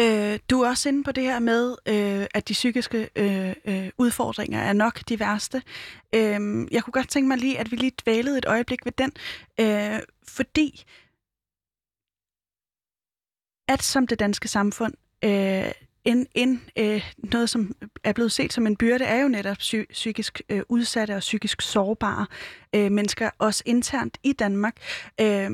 Øh, 0.00 0.38
du 0.50 0.62
er 0.62 0.68
også 0.68 0.88
inde 0.88 1.04
på 1.04 1.12
det 1.12 1.22
her 1.22 1.38
med, 1.38 1.76
øh, 1.86 2.26
at 2.34 2.48
de 2.48 2.52
psykiske 2.52 3.10
øh, 3.16 3.54
øh, 3.64 3.90
udfordringer 3.98 4.60
er 4.60 4.72
nok 4.72 5.00
de 5.08 5.20
værste. 5.20 5.62
Øh, 6.14 6.66
jeg 6.70 6.82
kunne 6.84 6.92
godt 6.92 7.08
tænke 7.08 7.28
mig 7.28 7.38
lige, 7.38 7.58
at 7.58 7.70
vi 7.70 7.76
lige 7.76 7.92
dvælede 8.04 8.38
et 8.38 8.44
øjeblik 8.46 8.84
ved 8.84 8.92
den, 8.92 9.12
øh, 9.60 10.00
fordi 10.28 10.84
at 13.70 13.82
som 13.82 14.06
det 14.06 14.18
danske 14.18 14.48
samfund, 14.48 14.94
øh, 15.24 15.72
en, 16.04 16.26
en, 16.34 16.62
øh, 16.78 17.12
noget, 17.18 17.50
som 17.50 17.74
er 18.04 18.12
blevet 18.12 18.32
set 18.32 18.52
som 18.52 18.66
en 18.66 18.76
byrde, 18.76 19.04
er 19.04 19.22
jo 19.22 19.28
netop 19.28 19.56
psy- 19.56 19.92
psykisk 19.92 20.42
øh, 20.48 20.62
udsatte 20.68 21.14
og 21.16 21.20
psykisk 21.20 21.60
sårbare 21.60 22.26
øh, 22.74 22.92
mennesker, 22.92 23.30
også 23.38 23.62
internt 23.66 24.18
i 24.22 24.32
Danmark. 24.32 24.76
Øh, 25.20 25.50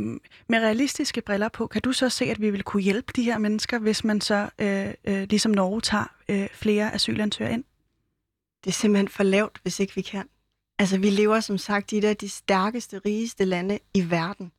med 0.49 0.59
realistiske 0.59 1.21
briller 1.21 1.49
på, 1.49 1.67
kan 1.67 1.83
du 1.83 1.93
så 1.93 2.09
se, 2.09 2.25
at 2.25 2.41
vi 2.41 2.51
vil 2.51 2.63
kunne 2.63 2.83
hjælpe 2.83 3.13
de 3.17 3.23
her 3.23 3.39
mennesker, 3.39 3.79
hvis 3.79 4.05
man 4.05 4.21
så, 4.21 4.49
øh, 4.59 4.95
øh, 5.05 5.27
ligesom 5.31 5.53
Norge, 5.53 5.81
tager 5.81 6.15
øh, 6.29 6.49
flere 6.53 6.95
asylansøgere 6.95 7.53
ind? 7.53 7.65
Det 8.65 8.71
er 8.71 8.75
simpelthen 8.75 9.09
for 9.09 9.23
lavt, 9.23 9.59
hvis 9.63 9.81
ikke 9.81 9.95
vi 9.95 10.03
kan. 10.03 10.29
Altså, 10.79 10.99
vi 10.99 11.11
lever 11.11 11.41
som 11.41 11.59
sagt 11.59 11.93
i 11.93 11.99
et 11.99 12.05
af 12.05 12.17
de 12.17 12.29
stærkeste, 12.29 12.99
rigeste 12.99 13.45
lande 13.45 13.79
i 13.95 14.11
verden. 14.11 14.53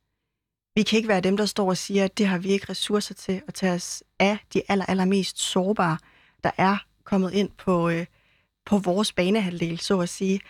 Vi 0.78 0.82
kan 0.82 0.96
ikke 0.96 1.08
være 1.08 1.20
dem, 1.20 1.36
der 1.36 1.46
står 1.46 1.68
og 1.68 1.76
siger, 1.76 2.04
at 2.04 2.18
det 2.18 2.26
har 2.26 2.38
vi 2.38 2.48
ikke 2.48 2.66
ressourcer 2.70 3.14
til 3.14 3.42
at 3.46 3.54
tage 3.54 3.72
os 3.72 4.02
af 4.18 4.38
de 4.54 4.62
aller, 4.68 4.86
allermest 4.86 5.38
sårbare, 5.40 5.98
der 6.44 6.50
er 6.56 6.76
kommet 7.04 7.32
ind 7.32 7.50
på, 7.50 7.88
øh, 7.88 8.06
på 8.66 8.78
vores 8.78 9.12
banehalvdel, 9.12 9.78
så 9.78 10.00
at 10.00 10.08
sige. 10.08 10.40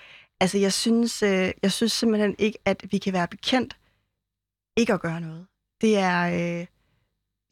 Altså, 0.40 0.58
jeg 0.58 0.72
synes, 0.72 1.22
øh, 1.22 1.50
jeg 1.62 1.72
synes 1.72 1.92
simpelthen 1.92 2.34
ikke, 2.38 2.58
at 2.64 2.84
vi 2.90 2.98
kan 2.98 3.12
være 3.12 3.28
bekendt 3.28 3.76
ikke 4.76 4.92
at 4.92 5.00
gøre 5.00 5.20
noget. 5.20 5.46
Det 5.80 5.98
er... 5.98 6.60
Øh, 6.60 6.66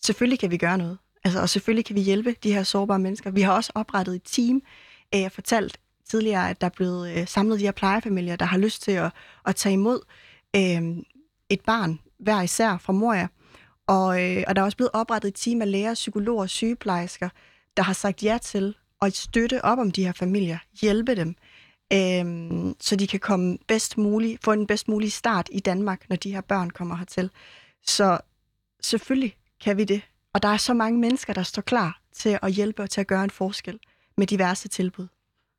selvfølgelig 0.05 0.39
kan 0.39 0.51
vi 0.51 0.57
gøre 0.57 0.79
noget. 0.79 0.99
Altså, 1.25 1.41
og 1.41 1.49
selvfølgelig 1.49 1.85
kan 1.85 1.97
vi 1.97 2.01
hjælpe 2.01 2.37
de 2.43 2.53
her 2.53 2.63
sårbare 2.63 2.99
mennesker. 2.99 3.31
Vi 3.31 3.41
har 3.41 3.53
også 3.53 3.73
oprettet 3.75 4.15
et 4.15 4.23
team. 4.25 4.63
Øh, 5.15 5.21
Jeg 5.21 5.33
fortalt 5.33 5.79
tidligere, 6.09 6.51
at 6.51 6.61
der 6.61 6.67
er 6.67 6.71
blevet 6.77 7.19
øh, 7.19 7.29
samlet 7.29 7.61
de 7.61 7.65
her 7.65 7.73
plejefamilier, 7.73 8.37
der 8.37 8.47
har 8.47 8.59
lyst 8.59 8.83
til 8.83 8.93
at, 8.93 9.13
at 9.47 9.57
tage 9.57 9.73
imod 9.73 10.01
øh, 10.57 11.05
et 11.51 11.61
barn 11.61 11.99
hver 12.19 12.43
især 12.43 12.79
fra 12.79 12.93
Moria. 12.93 13.29
Og, 13.87 14.23
øh, 14.23 14.45
og 14.47 14.57
der 14.57 14.63
er 14.63 14.67
også 14.67 14.77
blevet 14.77 14.91
oprettet 14.93 15.29
et 15.29 15.35
team 15.35 15.63
af 15.63 15.71
læger, 15.71 15.95
psykologer 15.95 16.43
og 16.43 16.51
sygeplejersker, 16.51 17.29
der 17.77 17.83
har 17.83 17.93
sagt 17.93 18.23
ja 18.23 18.39
til 18.43 18.75
at 19.03 19.17
støtte 19.17 19.65
op 19.65 19.79
om 19.79 19.91
de 19.91 20.05
her 20.05 20.13
familier, 20.13 20.59
hjælpe 20.81 21.17
dem, 21.17 21.35
øh, 21.93 22.75
så 22.81 22.97
de 22.97 23.07
kan 23.07 23.21
komme 23.21 23.59
bedst 23.67 23.99
muligt, 23.99 24.45
få 24.45 24.53
en 24.53 24.67
bedst 24.67 24.89
mulig 24.89 25.13
start 25.13 25.49
i 25.53 25.61
Danmark, 25.61 26.09
når 26.09 26.17
de 26.17 26.33
her 26.33 26.41
børn 26.41 26.71
kommer 26.71 26.97
hertil. 26.97 27.31
Så 27.87 28.19
selvfølgelig 28.83 29.37
kan 29.65 29.77
vi 29.77 29.85
det. 29.85 30.03
Og 30.33 30.43
der 30.43 30.49
er 30.49 30.57
så 30.57 30.75
mange 30.75 31.01
mennesker, 31.01 31.33
der 31.33 31.43
står 31.43 31.63
klar 31.63 32.01
til 32.13 32.39
at 32.43 32.53
hjælpe 32.53 32.83
og 32.83 32.91
til 32.91 33.01
at 33.01 33.07
gøre 33.07 33.25
en 33.25 33.31
forskel 33.31 33.79
med 34.17 34.27
diverse 34.27 34.69
tilbud. 34.69 35.07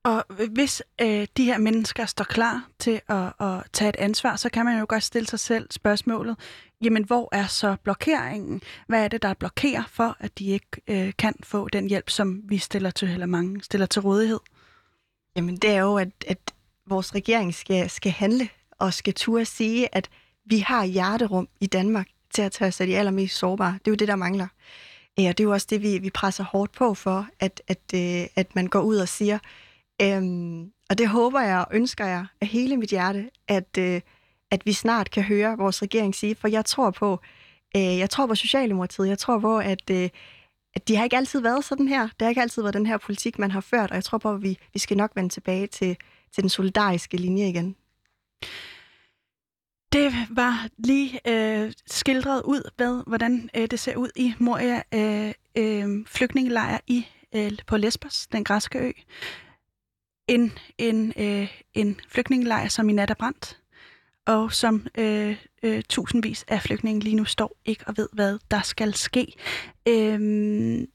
Og 0.07 0.23
hvis 0.53 0.81
øh, 1.01 1.27
de 1.37 1.45
her 1.45 1.57
mennesker 1.57 2.05
står 2.05 2.23
klar 2.23 2.67
til 2.79 3.01
at, 3.07 3.33
at 3.39 3.63
tage 3.73 3.89
et 3.89 3.95
ansvar, 3.95 4.35
så 4.35 4.49
kan 4.49 4.65
man 4.65 4.79
jo 4.79 4.85
godt 4.89 5.03
stille 5.03 5.27
sig 5.27 5.39
selv 5.39 5.67
spørgsmålet, 5.71 6.35
jamen 6.81 7.03
hvor 7.03 7.29
er 7.31 7.47
så 7.47 7.75
blokeringen? 7.83 8.61
Hvad 8.87 9.03
er 9.03 9.07
det, 9.07 9.21
der 9.21 9.33
blokerer 9.33 9.83
for, 9.91 10.17
at 10.19 10.39
de 10.39 10.45
ikke 10.45 10.67
øh, 10.87 11.13
kan 11.17 11.33
få 11.43 11.69
den 11.69 11.89
hjælp, 11.89 12.09
som 12.09 12.41
vi 12.43 12.57
stiller 12.57 12.91
til, 12.91 13.09
eller 13.09 13.25
mange 13.25 13.63
stiller 13.63 13.85
til 13.85 14.01
rådighed? 14.01 14.39
Jamen 15.35 15.57
det 15.57 15.69
er 15.69 15.81
jo, 15.81 15.97
at, 15.97 16.09
at 16.27 16.53
vores 16.85 17.15
regering 17.15 17.55
skal, 17.55 17.89
skal 17.89 18.11
handle 18.11 18.49
og 18.71 18.93
skal 18.93 19.13
turde 19.13 19.45
sige, 19.45 19.95
at 19.95 20.09
vi 20.45 20.59
har 20.59 20.85
hjerterum 20.85 21.47
i 21.59 21.67
Danmark 21.67 22.07
til 22.33 22.41
at 22.41 22.51
tage 22.51 22.67
os 22.67 22.81
af 22.81 22.87
de 22.87 22.97
allermest 22.97 23.37
sårbare. 23.37 23.73
Det 23.73 23.87
er 23.87 23.91
jo 23.91 23.95
det, 23.95 24.07
der 24.07 24.15
mangler. 24.15 24.47
Øh, 25.19 25.23
ja, 25.23 25.29
det 25.29 25.39
er 25.39 25.43
jo 25.43 25.51
også 25.51 25.67
det, 25.69 25.81
vi, 25.81 25.97
vi 25.97 26.09
presser 26.09 26.43
hårdt 26.43 26.71
på 26.71 26.93
for, 26.93 27.27
at, 27.39 27.61
at, 27.67 27.93
øh, 27.95 28.27
at 28.35 28.55
man 28.55 28.67
går 28.67 28.81
ud 28.81 28.97
og 28.97 29.07
siger. 29.07 29.39
Øhm, 30.01 30.71
og 30.89 30.97
det 30.97 31.07
håber 31.07 31.41
jeg 31.41 31.59
og 31.59 31.67
ønsker 31.71 32.05
jeg 32.05 32.25
af 32.41 32.47
hele 32.47 32.77
mit 32.77 32.89
hjerte, 32.89 33.29
at, 33.47 33.77
øh, 33.79 34.01
at 34.51 34.65
vi 34.65 34.73
snart 34.73 35.11
kan 35.11 35.23
høre 35.23 35.57
vores 35.57 35.81
regering 35.81 36.15
sige, 36.15 36.35
for 36.35 36.47
jeg 36.47 36.65
tror 36.65 36.91
på, 36.91 37.19
øh, 37.77 37.97
jeg 37.97 38.09
tror 38.09 38.27
på 38.27 38.35
Socialdemokratiet, 38.35 39.07
jeg 39.07 39.17
tror 39.17 39.39
på, 39.39 39.57
at, 39.57 39.89
øh, 39.91 40.09
at 40.73 40.87
de 40.87 40.95
har 40.95 41.03
ikke 41.03 41.17
altid 41.17 41.39
været 41.39 41.65
sådan 41.65 41.87
her. 41.87 42.01
Det 42.01 42.21
har 42.21 42.29
ikke 42.29 42.41
altid 42.41 42.61
været 42.61 42.73
den 42.73 42.85
her 42.85 42.97
politik, 42.97 43.39
man 43.39 43.51
har 43.51 43.61
ført, 43.61 43.89
og 43.89 43.95
jeg 43.95 44.03
tror 44.03 44.17
på, 44.17 44.31
at 44.31 44.43
vi, 44.43 44.57
vi 44.73 44.79
skal 44.79 44.97
nok 44.97 45.11
vende 45.15 45.29
tilbage 45.29 45.67
til, 45.67 45.97
til 46.33 46.41
den 46.41 46.49
solidariske 46.49 47.17
linje 47.17 47.49
igen. 47.49 47.75
Det 49.93 50.13
var 50.29 50.67
lige 50.77 51.19
øh, 51.27 51.73
skildret 51.87 52.41
ud 52.41 52.71
hvad, 52.75 53.03
hvordan 53.07 53.49
øh, 53.55 53.67
det 53.71 53.79
ser 53.79 53.95
ud 53.95 54.09
i 54.15 54.33
Moria 54.39 54.81
øh, 54.93 55.33
øh, 55.57 56.05
flygtningelejr 56.05 56.77
i 56.87 57.05
øh, 57.35 57.51
på 57.67 57.77
Lesbos, 57.77 58.27
den 58.27 58.43
græske 58.43 58.79
ø. 58.79 58.91
En, 60.27 60.53
en, 60.77 61.13
øh, 61.17 61.61
en 61.73 61.99
flygtningelejr, 62.09 62.67
som 62.67 62.89
i 62.89 62.93
nat 62.93 63.09
er 63.09 63.13
brændt, 63.13 63.59
og 64.25 64.53
som 64.53 64.87
øh, 64.97 65.37
øh, 65.63 65.83
tusindvis 65.89 66.45
af 66.47 66.61
flygtninge 66.61 66.99
lige 66.99 67.15
nu 67.15 67.25
står 67.25 67.57
ikke 67.65 67.83
og 67.87 67.97
ved, 67.97 68.09
hvad 68.13 68.39
der 68.51 68.61
skal 68.61 68.93
ske. 68.93 69.33
Øh, 69.87 70.87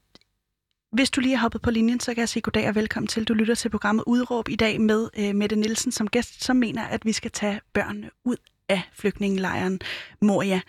hvis 0.91 1.11
du 1.11 1.21
lige 1.21 1.35
har 1.35 1.41
hoppet 1.41 1.61
på 1.61 1.71
linjen, 1.71 1.99
så 1.99 2.13
kan 2.13 2.19
jeg 2.19 2.29
sige 2.29 2.41
goddag 2.41 2.67
og 2.69 2.75
velkommen 2.75 3.07
til. 3.07 3.23
Du 3.23 3.33
lytter 3.33 3.55
til 3.55 3.69
programmet 3.69 4.03
Udråb 4.07 4.49
i 4.49 4.55
dag 4.55 4.81
med 4.81 5.09
øh, 5.17 5.35
Mette 5.35 5.55
Nielsen 5.55 5.91
som 5.91 6.07
gæst, 6.07 6.43
som 6.43 6.55
mener, 6.55 6.83
at 6.83 7.05
vi 7.05 7.11
skal 7.11 7.31
tage 7.31 7.61
børnene 7.73 8.09
ud 8.23 8.37
af 8.69 8.81
flygtningelejren 8.93 9.79
Moria. 10.21 10.61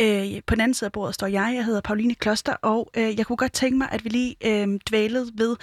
Øh, 0.00 0.42
på 0.46 0.54
den 0.54 0.60
anden 0.60 0.74
side 0.74 0.88
af 0.88 0.92
bordet 0.92 1.14
står 1.14 1.26
jeg. 1.26 1.52
Jeg 1.56 1.64
hedder 1.64 1.80
Pauline 1.80 2.14
Kloster, 2.14 2.52
og 2.52 2.90
øh, 2.96 3.18
jeg 3.18 3.26
kunne 3.26 3.36
godt 3.36 3.52
tænke 3.52 3.78
mig, 3.78 3.88
at 3.92 4.04
vi 4.04 4.08
lige 4.08 4.36
øh, 4.44 4.78
dvælede 4.88 5.32
ved 5.34 5.56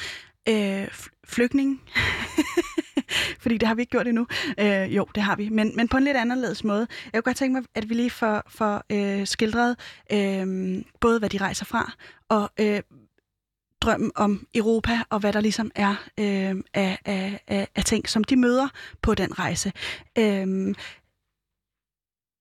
øh, 0.50 0.88
flygtning. 1.26 1.82
Fordi 3.42 3.58
det 3.58 3.68
har 3.68 3.76
vi 3.76 3.82
ikke 3.82 3.92
gjort 3.92 4.08
endnu. 4.08 4.28
Øh, 4.60 4.96
jo, 4.96 5.08
det 5.16 5.24
har 5.24 5.36
vi, 5.36 5.50
men, 5.50 5.76
men 5.76 5.88
på 5.88 5.98
en 5.98 6.04
lidt 6.04 6.18
anderledes 6.18 6.64
måde. 6.64 6.88
Jeg 7.04 7.24
kunne 7.24 7.30
godt 7.30 7.38
tænke 7.38 7.54
mig, 7.54 7.64
at 7.76 7.90
vi 7.90 7.94
lige 7.94 8.10
får, 8.10 8.44
får 8.48 8.84
øh, 8.90 9.28
skildret 9.28 9.76
øh, 10.12 10.78
både, 11.00 11.20
hvad 11.20 11.30
de 11.30 11.38
rejser 11.38 11.66
fra, 11.66 11.92
og 12.30 12.52
øh, 12.60 12.82
drømmen 13.82 14.12
om 14.16 14.48
Europa, 14.56 15.00
og 15.10 15.20
hvad 15.20 15.34
der 15.34 15.42
ligesom 15.42 15.72
er 15.76 15.96
øh, 16.20 16.56
af, 16.74 17.00
af, 17.06 17.40
af, 17.48 17.68
af 17.76 17.84
ting, 17.86 18.10
som 18.10 18.24
de 18.24 18.36
møder 18.36 18.68
på 19.02 19.16
den 19.16 19.40
rejse. 19.40 19.72
Øh, 20.18 20.76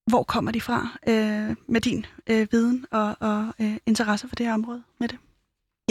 hvor 0.06 0.22
kommer 0.22 0.50
de 0.50 0.60
fra 0.60 0.88
øh, 1.06 1.56
med 1.68 1.80
din 1.80 2.06
øh, 2.26 2.48
viden 2.52 2.86
og, 2.90 3.16
og 3.20 3.54
øh, 3.60 3.76
interesse 3.86 4.28
for 4.28 4.36
det 4.36 4.46
her 4.46 4.54
område 4.54 4.82
med 5.00 5.08
det? 5.08 5.18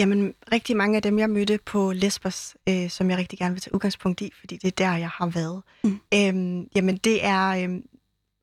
Jamen, 0.00 0.34
rigtig 0.52 0.76
mange 0.76 0.96
af 0.96 1.02
dem, 1.02 1.18
jeg 1.18 1.30
mødte 1.30 1.58
på 1.66 1.92
Lesbos, 1.92 2.56
øh, 2.68 2.90
som 2.90 3.10
jeg 3.10 3.18
rigtig 3.18 3.38
gerne 3.38 3.54
vil 3.54 3.60
tage 3.60 3.74
udgangspunkt 3.74 4.20
i, 4.20 4.32
fordi 4.40 4.56
det 4.56 4.68
er 4.68 4.86
der, 4.86 4.96
jeg 4.96 5.08
har 5.08 5.26
været. 5.26 5.62
Mm. 5.84 6.00
Øhm, 6.14 6.68
jamen, 6.74 6.96
det 6.96 7.24
er 7.24 7.48
øh, 7.48 7.80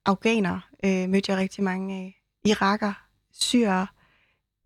afghaner, 0.05 0.59
øh, 0.85 1.09
mødte 1.09 1.31
jeg 1.31 1.39
rigtig 1.39 1.63
mange 1.63 1.95
af. 1.95 2.21
Iraker, 2.45 2.93
syrer. 3.31 3.85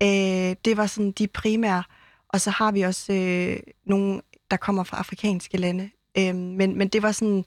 Øh, 0.03 0.55
det 0.65 0.77
var 0.77 0.85
sådan 0.85 1.11
de 1.11 1.27
primære. 1.27 1.83
Og 2.29 2.41
så 2.41 2.49
har 2.49 2.71
vi 2.71 2.81
også 2.81 3.13
øh, 3.13 3.59
nogle, 3.85 4.21
der 4.51 4.57
kommer 4.57 4.83
fra 4.83 4.97
afrikanske 4.97 5.57
lande. 5.57 5.89
Øh, 6.17 6.35
men, 6.35 6.77
men 6.77 6.87
det 6.87 7.01
var 7.01 7.11
sådan, 7.11 7.45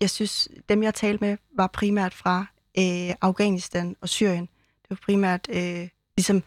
jeg 0.00 0.10
synes, 0.10 0.48
dem 0.68 0.82
jeg 0.82 0.94
talte 0.94 1.24
med, 1.24 1.36
var 1.56 1.66
primært 1.66 2.14
fra 2.14 2.46
øh, 2.78 3.14
Afghanistan 3.20 3.96
og 4.00 4.08
Syrien. 4.08 4.48
Det 4.82 4.90
var 4.90 4.98
primært 5.02 5.48
øh, 5.50 5.88
ligesom 6.16 6.42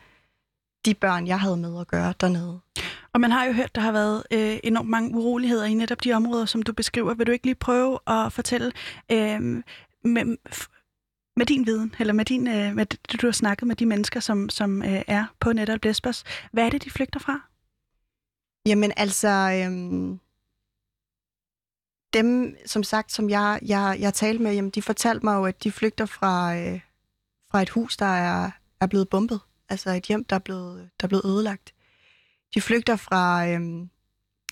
de 0.85 0.93
børn, 0.93 1.27
jeg 1.27 1.39
havde 1.39 1.57
med 1.57 1.79
at 1.79 1.87
gøre 1.87 2.13
dernede. 2.21 2.59
Og 3.13 3.21
man 3.21 3.31
har 3.31 3.45
jo 3.45 3.53
hørt, 3.53 3.75
der 3.75 3.81
har 3.81 3.91
været 3.91 4.23
øh, 4.31 4.59
enormt 4.63 4.89
mange 4.89 5.17
uroligheder 5.17 5.65
i 5.65 5.73
netop 5.73 6.03
de 6.03 6.13
områder, 6.13 6.45
som 6.45 6.61
du 6.61 6.73
beskriver. 6.73 7.13
Vil 7.13 7.27
du 7.27 7.31
ikke 7.31 7.45
lige 7.45 7.55
prøve 7.55 7.99
at 8.07 8.33
fortælle 8.33 8.71
øh, 9.11 9.41
med, 10.03 10.37
med 11.35 11.45
din 11.45 11.65
viden, 11.65 11.95
eller 11.99 12.13
med, 12.13 12.25
din, 12.25 12.47
øh, 12.47 12.75
med 12.75 12.85
det, 12.85 13.21
du 13.21 13.27
har 13.27 13.31
snakket 13.31 13.67
med 13.67 13.75
de 13.75 13.85
mennesker, 13.85 14.19
som, 14.19 14.49
som 14.49 14.83
øh, 14.83 15.01
er 15.07 15.25
på 15.39 15.53
netop 15.53 15.85
Lesbos. 15.85 16.23
Hvad 16.51 16.65
er 16.65 16.69
det, 16.69 16.83
de 16.83 16.89
flygter 16.89 17.19
fra? 17.19 17.41
Jamen 18.65 18.93
altså, 18.97 19.27
øh, 19.27 20.17
dem, 22.13 22.55
som 22.65 22.83
sagt, 22.83 23.11
som 23.11 23.29
jeg, 23.29 23.59
jeg, 23.65 23.97
jeg 23.99 24.13
talte 24.13 24.43
med, 24.43 24.53
jamen, 24.53 24.71
de 24.71 24.81
fortalte 24.81 25.25
mig 25.25 25.35
jo, 25.35 25.45
at 25.45 25.63
de 25.63 25.71
flygter 25.71 26.05
fra, 26.05 26.57
øh, 26.57 26.79
fra 27.51 27.61
et 27.61 27.69
hus, 27.69 27.97
der 27.97 28.05
er, 28.05 28.51
er 28.81 28.87
blevet 28.87 29.09
bombet. 29.09 29.39
Altså 29.71 29.89
et 29.89 30.03
hjem, 30.03 30.23
der 30.23 30.35
er 30.35 30.39
blevet, 30.39 30.89
der 30.99 31.05
er 31.05 31.07
blevet 31.07 31.25
ødelagt. 31.25 31.73
De 32.55 32.61
flygter 32.61 32.95
fra 32.95 33.47
øh, 33.47 33.61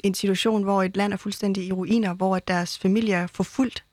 en 0.03 0.13
situation, 0.13 0.63
hvor 0.63 0.84
et 0.84 0.97
land 0.97 1.13
er 1.13 1.17
fuldstændig 1.17 1.65
i 1.67 1.72
ruiner, 1.72 2.13
hvor 2.13 2.39
deres 2.39 2.80
familie 2.80 3.15
er 3.15 3.28
forfulgt. 3.28 3.86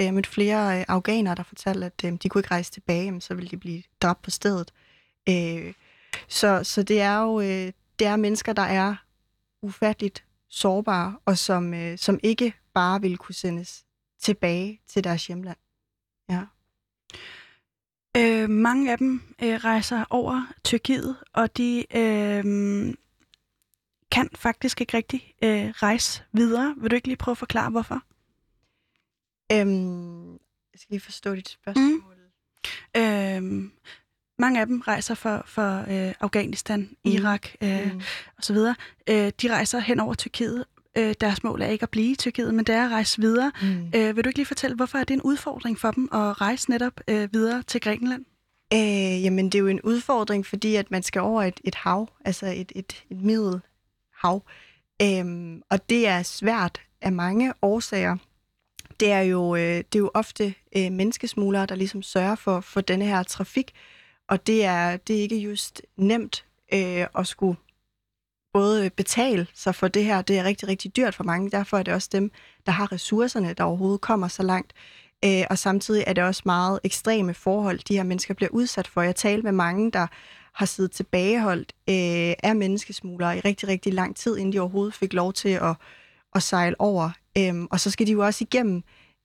Øh, 0.00 0.04
Jeg 0.04 0.14
mødte 0.14 0.28
flere 0.28 0.78
øh, 0.78 0.84
afghanere, 0.88 1.34
der 1.34 1.42
fortalte, 1.42 1.86
at 1.86 2.04
øh, 2.04 2.12
de 2.22 2.28
kunne 2.28 2.38
ikke 2.38 2.50
rejse 2.50 2.72
tilbage, 2.72 3.12
men 3.12 3.20
så 3.20 3.34
ville 3.34 3.50
de 3.50 3.56
blive 3.56 3.82
dræbt 4.02 4.22
på 4.22 4.30
stedet. 4.30 4.72
Øh, 5.28 5.74
så, 6.28 6.64
så 6.64 6.82
det 6.82 7.00
er 7.00 7.18
jo 7.18 7.40
øh, 7.40 7.72
det 7.98 8.06
er 8.06 8.16
mennesker, 8.16 8.52
der 8.52 8.62
er 8.62 8.96
ufatteligt 9.62 10.24
sårbare, 10.48 11.18
og 11.24 11.38
som, 11.38 11.74
øh, 11.74 11.98
som 11.98 12.18
ikke 12.22 12.54
bare 12.74 13.00
vil 13.00 13.16
kunne 13.16 13.34
sendes 13.34 13.84
tilbage 14.20 14.80
til 14.88 15.04
deres 15.04 15.26
hjemland. 15.26 15.56
Ja. 16.30 16.40
Øh, 18.16 18.50
mange 18.50 18.92
af 18.92 18.98
dem 18.98 19.22
øh, 19.42 19.54
rejser 19.54 20.04
over 20.10 20.52
Tyrkiet, 20.64 21.16
og 21.32 21.56
de 21.56 21.96
øh, 21.96 22.44
kan 24.10 24.28
faktisk 24.34 24.80
ikke 24.80 24.96
rigtig 24.96 25.34
øh, 25.42 25.68
rejse 25.68 26.22
videre. 26.32 26.74
Vil 26.78 26.90
du 26.90 26.96
ikke 26.96 27.08
lige 27.08 27.16
prøve 27.16 27.32
at 27.32 27.38
forklare, 27.38 27.70
hvorfor? 27.70 28.02
Øhm, 29.52 30.32
jeg 30.32 30.80
skal 30.80 30.90
lige 30.90 31.00
forstå 31.00 31.34
dit 31.34 31.48
spørgsmål. 31.48 32.16
Mm. 32.94 33.00
Øh, 33.00 33.70
mange 34.38 34.60
af 34.60 34.66
dem 34.66 34.80
rejser 34.80 35.14
for, 35.14 35.42
for 35.46 35.78
øh, 35.78 36.14
Afghanistan, 36.20 36.80
mm. 36.80 37.10
Irak 37.10 37.48
øh, 37.60 37.92
mm. 37.92 38.00
osv. 38.38 38.56
Øh, 39.08 39.32
de 39.42 39.52
rejser 39.54 39.78
hen 39.78 40.00
over 40.00 40.14
Tyrkiet. 40.14 40.64
Øh, 40.98 41.14
deres 41.20 41.42
mål 41.42 41.62
er 41.62 41.66
ikke 41.66 41.82
at 41.82 41.90
blive 41.90 42.10
i 42.10 42.14
Tyrkiet, 42.14 42.54
men 42.54 42.64
det 42.64 42.74
er 42.74 42.84
at 42.84 42.90
rejse 42.90 43.20
videre. 43.20 43.52
Mm. 43.62 43.90
Øh, 43.94 44.16
vil 44.16 44.24
du 44.24 44.28
ikke 44.28 44.38
lige 44.38 44.46
fortælle, 44.46 44.76
hvorfor 44.76 44.98
er 44.98 45.04
det 45.04 45.14
en 45.14 45.22
udfordring 45.22 45.78
for 45.78 45.90
dem 45.90 46.08
at 46.12 46.40
rejse 46.40 46.70
netop 46.70 47.00
øh, 47.08 47.28
videre 47.32 47.62
til 47.62 47.80
Grækenland? 47.80 48.24
Øh, 48.72 49.24
jamen, 49.24 49.46
det 49.46 49.54
er 49.54 49.60
jo 49.60 49.66
en 49.66 49.80
udfordring, 49.80 50.46
fordi 50.46 50.74
at 50.74 50.90
man 50.90 51.02
skal 51.02 51.22
over 51.22 51.42
et, 51.42 51.60
et 51.64 51.74
hav, 51.74 52.08
altså 52.24 52.46
et, 52.46 52.72
et, 52.74 53.04
et 53.10 53.22
middelhav. 53.22 54.42
Øhm, 55.02 55.62
og 55.70 55.90
det 55.90 56.08
er 56.08 56.22
svært 56.22 56.80
af 57.00 57.12
mange 57.12 57.52
årsager. 57.62 58.16
Det 59.00 59.12
er 59.12 59.20
jo, 59.20 59.56
øh, 59.56 59.62
det 59.62 59.94
er 59.94 59.98
jo 59.98 60.10
ofte 60.14 60.54
øh, 60.76 60.92
menneskesmuglere, 60.92 61.66
der 61.66 61.74
ligesom 61.74 62.02
sørger 62.02 62.34
for, 62.34 62.60
for 62.60 62.80
denne 62.80 63.04
her 63.04 63.22
trafik, 63.22 63.72
og 64.28 64.46
det 64.46 64.64
er, 64.64 64.96
det 64.96 65.16
er 65.16 65.20
ikke 65.20 65.36
just 65.36 65.82
nemt 65.96 66.44
øh, 66.74 67.06
at 67.18 67.26
skulle 67.26 67.56
både 68.54 68.84
øh, 68.84 68.90
betale 68.90 69.46
sig 69.54 69.74
for 69.74 69.88
det 69.88 70.04
her, 70.04 70.22
det 70.22 70.38
er 70.38 70.44
rigtig, 70.44 70.68
rigtig 70.68 70.96
dyrt 70.96 71.14
for 71.14 71.24
mange, 71.24 71.50
derfor 71.50 71.78
er 71.78 71.82
det 71.82 71.94
også 71.94 72.08
dem, 72.12 72.30
der 72.66 72.72
har 72.72 72.92
ressourcerne, 72.92 73.54
der 73.54 73.64
overhovedet 73.64 74.00
kommer 74.00 74.28
så 74.28 74.42
langt. 74.42 74.72
Øh, 75.24 75.42
og 75.50 75.58
samtidig 75.58 76.04
er 76.06 76.12
det 76.12 76.24
også 76.24 76.42
meget 76.44 76.80
ekstreme 76.84 77.34
forhold, 77.34 77.78
de 77.88 77.96
her 77.96 78.02
mennesker 78.02 78.34
bliver 78.34 78.50
udsat 78.50 78.86
for. 78.86 79.02
Jeg 79.02 79.16
talte 79.16 79.42
med 79.42 79.52
mange, 79.52 79.90
der 79.90 80.06
har 80.54 80.66
siddet 80.66 80.92
tilbageholdt 80.92 81.72
øh, 81.88 82.34
af 82.42 82.56
menneskesmuglere 82.56 83.36
i 83.36 83.40
rigtig, 83.40 83.68
rigtig 83.68 83.94
lang 83.94 84.16
tid, 84.16 84.36
inden 84.36 84.52
de 84.52 84.60
overhovedet 84.60 84.94
fik 84.94 85.12
lov 85.12 85.32
til 85.32 85.48
at, 85.48 85.74
at 86.34 86.42
sejle 86.42 86.80
over. 86.80 87.10
Øhm, 87.38 87.66
og 87.70 87.80
så 87.80 87.90
skal 87.90 88.06
de 88.06 88.12
jo 88.12 88.24
også 88.24 88.44
igennem 88.44 88.82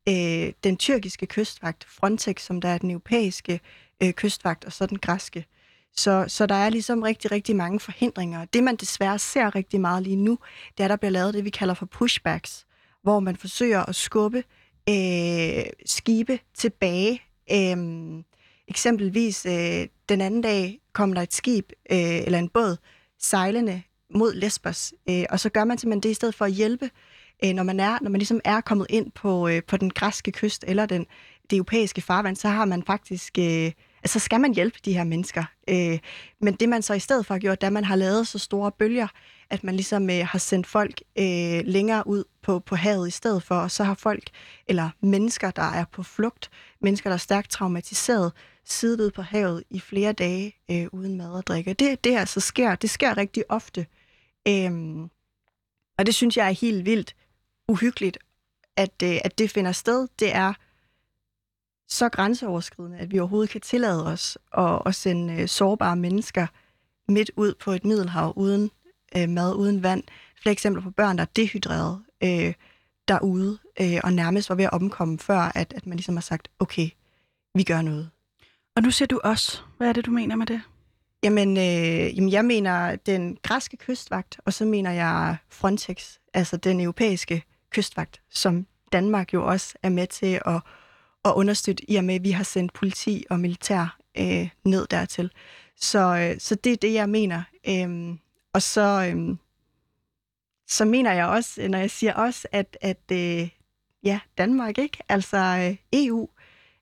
øh, 0.10 0.54
den 0.64 0.78
tyrkiske 0.78 1.26
kystvagt, 1.26 1.86
Frontex, 1.90 2.42
som 2.42 2.62
der 2.62 2.70
er 2.70 2.78
den 2.78 2.92
europæiske 2.92 3.60
øh, 4.04 4.14
kystvagt, 4.14 4.66
og 4.66 4.74
så 4.74 4.86
den 4.86 5.00
græske. 5.00 5.46
Så, 5.96 6.26
så 6.28 6.46
der 6.46 6.56
er 6.56 6.70
ligesom 6.70 7.02
rigtig, 7.02 7.32
rigtig 7.32 7.56
mange 7.56 7.80
forhindringer. 7.80 8.46
Det, 8.46 8.64
man 8.64 8.76
desværre 8.76 9.20
ser 9.20 9.56
rigtig 9.56 9.82
meget 9.82 10.04
lige 10.04 10.16
nu, 10.16 10.40
det 10.78 10.80
er, 10.80 10.86
at 10.86 10.90
der 10.90 10.96
bliver 10.96 11.12
lavet 11.12 11.34
det, 11.34 11.46
vi 11.46 11.50
kalder 11.50 11.74
for 11.74 11.86
pushbacks, 11.86 12.66
hvor 13.04 13.20
man 13.20 13.36
forsøger 13.36 13.90
at 13.90 13.96
skubbe 13.96 14.44
øh, 14.90 15.64
skibe 15.86 16.40
tilbage. 16.54 17.22
Øh, 17.52 17.78
eksempelvis 18.68 19.46
øh, 19.46 19.88
den 20.10 20.22
anden 20.22 20.42
dag 20.42 20.80
kom 20.94 21.14
der 21.14 21.22
et 21.22 21.34
skib 21.34 21.72
øh, 21.92 21.98
eller 22.00 22.40
en 22.40 22.50
båd 22.50 22.78
sejlende 23.20 23.82
mod 24.16 24.34
Lesbos, 24.34 24.94
øh, 25.10 25.24
og 25.30 25.40
så 25.40 25.50
gør 25.50 25.64
man 25.64 25.78
simpelthen 25.78 26.04
det 26.04 26.10
i 26.10 26.14
stedet 26.14 26.36
for 26.36 26.46
at 26.46 26.52
hjælpe 26.52 26.90
Øh, 27.44 27.54
når, 27.54 27.64
man 27.64 27.80
er, 27.80 27.98
når 28.02 28.10
man 28.10 28.20
ligesom 28.20 28.42
er 28.44 28.62
kommet 28.62 28.88
ind 28.90 29.12
på, 29.12 29.48
øh, 29.48 29.64
på 29.68 29.78
den 29.78 29.90
græske 29.90 30.32
kyst 30.32 30.66
eller 30.68 30.86
den, 30.86 31.06
det 31.50 31.56
europæiske 31.56 32.02
farvand, 32.02 32.36
så 32.36 32.48
har 32.48 32.66
man 32.66 32.84
faktisk... 32.84 33.38
Øh, 33.40 33.72
altså 34.04 34.20
skal 34.20 34.39
man 34.39 34.54
hjælpe 34.54 34.80
de 34.86 34.93
her 34.93 35.04
mennesker. 35.04 35.43
Øh, 35.70 36.00
men 36.41 36.54
det 36.54 36.70
man 36.70 36.82
så 36.82 36.93
i 36.93 37.00
stedet 37.00 37.26
for 37.26 37.34
har 37.34 37.39
gjort, 37.39 37.62
da 37.62 37.70
man 37.70 37.84
har 37.84 37.95
lavet 37.95 38.28
så 38.28 38.39
store 38.39 38.72
bølger, 38.72 39.08
at 39.50 39.64
man 39.64 39.76
ligesom 39.76 40.10
øh, 40.10 40.28
har 40.28 40.39
sendt 40.39 40.68
folk 40.68 41.02
øh, 41.20 41.62
længere 41.66 42.08
ud 42.08 42.24
på, 42.41 42.60
på 42.60 42.76
havet 42.76 43.08
i 43.08 43.12
stedet 43.12 43.43
for, 43.43 43.56
og 43.56 43.72
så 43.72 43.84
har 43.84 43.93
folk, 43.93 44.30
eller 44.68 44.89
mennesker, 45.02 45.52
der 45.52 45.72
er 45.72 45.86
på 45.91 46.04
flugt, 46.04 46.50
mennesker, 46.82 47.10
der 47.10 47.16
er 47.16 47.18
stærkt 47.18 47.50
traumatiseret, 47.52 48.32
siddet 48.66 49.14
på 49.14 49.22
havet 49.22 49.64
i 49.70 49.80
flere 49.80 50.14
dage 50.14 50.56
øh, 50.72 50.88
uden 50.91 51.18
mad 51.18 51.32
og 51.32 51.47
drikke. 51.47 51.74
Det, 51.74 52.04
det 52.04 52.18
altså 52.18 52.39
sker, 52.39 52.76
det 52.76 52.89
sker 52.89 53.18
rigtig 53.18 53.43
ofte. 53.50 53.86
Øhm, 54.47 55.10
og 55.97 56.06
det 56.06 56.16
synes 56.16 56.38
jeg 56.38 56.47
er 56.47 56.52
helt 56.52 56.86
vildt 56.86 57.16
uhyggeligt, 57.68 58.18
at, 58.78 59.04
øh, 59.04 59.18
at 59.24 59.38
det 59.38 59.52
finder 59.52 59.72
sted. 59.72 60.08
Det 60.20 60.36
er 60.36 60.54
så 61.90 62.10
grænseoverskridende, 62.10 62.98
at 62.98 63.12
vi 63.12 63.20
overhovedet 63.20 63.50
kan 63.50 63.62
tillade 63.62 64.06
os 64.08 64.38
at, 64.58 64.82
at 64.86 64.96
sende 64.96 65.34
øh, 65.34 65.48
sårbare 65.48 65.96
mennesker 65.96 66.48
midt 67.08 67.32
ud 67.36 67.54
på 67.54 67.72
et 67.72 67.86
middelhav 67.86 68.34
uden 68.36 68.72
øh, 69.18 69.30
mad, 69.30 69.56
uden 69.56 69.84
vand. 69.84 70.04
Flere 70.42 70.52
eksempler 70.52 70.84
på 70.84 70.92
børn, 70.92 71.18
der 71.18 71.24
er 71.24 71.28
dehydreret 71.36 72.02
øh, 72.24 72.54
derude, 73.08 73.58
øh, 73.82 74.00
og 74.04 74.14
nærmest 74.14 74.50
var 74.50 74.56
ved 74.56 74.66
at 74.66 74.74
omkomme, 74.74 75.20
før 75.20 75.40
at, 75.56 75.74
at 75.74 75.86
man 75.86 75.96
ligesom 75.96 76.16
har 76.16 76.22
sagt, 76.22 76.48
okay, 76.60 76.90
vi 77.56 77.64
gør 77.64 77.82
noget. 77.82 78.10
Og 78.76 78.84
nu 78.84 78.92
siger 78.92 79.08
du 79.08 79.20
også. 79.24 79.62
Hvad 79.78 79.90
er 79.90 79.94
det, 79.94 80.06
du 80.06 80.12
mener 80.12 80.36
med 80.36 80.46
det? 80.46 80.62
Jamen, 81.24 81.58
øh, 81.58 82.18
jamen, 82.18 82.32
jeg 82.32 82.46
mener 82.46 82.96
den 82.96 83.38
græske 83.44 83.78
kystvagt, 83.78 84.40
og 84.46 84.54
så 84.54 84.66
mener 84.66 84.92
jeg 84.92 85.38
Frontex, 85.50 86.18
altså 86.34 86.58
den 86.58 86.80
europæiske 86.80 87.44
kystvagt, 87.70 88.22
som 88.30 88.66
Danmark 88.92 89.34
jo 89.34 89.48
også 89.48 89.76
er 89.84 89.90
med 89.90 90.08
til 90.08 90.42
at, 90.46 90.62
at 91.26 91.32
understøtte, 91.32 91.92
i 91.92 91.96
og 91.96 92.04
med, 92.04 92.16
at 92.16 92.24
vi 92.24 92.32
har 92.32 92.44
sendt 92.44 92.74
politi 92.74 93.26
og 93.30 93.40
militær 93.40 93.98
øh, 94.18 94.50
ned 94.64 94.88
dertil. 94.88 95.32
Så, 95.76 96.00
øh, 96.00 96.40
så 96.40 96.56
det 96.56 96.72
er 96.72 96.78
det, 96.78 96.94
jeg 96.94 97.10
mener. 97.10 97.44
Øhm, 97.70 98.20
og 98.54 98.62
så, 98.62 99.10
øhm, 99.12 99.40
så 100.68 100.86
mener 100.86 101.14
jeg 101.14 101.26
også, 101.26 101.68
når 101.68 101.78
jeg 101.78 101.92
siger 101.92 102.14
også, 102.14 102.48
at, 102.52 102.78
at 102.82 103.12
øh, 103.12 103.50
ja, 104.04 104.20
Danmark, 104.38 104.78
ikke? 104.78 104.98
Altså 105.10 105.38
øh, 105.38 105.78
EU, 105.94 106.30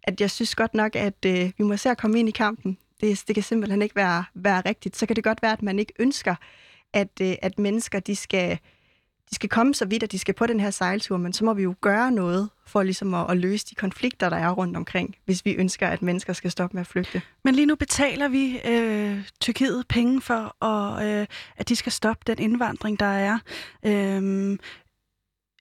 at 0.04 0.22
jeg 0.22 0.32
synes 0.32 0.56
godt 0.56 0.74
nok, 0.74 0.96
at 0.96 1.26
øh, 1.26 1.52
vi 1.58 1.64
må 1.64 1.78
se 1.78 1.90
at 1.90 1.98
komme 1.98 2.20
ind 2.20 2.30
i 2.30 2.32
kampen. 2.32 2.78
Det, 3.02 3.24
det 3.28 3.36
kan 3.36 3.44
simpelthen 3.44 3.82
ikke 3.82 3.96
være, 3.96 4.24
være 4.34 4.62
rigtigt. 4.62 4.98
Så 4.98 5.06
kan 5.06 5.16
det 5.16 5.24
godt 5.24 5.42
være, 5.42 5.54
at 5.54 5.62
man 5.62 5.80
ikke 5.80 5.94
ønsker, 6.00 6.36
at, 6.94 7.22
øh, 7.22 7.36
at 7.42 7.60
mennesker 7.60 8.00
de 8.00 8.16
skal, 8.16 8.60
de 9.30 9.36
skal 9.36 9.50
komme 9.50 9.74
så 9.74 9.86
vidt, 9.86 10.04
at 10.04 10.12
de 10.12 10.20
skal 10.20 10.34
på 10.34 10.48
den 10.48 10.60
her 10.60 10.72
sejltur, 10.72 11.18
men 11.18 11.34
så 11.34 11.46
må 11.46 11.54
vi 11.54 11.64
jo 11.64 11.76
gøre 11.82 12.12
noget 12.12 12.50
for 12.66 12.84
ligesom 12.84 13.14
at, 13.14 13.32
at 13.32 13.38
løse 13.38 13.66
de 13.66 13.76
konflikter, 13.76 14.30
der 14.30 14.38
er 14.38 14.52
rundt 14.52 14.78
omkring, 14.78 15.16
hvis 15.26 15.46
vi 15.46 15.54
ønsker, 15.54 15.88
at 15.88 16.02
mennesker 16.02 16.34
skal 16.34 16.52
stoppe 16.52 16.78
med 16.78 16.82
at 16.82 16.88
flygte. 16.88 17.22
Men 17.44 17.56
lige 17.56 17.66
nu 17.66 17.76
betaler 17.76 18.28
vi 18.28 18.60
øh, 18.66 19.30
Tyrkiet 19.40 19.88
penge 19.90 20.22
for, 20.22 20.56
og, 20.60 21.06
øh, 21.08 21.28
at 21.58 21.70
de 21.70 21.76
skal 21.76 21.92
stoppe 21.92 22.24
den 22.28 22.40
indvandring, 22.40 23.00
der 23.00 23.06
er. 23.06 23.40
Øh, 23.86 24.58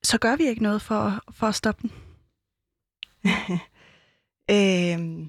så 0.03 0.19
gør 0.19 0.37
vi 0.37 0.45
ikke 0.45 0.63
noget 0.63 0.83
for, 0.83 1.25
for 1.31 1.47
at 1.47 1.55
stoppe 1.55 1.83
den. 1.83 1.93
øh, 4.57 5.27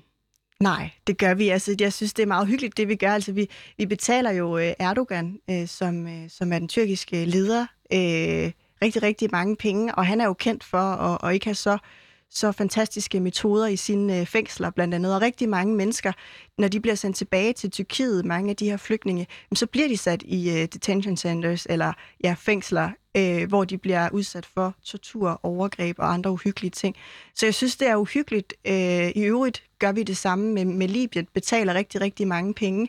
nej, 0.59 0.89
det 1.07 1.17
gør 1.17 1.33
vi. 1.33 1.49
Altså, 1.49 1.75
jeg 1.79 1.93
synes, 1.93 2.13
det 2.13 2.23
er 2.23 2.27
meget 2.27 2.47
hyggeligt, 2.47 2.77
det 2.77 2.87
vi 2.87 2.95
gør. 2.95 3.11
Altså, 3.11 3.31
vi, 3.31 3.49
vi 3.77 3.85
betaler 3.85 4.31
jo 4.31 4.57
øh, 4.57 4.73
Erdogan, 4.79 5.39
øh, 5.49 5.67
som, 5.67 6.07
øh, 6.07 6.29
som 6.29 6.53
er 6.53 6.59
den 6.59 6.67
tyrkiske 6.67 7.25
leder, 7.25 7.65
øh, 7.93 8.51
rigtig, 8.81 9.03
rigtig 9.03 9.29
mange 9.31 9.55
penge, 9.55 9.95
og 9.95 10.05
han 10.05 10.21
er 10.21 10.25
jo 10.25 10.33
kendt 10.33 10.63
for 10.63 10.77
at, 10.77 11.29
at 11.29 11.33
ikke 11.33 11.45
have 11.45 11.55
så 11.55 11.77
så 12.29 12.51
fantastiske 12.51 13.19
metoder 13.19 13.67
i 13.67 13.75
sine 13.75 14.19
øh, 14.19 14.25
fængsler 14.25 14.69
blandt 14.69 14.93
andet. 14.93 15.15
Og 15.15 15.21
rigtig 15.21 15.49
mange 15.49 15.75
mennesker, 15.75 16.11
når 16.57 16.67
de 16.67 16.79
bliver 16.79 16.95
sendt 16.95 17.17
tilbage 17.17 17.53
til 17.53 17.71
Tyrkiet, 17.71 18.25
mange 18.25 18.49
af 18.49 18.55
de 18.55 18.69
her 18.69 18.77
flygtninge, 18.77 19.27
så 19.53 19.65
bliver 19.65 19.87
de 19.87 19.97
sat 19.97 20.23
i 20.25 20.49
øh, 20.49 20.55
detention 20.55 21.17
centers 21.17 21.67
eller 21.69 21.93
ja, 22.23 22.35
fængsler, 22.39 22.89
øh, 23.17 23.47
hvor 23.47 23.63
de 23.63 23.77
bliver 23.77 24.09
udsat 24.11 24.45
for 24.45 24.75
tortur, 24.83 25.39
overgreb 25.43 25.99
og 25.99 26.13
andre 26.13 26.31
uhyggelige 26.31 26.71
ting. 26.71 26.95
Så 27.35 27.45
jeg 27.45 27.53
synes, 27.53 27.77
det 27.77 27.87
er 27.87 27.95
uhyggeligt. 27.95 28.53
Øh, 28.67 29.09
I 29.15 29.21
øvrigt 29.23 29.63
gør 29.79 29.91
vi 29.91 30.03
det 30.03 30.17
samme 30.17 30.53
med, 30.53 30.65
med 30.65 30.87
Libyen, 30.87 31.27
betaler 31.33 31.73
rigtig, 31.73 32.01
rigtig 32.01 32.27
mange 32.27 32.53
penge 32.53 32.87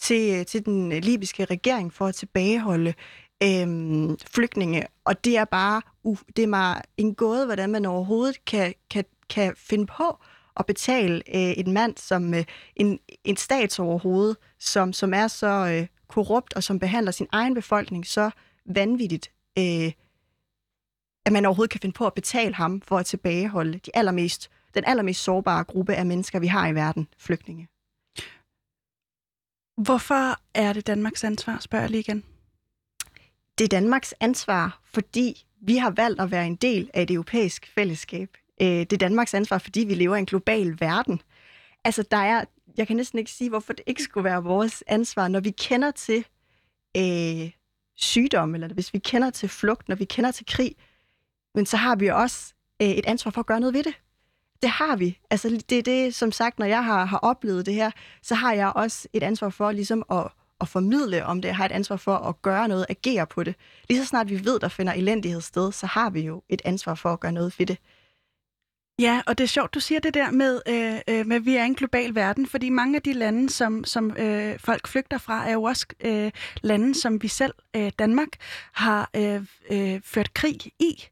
til, 0.00 0.38
øh, 0.38 0.46
til 0.46 0.64
den 0.64 0.90
libyske 0.90 1.44
regering 1.44 1.92
for 1.92 2.06
at 2.06 2.14
tilbageholde 2.14 2.94
øhm, 3.42 4.18
flygtninge, 4.18 4.86
og 5.04 5.24
det 5.24 5.36
er 5.36 5.44
bare 5.44 5.82
uh, 6.04 6.18
det 6.36 6.42
er 6.42 6.46
mig 6.46 6.82
en 6.96 7.14
gåde, 7.14 7.46
hvordan 7.46 7.70
man 7.70 7.84
overhovedet 7.84 8.44
kan, 8.44 8.74
kan, 8.90 9.04
kan 9.28 9.54
finde 9.56 9.86
på 9.86 10.18
at 10.56 10.66
betale 10.66 11.16
øh, 11.28 11.58
en 11.58 11.72
mand 11.72 11.96
som 11.96 12.34
øh, 12.34 12.44
en, 12.76 12.98
en 13.24 13.36
statsoverhoved, 13.36 14.34
som, 14.58 14.92
som 14.92 15.14
er 15.14 15.28
så 15.28 15.46
øh, 15.46 15.86
korrupt 16.08 16.54
og 16.54 16.62
som 16.62 16.78
behandler 16.78 17.12
sin 17.12 17.26
egen 17.32 17.54
befolkning 17.54 18.06
så 18.06 18.30
vanvittigt, 18.66 19.32
øh, 19.58 19.92
at 21.26 21.32
man 21.32 21.44
overhovedet 21.44 21.70
kan 21.70 21.80
finde 21.80 21.94
på 21.94 22.06
at 22.06 22.14
betale 22.14 22.54
ham 22.54 22.80
for 22.80 22.98
at 22.98 23.06
tilbageholde 23.06 23.78
de 23.78 23.90
allermest, 23.94 24.50
den 24.74 24.84
allermest 24.86 25.22
sårbare 25.22 25.64
gruppe 25.64 25.94
af 25.94 26.06
mennesker, 26.06 26.38
vi 26.38 26.46
har 26.46 26.68
i 26.68 26.74
verden, 26.74 27.08
flygtninge. 27.18 27.68
Hvorfor 29.82 30.40
er 30.54 30.72
det 30.72 30.86
Danmarks 30.86 31.24
ansvar, 31.24 31.58
spørger 31.58 31.82
jeg 31.82 31.90
lige 31.90 32.00
igen? 32.00 32.24
Det 33.58 33.64
er 33.64 33.68
Danmarks 33.68 34.14
ansvar, 34.20 34.80
fordi 34.84 35.46
vi 35.60 35.76
har 35.76 35.90
valgt 35.90 36.20
at 36.20 36.30
være 36.30 36.46
en 36.46 36.56
del 36.56 36.90
af 36.94 37.02
et 37.02 37.10
europæisk 37.10 37.72
fællesskab. 37.74 38.36
Øh, 38.62 38.68
det 38.68 38.92
er 38.92 38.96
Danmarks 38.96 39.34
ansvar, 39.34 39.58
fordi 39.58 39.84
vi 39.84 39.94
lever 39.94 40.16
i 40.16 40.18
en 40.18 40.26
global 40.26 40.76
verden. 40.80 41.22
Altså, 41.84 42.02
der 42.10 42.16
er, 42.16 42.44
jeg 42.76 42.86
kan 42.86 42.96
næsten 42.96 43.18
ikke 43.18 43.30
sige, 43.30 43.50
hvorfor 43.50 43.72
det 43.72 43.84
ikke 43.86 44.02
skulle 44.02 44.24
være 44.24 44.42
vores 44.42 44.84
ansvar, 44.86 45.28
når 45.28 45.40
vi 45.40 45.50
kender 45.50 45.90
til 45.90 46.24
øh, 46.96 47.50
sygdom, 47.96 48.54
eller 48.54 48.68
hvis 48.68 48.94
vi 48.94 48.98
kender 48.98 49.30
til 49.30 49.48
flugt, 49.48 49.88
når 49.88 49.96
vi 49.96 50.04
kender 50.04 50.30
til 50.30 50.46
krig, 50.46 50.74
men 51.54 51.66
så 51.66 51.76
har 51.76 51.96
vi 51.96 52.06
også 52.06 52.54
øh, 52.82 52.88
et 52.88 53.06
ansvar 53.06 53.30
for 53.30 53.40
at 53.40 53.46
gøre 53.46 53.60
noget 53.60 53.74
ved 53.74 53.84
det. 53.84 53.94
Det 54.62 54.70
har 54.70 54.96
vi. 54.96 55.18
Altså, 55.30 55.62
det 55.70 55.78
er 55.78 55.82
det, 55.82 56.14
som 56.14 56.32
sagt, 56.32 56.58
når 56.58 56.66
jeg 56.66 56.84
har, 56.84 57.04
har 57.04 57.18
oplevet 57.18 57.66
det 57.66 57.74
her, 57.74 57.90
så 58.22 58.34
har 58.34 58.52
jeg 58.52 58.72
også 58.74 59.08
et 59.12 59.22
ansvar 59.22 59.48
for 59.48 59.72
ligesom 59.72 60.04
at 60.10 60.28
at 60.60 60.68
formidle 60.68 61.24
om 61.24 61.42
det, 61.42 61.54
har 61.54 61.64
et 61.64 61.72
ansvar 61.72 61.96
for 61.96 62.16
at 62.16 62.42
gøre 62.42 62.68
noget, 62.68 62.86
agere 62.88 63.26
på 63.26 63.44
det. 63.44 63.54
Lige 63.88 64.00
så 64.00 64.06
snart 64.06 64.30
vi 64.30 64.44
ved, 64.44 64.60
der 64.60 64.68
finder 64.68 64.92
elendighed 64.92 65.40
sted, 65.40 65.72
så 65.72 65.86
har 65.86 66.10
vi 66.10 66.20
jo 66.20 66.42
et 66.48 66.62
ansvar 66.64 66.94
for 66.94 67.12
at 67.12 67.20
gøre 67.20 67.32
noget 67.32 67.58
ved 67.58 67.66
det. 67.66 67.78
Ja, 68.98 69.22
og 69.26 69.38
det 69.38 69.44
er 69.44 69.48
sjovt, 69.48 69.74
du 69.74 69.80
siger 69.80 70.00
det 70.00 70.14
der 70.14 70.30
med, 70.30 70.60
øh, 70.68 71.00
øh 71.08 71.26
med 71.26 71.36
at 71.36 71.46
vi 71.46 71.56
er 71.56 71.64
en 71.64 71.74
global 71.74 72.14
verden, 72.14 72.46
fordi 72.46 72.68
mange 72.68 72.96
af 72.96 73.02
de 73.02 73.12
lande, 73.12 73.50
som, 73.50 73.84
som 73.84 74.16
øh, 74.16 74.58
folk 74.58 74.88
flygter 74.88 75.18
fra, 75.18 75.48
er 75.48 75.52
jo 75.52 75.62
også 75.62 75.86
øh, 76.00 76.30
lande, 76.62 76.94
som 76.94 77.22
vi 77.22 77.28
selv, 77.28 77.54
øh, 77.76 77.92
Danmark, 77.98 78.28
har 78.72 79.10
øh, 79.16 79.42
øh, 79.70 80.00
ført 80.04 80.34
krig 80.34 80.56
i, 80.78 81.04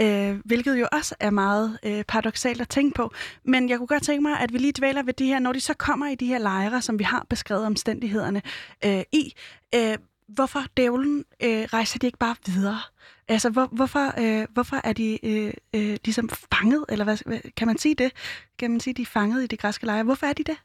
øh, 0.00 0.36
hvilket 0.44 0.80
jo 0.80 0.88
også 0.92 1.14
er 1.20 1.30
meget 1.30 1.78
øh, 1.82 2.04
paradoxalt 2.04 2.60
at 2.60 2.68
tænke 2.68 2.94
på. 2.94 3.12
Men 3.44 3.68
jeg 3.68 3.78
kunne 3.78 3.86
godt 3.86 4.02
tænke 4.02 4.22
mig, 4.22 4.40
at 4.40 4.52
vi 4.52 4.58
lige 4.58 4.72
dvæler 4.78 5.02
ved 5.02 5.12
det 5.12 5.26
her, 5.26 5.38
når 5.38 5.52
de 5.52 5.60
så 5.60 5.74
kommer 5.74 6.08
i 6.08 6.14
de 6.14 6.26
her 6.26 6.38
lejre, 6.38 6.82
som 6.82 6.98
vi 6.98 7.04
har 7.04 7.26
beskrevet 7.30 7.66
omstændighederne 7.66 8.42
øh, 8.84 9.02
i, 9.12 9.34
øh, 9.74 9.98
hvorfor 10.28 10.62
dævlen 10.76 11.24
øh, 11.42 11.62
rejser 11.62 11.98
de 11.98 12.06
ikke 12.06 12.18
bare 12.18 12.36
videre? 12.46 12.80
Altså, 13.28 13.50
hvor, 13.50 13.66
hvorfor, 13.66 14.12
øh, 14.18 14.46
hvorfor 14.50 14.80
er 14.84 14.92
de 14.92 15.26
øh, 15.26 15.52
øh, 15.74 15.96
ligesom 16.04 16.28
fanget, 16.28 16.84
eller 16.88 17.04
hvad, 17.04 17.52
kan 17.56 17.66
man 17.66 17.78
sige 17.78 17.94
det? 17.94 18.12
Kan 18.58 18.70
man 18.70 18.80
sige, 18.80 18.94
de 18.94 19.02
er 19.02 19.06
fanget 19.06 19.42
i 19.42 19.46
de 19.46 19.56
græske 19.56 19.86
lejre? 19.86 20.02
Hvorfor 20.02 20.26
er 20.26 20.32
de 20.32 20.44
det? 20.44 20.56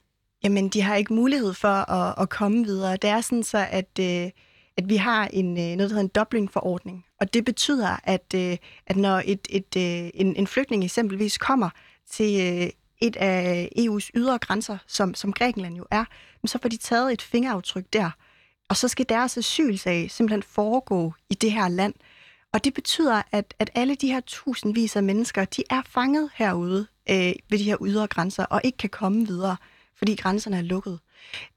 Jamen, 0.43 0.69
de 0.69 0.81
har 0.81 0.95
ikke 0.95 1.13
mulighed 1.13 1.53
for 1.53 1.91
at, 1.91 2.15
at 2.21 2.29
komme 2.29 2.65
videre. 2.65 2.97
Det 2.97 3.09
er 3.09 3.21
sådan 3.21 3.43
så, 3.43 3.67
at, 3.71 3.99
øh, 3.99 4.29
at 4.77 4.89
vi 4.89 4.95
har 4.95 5.27
en, 5.33 5.49
øh, 5.49 5.55
noget, 5.55 5.79
der 5.79 5.87
hedder 5.87 6.01
en 6.01 6.07
Dublin-forordning. 6.07 7.05
Og 7.19 7.33
det 7.33 7.45
betyder, 7.45 7.97
at, 8.03 8.33
øh, 8.35 8.57
at 8.87 8.97
når 8.97 9.21
et, 9.25 9.47
et, 9.49 9.77
øh, 9.77 10.09
en, 10.13 10.35
en 10.35 10.47
flygtning 10.47 10.83
eksempelvis 10.83 11.37
kommer 11.37 11.69
til 12.11 12.41
øh, 12.41 12.69
et 13.01 13.15
af 13.15 13.69
EU's 13.79 14.09
ydre 14.15 14.37
grænser, 14.37 14.77
som, 14.87 15.13
som 15.13 15.33
Grækenland 15.33 15.75
jo 15.75 15.85
er, 15.91 16.05
så 16.45 16.59
får 16.61 16.69
de 16.69 16.77
taget 16.77 17.13
et 17.13 17.21
fingeraftryk 17.21 17.85
der. 17.93 18.11
Og 18.73 18.77
så 18.77 18.87
skal 18.87 19.05
deres 19.09 19.37
asylsag 19.37 20.11
simpelthen 20.11 20.43
foregå 20.43 21.13
i 21.29 21.33
det 21.33 21.51
her 21.51 21.67
land. 21.67 21.93
Og 22.53 22.63
det 22.63 22.73
betyder, 22.73 23.21
at, 23.31 23.53
at 23.59 23.69
alle 23.75 23.95
de 23.95 24.07
her 24.07 24.19
tusindvis 24.19 24.95
af 24.95 25.03
mennesker, 25.03 25.45
de 25.45 25.63
er 25.69 25.81
fanget 25.89 26.29
herude 26.35 26.87
øh, 27.09 27.33
ved 27.49 27.59
de 27.59 27.63
her 27.63 27.77
ydre 27.85 28.07
grænser, 28.07 28.45
og 28.45 28.61
ikke 28.63 28.77
kan 28.77 28.89
komme 28.89 29.27
videre, 29.27 29.57
fordi 29.95 30.15
grænserne 30.15 30.57
er 30.57 30.61
lukket. 30.61 30.99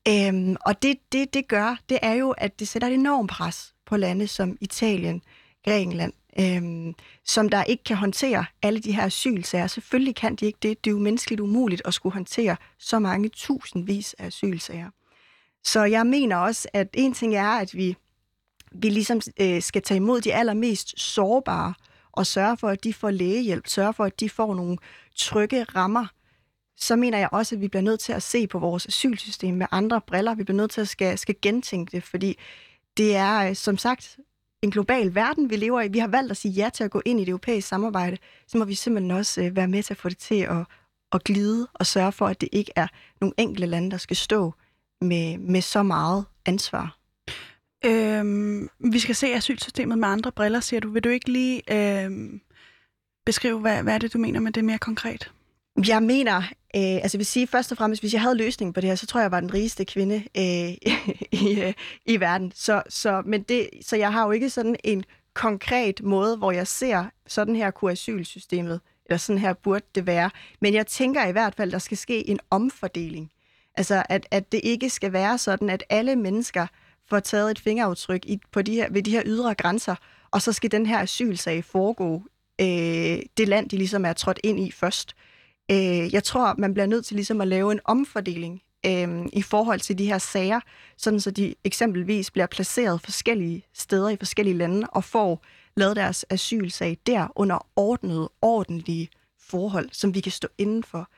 Øhm, 0.09 0.57
og 0.67 0.83
det, 0.83 0.97
det, 1.13 1.35
det 1.35 1.49
gør, 1.49 1.77
det 1.89 1.99
er 2.03 2.13
jo, 2.13 2.31
at 2.31 2.61
det 2.61 2.69
sætter 2.69 2.89
et 2.89 2.95
enormt 2.95 3.31
pres 3.31 3.75
på 3.87 3.97
lande 3.97 4.27
som 4.27 4.57
Italien, 4.61 5.23
Grækenland, 5.65 6.13
øhm, 6.41 6.95
som 7.25 7.49
der 7.49 7.65
ikke 7.65 7.85
kan 7.85 7.97
håndtere 7.97 8.45
alle 8.63 8.81
de 8.81 8.93
her 8.93 9.05
asylsager. 9.05 9.67
Selvfølgelig 9.67 10.15
kan 10.15 10.37
de 10.37 10.47
ikke 10.47 10.59
det. 10.63 10.85
Det 10.85 10.91
er 10.91 10.95
jo 10.95 10.99
menneskeligt 10.99 11.41
umuligt 11.41 11.83
at 11.85 11.95
skulle 11.95 12.13
håndtere 12.13 12.57
så 12.79 12.99
mange 12.99 13.29
tusindvis 13.29 14.15
af 14.19 14.27
asylsager. 14.27 14.91
Så 15.67 15.85
jeg 15.85 16.07
mener 16.07 16.37
også, 16.37 16.69
at 16.73 16.89
en 16.95 17.15
ting 17.15 17.35
er, 17.35 17.49
at 17.49 17.75
vi, 17.75 17.97
vi 18.73 18.89
ligesom 18.89 19.21
øh, 19.41 19.63
skal 19.63 19.83
tage 19.83 19.97
imod 19.97 20.21
de 20.21 20.35
allermest 20.35 21.01
sårbare 21.01 21.75
og 22.13 22.27
sørge 22.27 22.57
for, 22.57 22.69
at 22.69 22.85
de 22.85 22.95
får 22.95 23.11
lægehjælp, 23.11 23.67
sørge 23.67 23.93
for, 23.93 24.05
at 24.05 24.21
de 24.21 24.31
får 24.31 24.55
nogle 24.55 24.79
trygge 25.17 25.65
rammer, 25.65 26.07
så 26.77 26.97
mener 26.97 27.19
jeg 27.19 27.29
også, 27.33 27.55
at 27.55 27.61
vi 27.61 27.69
bliver 27.69 27.83
nødt 27.83 28.01
til 28.01 28.13
at 28.13 28.23
se 28.23 28.47
på 28.47 28.59
vores 28.59 28.87
asylsystem 28.87 29.55
med 29.55 29.67
andre 29.71 30.01
briller. 30.01 30.35
Vi 30.35 30.45
bliver 30.45 30.57
nødt 30.57 30.71
til 30.71 30.81
at 30.81 30.89
skal, 30.89 31.19
skal 31.19 31.35
gentænke 31.43 31.97
det, 31.97 32.03
fordi 32.05 32.39
det 32.97 33.17
er 33.17 33.49
øh, 33.49 33.57
som 33.57 33.79
sagt 33.79 34.19
en 34.63 34.71
global 34.71 35.15
verden, 35.15 35.51
vi 35.51 35.57
lever 35.57 35.81
i. 35.81 35.89
Vi 35.89 35.99
har 35.99 36.09
valgt 36.09 36.31
at 36.31 36.37
sige 36.37 36.53
ja 36.53 36.71
til 36.75 36.85
at 36.85 36.91
gå 36.91 37.03
ind 37.05 37.21
i 37.21 37.25
det 37.25 37.29
europæiske 37.29 37.69
samarbejde. 37.69 38.19
Så 38.47 38.59
må 38.59 38.65
vi 38.65 38.75
simpelthen 38.75 39.11
også 39.11 39.43
øh, 39.43 39.57
være 39.57 39.69
med 39.69 39.83
til 39.83 39.95
at 39.95 39.99
få 39.99 40.09
det 40.09 40.19
til 40.19 40.41
at, 40.41 40.67
at 41.13 41.25
glide 41.25 41.69
og 41.75 41.87
sørge 41.87 42.13
for, 42.13 42.27
at 42.27 42.41
det 42.41 42.49
ikke 42.53 42.73
er 42.77 42.87
nogle 43.21 43.35
enkelte 43.37 43.67
lande, 43.67 43.91
der 43.91 43.97
skal 43.97 44.17
stå 44.17 44.55
med, 45.01 45.39
med 45.39 45.61
så 45.61 45.83
meget 45.83 46.25
ansvar. 46.47 46.99
Øhm, 47.85 48.69
vi 48.79 48.99
skal 48.99 49.15
se 49.15 49.35
asylsystemet 49.35 49.99
med 49.99 50.09
andre 50.09 50.33
briller, 50.33 50.61
siger 50.61 50.81
du. 50.81 50.91
Vil 50.91 51.05
du 51.05 51.09
ikke 51.09 51.33
lige 51.33 51.63
øhm, 51.73 52.41
beskrive, 53.27 53.61
hvad, 53.61 53.83
hvad 53.83 53.95
er 53.95 53.99
det, 53.99 54.13
du 54.13 54.19
mener 54.19 54.41
med 54.41 54.53
det 54.53 54.65
mere 54.65 54.79
konkret? 54.79 55.33
Jeg 55.87 56.03
mener, 56.03 56.37
øh, 56.77 56.97
altså 57.03 57.17
jeg 57.17 57.19
vil 57.19 57.27
sige 57.27 57.47
først 57.47 57.73
og 57.73 57.79
fremmest, 57.79 58.03
hvis 58.03 58.13
jeg 58.13 58.21
havde 58.23 58.37
løsning 58.37 58.75
på 58.75 58.81
det 58.81 58.89
her, 58.89 58.97
så 58.97 59.07
tror 59.07 59.21
jeg, 59.21 59.25
jeg 59.25 59.33
var 59.33 59.41
den 59.41 59.55
rigeste 59.55 59.85
kvinde 59.85 60.15
øh, 60.15 60.93
i, 61.43 61.61
øh, 61.61 61.73
i 62.07 62.21
verden. 62.21 62.53
Så, 62.55 62.83
så, 62.89 63.23
men 63.27 63.43
det, 63.43 63.69
så 63.83 63.97
jeg 63.97 64.13
har 64.13 64.25
jo 64.25 64.31
ikke 64.31 64.51
sådan 64.51 64.77
en 64.85 65.05
konkret 65.35 66.03
måde, 66.03 66.37
hvor 66.37 66.53
jeg 66.53 66.67
ser, 66.67 67.05
sådan 67.27 67.57
her 67.57 67.71
kunne 67.71 67.93
asylsystemet, 67.93 68.81
eller 69.07 69.19
sådan 69.19 69.41
her 69.41 69.53
burde 69.53 69.85
det 69.95 70.07
være. 70.07 70.31
Men 70.61 70.75
jeg 70.75 70.87
tænker 70.87 71.27
i 71.27 71.33
hvert 71.33 71.55
fald, 71.55 71.73
der 71.73 71.79
skal 71.79 71.97
ske 71.97 72.29
en 72.29 72.39
omfordeling. 72.51 73.31
Altså, 73.77 74.03
at, 74.09 74.27
at 74.31 74.53
det 74.53 74.61
ikke 74.65 74.91
skal 74.91 75.13
være 75.13 75.39
sådan, 75.39 75.71
at 75.71 75.85
alle 75.91 76.17
mennesker 76.17 76.67
får 77.09 77.21
taget 77.21 77.51
et 77.51 77.59
fingeraftryk 77.59 78.25
i, 78.27 78.41
på 78.53 78.63
de 78.63 78.75
her, 78.75 78.91
ved 78.91 79.03
de 79.03 79.11
her 79.11 79.23
ydre 79.27 79.55
grænser, 79.55 79.95
og 80.31 80.43
så 80.43 80.53
skal 80.53 80.71
den 80.71 80.87
her 80.87 80.99
asylsag 80.99 81.65
foregå 81.65 82.23
øh, 82.61 83.19
det 83.37 83.49
land, 83.49 83.69
de 83.69 83.77
ligesom 83.77 84.05
er 84.05 84.13
trådt 84.13 84.41
ind 84.45 84.61
i 84.61 84.71
først. 84.71 85.17
Øh, 85.71 86.15
jeg 86.15 86.25
tror, 86.25 86.55
man 86.59 86.75
bliver 86.75 86.87
nødt 86.87 87.07
til 87.07 87.15
ligesom 87.15 87.41
at 87.41 87.49
lave 87.49 87.73
en 87.73 87.81
omfordeling 87.85 88.63
øh, 88.87 89.27
i 89.33 89.43
forhold 89.43 89.81
til 89.81 89.99
de 89.99 90.07
her 90.07 90.19
sager, 90.19 90.61
sådan 90.97 91.21
så 91.21 91.31
de 91.31 91.55
eksempelvis 91.65 92.31
bliver 92.31 92.47
placeret 92.47 93.01
forskellige 93.01 93.63
steder 93.75 94.09
i 94.09 94.17
forskellige 94.17 94.57
lande 94.57 94.87
og 94.93 95.05
får 95.05 95.45
lavet 95.77 95.97
deres 95.97 96.25
asylsag 96.31 96.99
der 97.07 97.29
under 97.35 97.67
ordnede, 97.77 98.31
ordentlige 98.43 99.09
forhold, 99.41 99.89
som 99.93 100.15
vi 100.15 100.21
kan 100.21 100.33
stå 100.33 100.49
indenfor. 100.59 101.09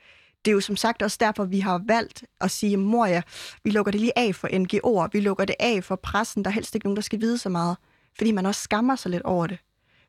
Det 0.44 0.50
er 0.50 0.54
jo 0.54 0.60
som 0.60 0.76
sagt 0.76 1.02
også 1.02 1.16
derfor, 1.20 1.44
vi 1.44 1.60
har 1.60 1.82
valgt 1.86 2.24
at 2.40 2.50
sige, 2.50 2.76
Moria, 2.76 3.22
vi 3.64 3.70
lukker 3.70 3.92
det 3.92 4.00
lige 4.00 4.18
af 4.18 4.34
for 4.34 4.48
NGO'er, 4.48 5.08
vi 5.12 5.20
lukker 5.20 5.44
det 5.44 5.56
af 5.60 5.84
for 5.84 5.96
pressen, 5.96 6.44
der 6.44 6.50
er 6.50 6.54
helst 6.54 6.74
ikke 6.74 6.86
nogen, 6.86 6.96
der 6.96 7.02
skal 7.02 7.20
vide 7.20 7.38
så 7.38 7.48
meget, 7.48 7.76
fordi 8.16 8.32
man 8.32 8.46
også 8.46 8.62
skammer 8.62 8.96
sig 8.96 9.10
lidt 9.10 9.22
over 9.22 9.46
det. 9.46 9.58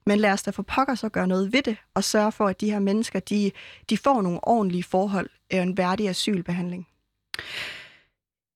Men 0.06 0.20
lad 0.20 0.32
os 0.32 0.44
da 0.44 0.52
for 0.52 0.64
pokker 0.64 0.96
så 0.96 1.10
gøre 1.10 1.28
noget 1.28 1.54
ved 1.54 1.62
det, 1.62 1.78
og 1.94 2.04
sørge 2.04 2.32
for, 2.32 2.48
at 2.48 2.62
de 2.62 2.72
her 2.72 2.80
mennesker, 2.80 3.20
de, 3.20 3.52
de 3.90 3.98
får 3.98 4.22
nogle 4.22 4.40
ordentlige 4.44 4.84
forhold 4.84 5.30
og 5.52 5.58
en 5.58 5.78
værdig 5.78 6.10
asylbehandling. 6.10 6.88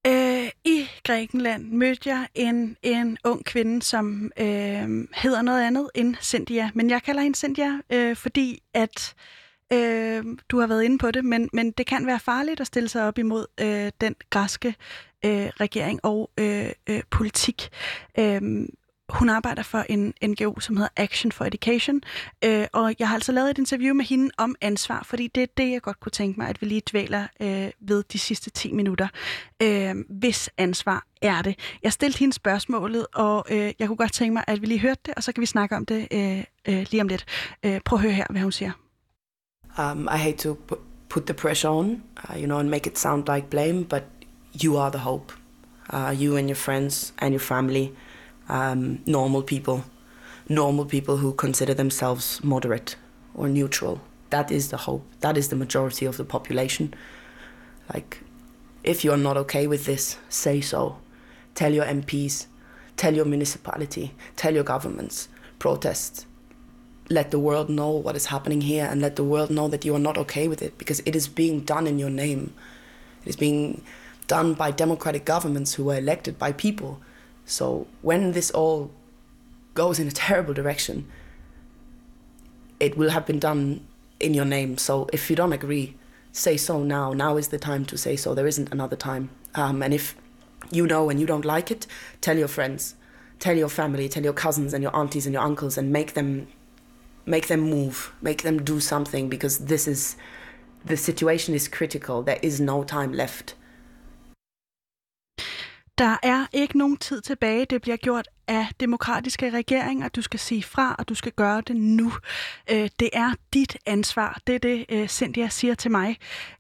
Øh, 0.08 0.50
I 0.66 0.88
Grækenland 1.04 1.66
mødte 1.66 2.10
jeg 2.10 2.28
en, 2.36 2.78
en 2.84 3.18
ung 3.24 3.46
kvinde, 3.46 3.82
som 3.82 4.32
øh, 4.40 5.08
hedder 5.14 5.42
noget 5.42 5.64
andet 5.64 5.90
end 5.96 6.16
Cynthia. 6.22 6.70
Men 6.74 6.90
jeg 6.90 7.04
kalder 7.04 7.22
hende 7.22 7.38
Cynthia, 7.38 7.80
øh, 7.90 8.16
fordi 8.16 8.64
at 8.74 9.16
øh, 9.18 9.43
Øh, 9.74 10.26
du 10.50 10.60
har 10.60 10.68
været 10.68 10.84
inde 10.84 10.98
på 10.98 11.12
det, 11.12 11.26
men, 11.26 11.50
men 11.54 11.72
det 11.72 11.86
kan 11.86 12.08
være 12.08 12.20
farligt 12.20 12.62
at 12.62 12.68
stille 12.68 12.90
sig 12.90 13.08
op 13.08 13.18
imod 13.18 13.46
øh, 13.62 13.92
den 14.02 14.16
græske 14.30 14.76
øh, 15.26 15.48
regering 15.60 16.00
og 16.04 16.30
øh, 16.38 16.70
øh, 16.90 17.02
politik. 17.12 17.70
Øh, 18.20 18.42
hun 19.10 19.30
arbejder 19.30 19.64
for 19.64 19.86
en 19.90 20.14
NGO, 20.24 20.60
som 20.60 20.78
hedder 20.78 20.90
Action 20.98 21.32
for 21.32 21.46
Education, 21.46 22.02
øh, 22.46 22.68
og 22.74 22.96
jeg 23.00 23.08
har 23.08 23.16
altså 23.16 23.32
lavet 23.32 23.50
et 23.50 23.58
interview 23.58 23.94
med 23.94 24.06
hende 24.06 24.32
om 24.38 24.56
ansvar, 24.62 25.04
fordi 25.04 25.28
det 25.28 25.44
er 25.44 25.48
det, 25.58 25.72
jeg 25.72 25.82
godt 25.82 26.00
kunne 26.00 26.12
tænke 26.12 26.40
mig, 26.40 26.50
at 26.50 26.62
vi 26.62 26.66
lige 26.68 26.82
dvæler 26.92 27.28
øh, 27.40 27.72
ved 27.80 28.04
de 28.04 28.20
sidste 28.20 28.50
10 28.50 28.72
minutter. 28.72 29.08
Øh, 29.62 29.96
hvis 30.10 30.50
ansvar 30.58 31.06
er 31.22 31.42
det? 31.42 31.60
Jeg 31.84 31.94
stillede 31.94 32.20
hende 32.20 32.34
spørgsmålet, 32.34 33.08
og 33.14 33.46
øh, 33.52 33.74
jeg 33.80 33.88
kunne 33.88 33.98
godt 33.98 34.14
tænke 34.14 34.34
mig, 34.34 34.44
at 34.48 34.62
vi 34.62 34.66
lige 34.66 34.80
hørte 34.80 35.02
det, 35.06 35.14
og 35.14 35.24
så 35.24 35.32
kan 35.32 35.42
vi 35.42 35.46
snakke 35.46 35.76
om 35.76 35.86
det 35.86 36.08
øh, 36.12 36.44
øh, 36.68 36.86
lige 36.92 37.02
om 37.02 37.08
lidt. 37.08 37.26
Øh, 37.66 37.80
prøv 37.86 37.98
at 37.98 38.04
høre 38.04 38.14
her, 38.14 38.26
hvad 38.30 38.42
hun 38.42 38.52
siger. 38.52 38.83
Um, 39.78 40.08
I 40.10 40.18
hate 40.18 40.38
to 40.40 40.56
put 41.10 41.26
the 41.26 41.34
pressure 41.34 41.70
on, 41.70 42.04
uh, 42.30 42.36
you 42.36 42.48
know, 42.48 42.60
and 42.60 42.70
make 42.70 42.88
it 42.88 42.98
sound 42.98 43.28
like 43.28 43.50
blame, 43.50 43.84
but 43.84 44.06
you 44.52 44.78
are 44.78 44.92
the 44.92 45.00
hope. 45.00 45.32
Uh, 45.90 46.14
you 46.16 46.38
and 46.38 46.48
your 46.48 46.56
friends 46.56 47.14
and 47.20 47.34
your 47.34 47.40
family– 47.40 47.96
um, 48.50 49.02
normal 49.06 49.42
people, 49.42 49.84
normal 50.50 50.86
people 50.86 51.18
who 51.18 51.34
consider 51.34 51.74
themselves 51.74 52.44
moderate 52.44 52.96
or 53.34 53.48
neutral. 53.48 54.02
That 54.30 54.52
is 54.52 54.70
the 54.70 54.78
hope. 54.78 55.06
That 55.22 55.38
is 55.38 55.50
the 55.50 55.56
majority 55.56 56.06
of 56.06 56.18
the 56.18 56.26
population. 56.26 56.94
Like, 57.94 58.20
if 58.84 59.04
you're 59.04 59.18
not 59.18 59.38
okay 59.38 59.68
with 59.68 59.86
this, 59.86 60.18
say 60.30 60.62
so. 60.62 60.98
Tell 61.56 61.72
your 61.72 61.86
MPs, 61.86 62.48
tell 62.98 63.14
your 63.14 63.26
municipality, 63.26 64.14
tell 64.36 64.54
your 64.54 64.64
governments, 64.64 65.30
protest. 65.60 66.26
Let 67.14 67.32
the 67.32 67.40
world 67.48 67.70
know 67.70 67.92
what 68.06 68.16
is 68.16 68.28
happening 68.28 68.62
here 68.62 68.88
and 68.90 69.02
let 69.02 69.16
the 69.16 69.24
world 69.24 69.50
know 69.50 69.68
that 69.68 69.86
you 69.86 69.94
are 69.96 70.06
not 70.08 70.18
okay 70.24 70.48
with 70.48 70.62
it 70.62 70.78
because 70.78 71.00
it 71.06 71.16
is 71.16 71.28
being 71.28 71.62
done 71.74 71.86
in 71.92 72.00
your 72.00 72.10
name. 72.10 72.54
It 73.24 73.30
is 73.30 73.36
being 73.36 73.84
done 74.28 74.54
by 74.54 74.72
democratic 74.72 75.24
governments 75.26 75.76
who 75.76 75.84
were 75.86 75.98
elected 75.98 76.40
by 76.40 76.52
people 76.54 77.02
so 77.46 77.88
when 78.02 78.32
this 78.32 78.52
all 78.52 78.92
goes 79.74 80.00
in 80.00 80.08
a 80.08 80.12
terrible 80.26 80.54
direction, 80.54 81.10
it 82.80 82.98
will 82.98 83.10
have 83.10 83.26
been 83.26 83.40
done 83.40 83.86
in 84.20 84.34
your 84.34 84.46
name. 84.46 84.78
So 84.78 85.10
if 85.14 85.30
you 85.30 85.36
don't 85.36 85.54
agree, 85.54 85.96
say 86.32 86.58
so 86.58 86.84
now. 86.84 87.14
Now 87.14 87.38
is 87.38 87.50
the 87.50 87.60
time 87.60 87.86
to 87.86 87.98
say 87.98 88.16
so. 88.16 88.34
There 88.34 88.48
isn't 88.48 88.72
another 88.72 88.96
time. 88.96 89.30
Um, 89.56 89.84
and 89.84 89.94
if 89.94 90.16
you 90.72 90.88
know 90.88 91.10
and 91.10 91.20
you 91.20 91.26
don't 91.26 91.46
like 91.46 91.72
it, 91.72 91.86
tell 92.22 92.38
your 92.38 92.48
friends, 92.48 92.96
tell 93.40 93.56
your 93.56 93.70
family, 93.70 94.10
tell 94.10 94.24
your 94.24 94.34
cousins 94.34 94.74
and 94.74 94.82
your 94.82 94.96
aunties 94.96 95.26
and 95.26 95.34
your 95.34 95.44
uncles, 95.44 95.78
and 95.78 95.92
make 95.92 96.14
them 96.14 96.48
make 97.26 97.48
them 97.48 97.60
move, 97.60 97.96
make 98.22 98.38
them 98.44 98.66
do 98.66 98.80
something 98.80 99.30
because 99.30 99.66
this 99.66 99.88
is 99.88 100.18
the 100.86 100.98
situation 100.98 101.56
is 101.56 101.68
critical. 101.68 102.24
There 102.24 102.40
is 102.44 102.62
no 102.62 102.84
time 102.84 103.14
left. 103.14 103.58
Der 105.98 106.18
er 106.24 106.46
ikke 106.54 106.78
nogen 106.78 106.98
tid 106.98 107.22
tilbage. 107.22 107.66
Det 107.66 107.82
bliver 107.82 107.98
gjort 107.98 108.28
af 108.48 108.68
demokratiske 108.80 109.50
regeringer. 109.50 110.08
Du 110.08 110.22
skal 110.22 110.40
sige 110.40 110.64
fra, 110.64 110.96
og 111.00 111.10
du 111.10 111.16
skal 111.16 111.32
gøre 111.32 111.62
det 111.62 111.76
nu. 111.76 112.12
Øh, 112.72 112.90
det 113.00 113.10
er 113.14 113.34
dit 113.54 113.78
ansvar. 113.86 114.40
Det 114.48 114.56
er 114.56 114.60
det, 114.60 114.86
øh, 114.90 115.08
Cynthia 115.08 115.48
siger 115.48 115.76
til 115.76 115.92
mig. 115.92 116.18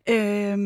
Øh, 0.09 0.57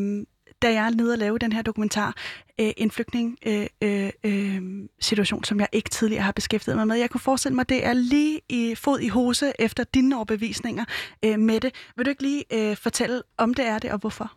da 0.62 0.74
jeg 0.74 0.86
er 0.86 0.90
nede 0.90 1.12
og 1.12 1.18
lave 1.18 1.38
den 1.38 1.52
her 1.54 1.62
dokumentar, 1.62 2.16
øh, 2.60 2.74
en 2.78 2.92
flygtning 2.92 3.38
øh, 3.46 3.68
øh, 3.82 4.10
øh, 4.24 4.62
situation, 5.00 5.44
som 5.44 5.60
jeg 5.60 5.68
ikke 5.72 5.90
tidligere 5.90 6.24
har 6.24 6.32
beskæftiget 6.32 6.78
mig 6.78 6.88
med. 6.88 6.96
Jeg 6.96 7.10
kunne 7.10 7.22
forestille 7.22 7.56
mig, 7.56 7.70
det 7.70 7.86
er 7.86 7.94
lige 7.94 8.42
i 8.50 8.76
fod 8.76 9.00
i 9.00 9.08
hose 9.08 9.54
efter 9.60 9.84
dine 9.84 10.16
overbevisninger 10.16 10.86
øh, 11.26 11.40
med 11.40 11.60
det. 11.60 11.76
Vil 11.96 12.06
du 12.06 12.10
ikke 12.10 12.24
lige 12.24 12.44
øh, 12.54 12.78
fortælle, 12.78 13.22
om 13.38 13.54
det 13.54 13.66
er 13.66 13.80
det, 13.80 13.92
og 13.92 14.00
hvorfor? 14.00 14.34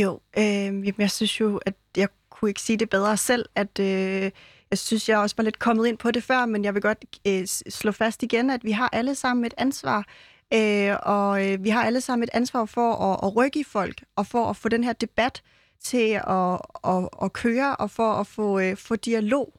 Jo, 0.00 0.20
øh, 0.38 0.92
jeg 0.98 1.10
synes 1.10 1.40
jo, 1.40 1.60
at 1.66 1.74
jeg 1.96 2.08
kunne 2.30 2.48
ikke 2.50 2.62
sige 2.62 2.76
det 2.76 2.90
bedre 2.90 3.16
selv, 3.16 3.46
at 3.54 3.78
øh, 3.80 4.30
jeg 4.70 4.78
synes, 4.78 5.08
jeg 5.08 5.18
også 5.18 5.36
var 5.36 5.44
lidt 5.44 5.58
kommet 5.58 5.86
ind 5.86 5.98
på 5.98 6.10
det 6.10 6.22
før, 6.22 6.46
men 6.46 6.64
jeg 6.64 6.74
vil 6.74 6.82
godt 6.82 7.04
øh, 7.26 7.46
slå 7.46 7.92
fast 7.92 8.22
igen, 8.22 8.50
at 8.50 8.64
vi 8.64 8.70
har 8.70 8.88
alle 8.92 9.14
sammen 9.14 9.44
et 9.44 9.54
ansvar, 9.58 10.06
øh, 10.54 10.96
og 11.02 11.46
øh, 11.46 11.64
vi 11.64 11.68
har 11.68 11.84
alle 11.84 12.00
sammen 12.00 12.24
et 12.24 12.30
ansvar 12.32 12.64
for 12.64 12.92
at, 12.94 13.20
at 13.22 13.36
rykke 13.36 13.60
i 13.60 13.64
folk, 13.64 14.04
og 14.16 14.26
for 14.26 14.46
at 14.46 14.56
få 14.56 14.68
den 14.68 14.84
her 14.84 14.92
debat 14.92 15.42
til 15.84 16.20
at, 16.26 16.58
at, 16.84 17.08
at 17.22 17.32
køre, 17.32 17.76
og 17.76 17.90
for 17.90 18.12
at 18.12 18.26
få, 18.26 18.60
øh, 18.60 18.76
få 18.76 18.96
dialog 18.96 19.52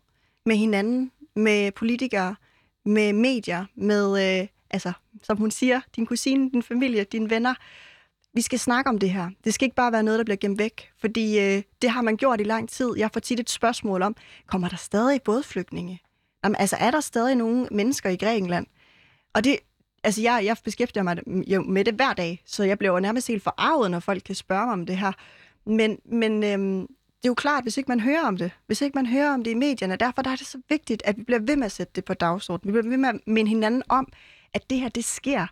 med 0.45 0.55
hinanden, 0.55 1.11
med 1.35 1.71
politikere, 1.71 2.35
med 2.85 3.13
medier, 3.13 3.65
med, 3.75 4.39
øh, 4.41 4.47
altså, 4.69 4.91
som 5.23 5.37
hun 5.37 5.51
siger, 5.51 5.81
din 5.95 6.05
kusine, 6.05 6.49
din 6.51 6.63
familie, 6.63 7.03
dine 7.03 7.29
venner, 7.29 7.53
vi 8.33 8.41
skal 8.41 8.59
snakke 8.59 8.89
om 8.89 8.97
det 8.97 9.09
her. 9.09 9.29
Det 9.43 9.53
skal 9.53 9.65
ikke 9.65 9.75
bare 9.75 9.91
være 9.91 10.03
noget, 10.03 10.17
der 10.17 10.23
bliver 10.23 10.37
gemt 10.37 10.59
væk, 10.59 10.91
fordi 10.99 11.39
øh, 11.39 11.63
det 11.81 11.89
har 11.89 12.01
man 12.01 12.17
gjort 12.17 12.41
i 12.41 12.43
lang 12.43 12.69
tid. 12.69 12.93
Jeg 12.97 13.09
får 13.13 13.19
tit 13.19 13.39
et 13.39 13.49
spørgsmål 13.49 14.01
om, 14.01 14.15
kommer 14.47 14.69
der 14.69 14.77
stadig 14.77 15.21
bådflygtninge? 15.21 15.99
Jamen, 16.43 16.55
altså, 16.55 16.75
er 16.79 16.91
der 16.91 16.99
stadig 16.99 17.35
nogle 17.35 17.67
mennesker 17.71 18.09
i 18.09 18.15
Grækenland? 18.15 18.67
Og 19.33 19.43
det, 19.43 19.57
altså, 20.03 20.21
jeg, 20.21 20.41
jeg 20.45 20.57
beskæftiger 20.63 21.03
mig 21.03 21.17
jo 21.27 21.61
med 21.61 21.85
det 21.85 21.93
hver 21.93 22.13
dag, 22.13 22.41
så 22.45 22.63
jeg 22.63 22.77
bliver 22.77 22.99
nærmest 22.99 23.27
helt 23.27 23.43
forarvet, 23.43 23.91
når 23.91 23.99
folk 23.99 24.23
kan 24.23 24.35
spørge 24.35 24.65
mig 24.65 24.73
om 24.73 24.85
det 24.85 24.97
her. 24.97 25.11
Men, 25.65 25.97
men 26.05 26.43
øhm, 26.43 26.87
det 26.87 27.25
er 27.25 27.29
jo 27.29 27.33
klart, 27.33 27.63
hvis 27.63 27.77
ikke 27.77 27.91
man 27.91 27.99
hører 27.99 28.27
om 28.27 28.37
det, 28.37 28.51
hvis 28.67 28.81
ikke 28.81 28.95
man 28.95 29.05
hører 29.05 29.33
om 29.33 29.43
det 29.43 29.51
i 29.51 29.55
medierne, 29.55 29.95
derfor 29.95 30.21
der 30.21 30.31
er 30.31 30.35
det 30.35 30.47
så 30.47 30.57
vigtigt, 30.69 31.03
at 31.05 31.17
vi 31.17 31.23
bliver 31.23 31.39
ved 31.39 31.55
med 31.55 31.65
at 31.65 31.71
sætte 31.71 31.91
det 31.95 32.05
på 32.05 32.13
dagsordenen. 32.13 32.73
Vi 32.73 32.81
bliver 32.81 32.89
ved 32.89 32.97
med 32.97 33.09
at 33.09 33.19
minde 33.27 33.49
hinanden 33.49 33.83
om, 33.89 34.07
at 34.53 34.69
det 34.69 34.79
her, 34.79 34.89
det 34.89 35.05
sker 35.05 35.47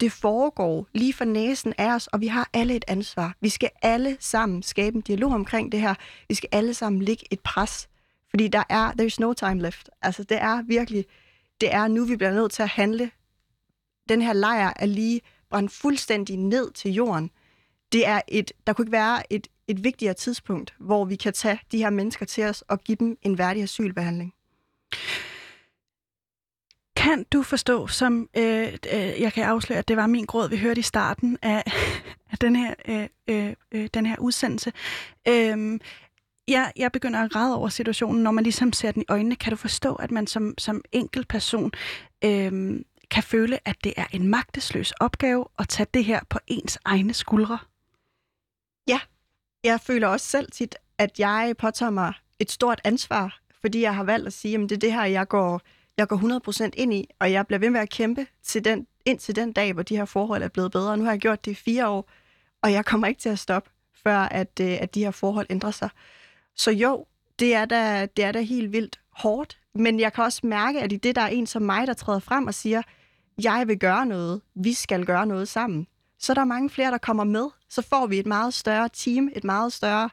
det 0.00 0.12
foregår 0.12 0.86
lige 0.92 1.12
for 1.12 1.24
næsen 1.24 1.74
af 1.78 1.94
os, 1.94 2.06
og 2.06 2.20
vi 2.20 2.26
har 2.26 2.50
alle 2.52 2.74
et 2.74 2.84
ansvar. 2.88 3.34
Vi 3.40 3.48
skal 3.48 3.70
alle 3.82 4.16
sammen 4.20 4.62
skabe 4.62 4.96
en 4.96 5.02
dialog 5.02 5.32
omkring 5.32 5.72
det 5.72 5.80
her. 5.80 5.94
Vi 6.28 6.34
skal 6.34 6.48
alle 6.52 6.74
sammen 6.74 7.02
lægge 7.02 7.24
et 7.30 7.40
pres, 7.40 7.88
fordi 8.30 8.48
der 8.48 8.62
er, 8.68 8.92
there 8.92 9.06
is 9.06 9.20
no 9.20 9.32
time 9.32 9.62
left. 9.62 9.90
Altså, 10.02 10.24
det 10.24 10.42
er 10.42 10.62
virkelig, 10.62 11.04
det 11.60 11.74
er 11.74 11.88
nu, 11.88 12.04
vi 12.04 12.16
bliver 12.16 12.32
nødt 12.32 12.52
til 12.52 12.62
at 12.62 12.68
handle 12.68 13.10
den 14.10 14.22
her 14.22 14.32
lejr 14.32 14.72
er 14.76 14.86
lige 14.86 15.20
brændt 15.50 15.72
fuldstændig 15.72 16.36
ned 16.36 16.70
til 16.70 16.92
jorden. 16.92 17.30
Det 17.92 18.06
er 18.06 18.20
et, 18.28 18.52
der 18.66 18.72
kunne 18.72 18.82
ikke 18.82 18.92
være 18.92 19.32
et, 19.32 19.48
et 19.68 19.84
vigtigere 19.84 20.14
tidspunkt, 20.14 20.74
hvor 20.78 21.04
vi 21.04 21.16
kan 21.16 21.32
tage 21.32 21.60
de 21.72 21.78
her 21.78 21.90
mennesker 21.90 22.26
til 22.26 22.44
os 22.44 22.62
og 22.68 22.80
give 22.80 22.96
dem 22.96 23.18
en 23.22 23.38
værdig 23.38 23.62
asylbehandling. 23.62 24.34
Kan 26.96 27.24
du 27.32 27.42
forstå, 27.42 27.86
som 27.86 28.28
øh, 28.36 28.72
øh, 28.92 29.20
jeg 29.20 29.32
kan 29.32 29.44
afsløre, 29.44 29.78
at 29.78 29.88
det 29.88 29.96
var 29.96 30.06
min 30.06 30.24
gråd, 30.24 30.48
vi 30.48 30.56
hørte 30.58 30.78
i 30.78 30.82
starten 30.82 31.38
af, 31.42 31.62
af 32.32 32.38
den, 32.40 32.56
her, 32.56 32.74
øh, 32.88 33.08
øh, 33.28 33.54
øh 33.72 33.88
den 33.94 34.06
her 34.06 34.16
udsendelse. 34.18 34.72
Øh, 35.28 35.78
jeg, 36.48 36.72
jeg 36.76 36.92
begynder 36.92 37.20
at 37.20 37.30
græde 37.30 37.56
over 37.56 37.68
situationen, 37.68 38.22
når 38.22 38.30
man 38.30 38.44
ligesom 38.44 38.72
ser 38.72 38.92
den 38.92 39.02
i 39.02 39.04
øjnene. 39.08 39.36
Kan 39.36 39.50
du 39.50 39.56
forstå, 39.56 39.94
at 39.94 40.10
man 40.10 40.26
som, 40.26 40.54
som 40.58 40.82
enkel 40.92 41.24
person 41.26 41.72
øh, 42.24 42.80
kan 43.10 43.22
føle, 43.22 43.68
at 43.68 43.84
det 43.84 43.94
er 43.96 44.06
en 44.12 44.28
magtesløs 44.28 44.92
opgave 44.92 45.44
at 45.58 45.68
tage 45.68 45.86
det 45.94 46.04
her 46.04 46.20
på 46.28 46.38
ens 46.46 46.78
egne 46.84 47.14
skuldre? 47.14 47.58
Ja, 48.88 49.00
jeg 49.64 49.80
føler 49.80 50.08
også 50.08 50.26
selv 50.26 50.50
tit, 50.52 50.76
at 50.98 51.18
jeg 51.18 51.54
påtager 51.58 51.90
mig 51.90 52.12
et 52.38 52.50
stort 52.50 52.80
ansvar, 52.84 53.40
fordi 53.60 53.80
jeg 53.80 53.94
har 53.94 54.04
valgt 54.04 54.26
at 54.26 54.32
sige, 54.32 54.54
at 54.54 54.60
det 54.60 54.72
er 54.72 54.78
det 54.78 54.92
her, 54.92 55.04
jeg 55.04 55.28
går 55.28 55.60
jeg 55.96 56.08
går 56.08 56.66
100% 56.66 56.70
ind 56.74 56.94
i, 56.94 57.08
og 57.18 57.32
jeg 57.32 57.46
bliver 57.46 57.58
ved 57.58 57.70
med 57.70 57.80
at 57.80 57.90
kæmpe 57.90 58.26
til 58.42 58.64
den, 58.64 58.86
indtil 59.04 59.36
den 59.36 59.52
dag, 59.52 59.72
hvor 59.72 59.82
de 59.82 59.96
her 59.96 60.04
forhold 60.04 60.42
er 60.42 60.48
blevet 60.48 60.72
bedre. 60.72 60.96
Nu 60.96 61.04
har 61.04 61.12
jeg 61.12 61.20
gjort 61.20 61.44
det 61.44 61.50
i 61.50 61.54
fire 61.54 61.88
år, 61.88 62.10
og 62.62 62.72
jeg 62.72 62.84
kommer 62.84 63.06
ikke 63.06 63.20
til 63.20 63.28
at 63.28 63.38
stoppe, 63.38 63.70
før 64.02 64.18
at, 64.18 64.60
øh, 64.60 64.78
at 64.80 64.94
de 64.94 65.04
her 65.04 65.10
forhold 65.10 65.46
ændrer 65.50 65.70
sig. 65.70 65.88
Så 66.56 66.70
jo, 66.70 67.06
det 67.38 67.54
er, 67.54 67.64
da, 67.64 68.06
det 68.16 68.24
er 68.24 68.32
da 68.32 68.40
helt 68.40 68.72
vildt 68.72 69.00
hårdt, 69.10 69.58
men 69.74 70.00
jeg 70.00 70.12
kan 70.12 70.24
også 70.24 70.40
mærke, 70.44 70.80
at 70.80 70.92
i 70.92 70.96
det, 70.96 71.14
der 71.14 71.22
er 71.22 71.28
en 71.28 71.46
som 71.46 71.62
mig, 71.62 71.86
der 71.86 71.94
træder 71.94 72.20
frem 72.20 72.46
og 72.46 72.54
siger, 72.54 72.82
jeg 73.44 73.68
vil 73.68 73.78
gøre 73.78 74.06
noget, 74.06 74.40
vi 74.54 74.72
skal 74.72 75.06
gøre 75.06 75.26
noget 75.26 75.48
sammen, 75.48 75.86
så 76.18 76.34
der 76.34 76.40
er 76.40 76.44
mange 76.44 76.70
flere, 76.70 76.90
der 76.90 76.98
kommer 76.98 77.24
med. 77.24 77.48
Så 77.68 77.82
får 77.82 78.06
vi 78.06 78.18
et 78.18 78.26
meget 78.26 78.54
større 78.54 78.88
team, 78.92 79.30
et 79.36 79.44
meget 79.44 79.72
større, 79.72 80.10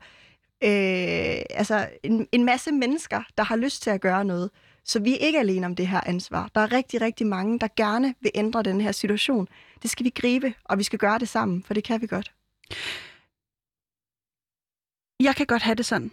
øh, 0.63 1.41
altså 1.49 1.89
en, 2.03 2.28
en 2.32 2.45
masse 2.45 2.71
mennesker, 2.71 3.23
der 3.38 3.43
har 3.43 3.55
lyst 3.55 3.84
til 3.84 3.89
at 3.89 4.01
gøre 4.01 4.25
noget. 4.25 4.51
Så 4.84 4.99
vi 4.99 5.13
er 5.13 5.17
ikke 5.17 5.39
alene 5.39 5.65
om 5.65 5.75
det 5.75 5.88
her 5.88 6.01
ansvar. 6.05 6.49
Der 6.55 6.61
er 6.61 6.71
rigtig, 6.71 7.01
rigtig 7.01 7.28
mange, 7.28 7.59
der 7.59 7.67
gerne 7.75 8.15
vil 8.19 8.32
ændre 8.36 8.63
den 8.63 8.82
her 8.82 8.91
situation. 8.91 9.47
Det 9.82 9.89
skal 9.89 10.03
vi 10.03 10.09
gribe, 10.09 10.53
og 10.63 10.78
vi 10.78 10.84
skal 10.84 10.99
gøre 10.99 11.19
det 11.19 11.30
sammen, 11.30 11.63
for 11.63 11.73
det 11.73 11.84
kan 11.84 12.01
vi 12.01 12.07
godt. 12.07 12.34
Jeg 15.19 15.36
kan 15.36 15.45
godt 15.45 15.61
have 15.61 15.75
det 15.75 15.86
sådan, 15.86 16.11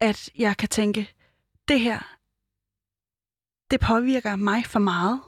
at 0.00 0.30
jeg 0.38 0.56
kan 0.56 0.68
tænke, 0.68 1.10
det 1.68 1.80
her, 1.80 2.16
det 3.70 3.80
påvirker 3.80 4.36
mig 4.36 4.66
for 4.66 4.78
meget 4.78 5.20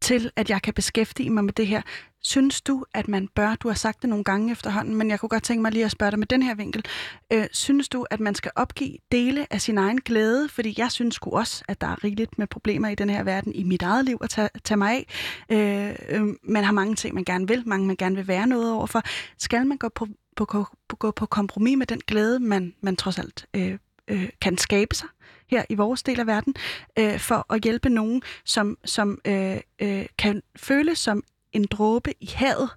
til, 0.00 0.30
at 0.36 0.50
jeg 0.50 0.62
kan 0.62 0.74
beskæftige 0.74 1.30
mig 1.30 1.44
med 1.44 1.52
det 1.52 1.66
her. 1.66 1.82
Synes 2.22 2.60
du, 2.60 2.84
at 2.94 3.08
man 3.08 3.28
bør, 3.28 3.54
du 3.54 3.68
har 3.68 3.74
sagt 3.74 4.02
det 4.02 4.08
nogle 4.08 4.24
gange 4.24 4.52
efterhånden, 4.52 4.94
men 4.94 5.10
jeg 5.10 5.20
kunne 5.20 5.28
godt 5.28 5.42
tænke 5.42 5.62
mig 5.62 5.72
lige 5.72 5.84
at 5.84 5.90
spørge 5.90 6.10
dig 6.10 6.18
med 6.18 6.26
den 6.26 6.42
her 6.42 6.54
vinkel. 6.54 6.84
Øh, 7.32 7.46
synes 7.52 7.88
du, 7.88 8.06
at 8.10 8.20
man 8.20 8.34
skal 8.34 8.50
opgive 8.56 8.96
dele 9.12 9.46
af 9.50 9.60
sin 9.60 9.78
egen 9.78 10.00
glæde? 10.00 10.48
Fordi 10.48 10.74
jeg 10.78 10.90
synes 10.90 11.14
sgu 11.14 11.30
også, 11.30 11.64
at 11.68 11.80
der 11.80 11.86
er 11.86 12.04
rigeligt 12.04 12.38
med 12.38 12.46
problemer 12.46 12.88
i 12.88 12.94
den 12.94 13.10
her 13.10 13.22
verden, 13.22 13.54
i 13.54 13.62
mit 13.62 13.82
eget 13.82 14.04
liv 14.04 14.18
at 14.22 14.30
tage, 14.30 14.48
tage 14.64 14.78
mig 14.78 14.92
af. 14.92 15.06
Øh, 15.50 16.20
øh, 16.20 16.28
man 16.42 16.64
har 16.64 16.72
mange 16.72 16.94
ting, 16.94 17.14
man 17.14 17.24
gerne 17.24 17.48
vil, 17.48 17.62
mange 17.66 17.86
man 17.86 17.96
gerne 17.96 18.16
vil 18.16 18.28
være 18.28 18.46
noget 18.46 18.72
overfor. 18.72 19.02
Skal 19.38 19.66
man 19.66 19.78
gå 19.78 19.88
på, 19.88 20.06
på, 20.36 20.66
på, 20.88 20.96
gå 20.96 21.10
på 21.10 21.26
kompromis 21.26 21.76
med 21.76 21.86
den 21.86 22.00
glæde, 22.06 22.40
man, 22.40 22.74
man 22.80 22.96
trods 22.96 23.18
alt 23.18 23.46
øh, 23.56 23.78
øh, 24.08 24.28
kan 24.40 24.58
skabe 24.58 24.94
sig? 24.94 25.08
Her 25.50 25.64
i 25.68 25.74
vores 25.74 26.02
del 26.02 26.20
af 26.20 26.26
verden, 26.26 26.54
øh, 26.98 27.18
for 27.18 27.52
at 27.52 27.62
hjælpe 27.62 27.88
nogen, 27.88 28.22
som, 28.44 28.78
som 28.84 29.20
øh, 29.24 29.56
øh, 29.82 30.06
kan 30.18 30.42
føles 30.56 30.98
som 30.98 31.22
en 31.52 31.64
dråbe 31.70 32.14
i 32.20 32.30
havet. 32.34 32.70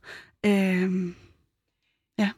Øh, 0.45 1.13
ja. 2.19 2.29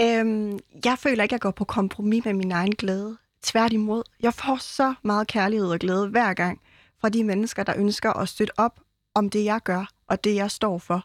Øhm, 0.00 0.58
jeg 0.84 0.98
føler 0.98 1.22
ikke, 1.22 1.32
at 1.32 1.32
jeg 1.32 1.40
går 1.40 1.50
på 1.50 1.64
kompromis 1.64 2.24
med 2.24 2.34
min 2.34 2.52
egen 2.52 2.74
glæde. 2.74 3.16
Tværtimod. 3.42 4.02
Jeg 4.22 4.34
får 4.34 4.56
så 4.56 4.94
meget 5.02 5.26
kærlighed 5.26 5.68
og 5.68 5.78
glæde 5.78 6.08
hver 6.08 6.34
gang 6.34 6.60
fra 7.00 7.08
de 7.08 7.24
mennesker, 7.24 7.62
der 7.62 7.74
ønsker 7.76 8.12
at 8.12 8.28
støtte 8.28 8.52
op 8.58 8.80
om 9.14 9.30
det, 9.30 9.44
jeg 9.44 9.60
gør, 9.64 9.90
og 10.06 10.24
det, 10.24 10.34
jeg 10.34 10.50
står 10.50 10.78
for, 10.78 11.04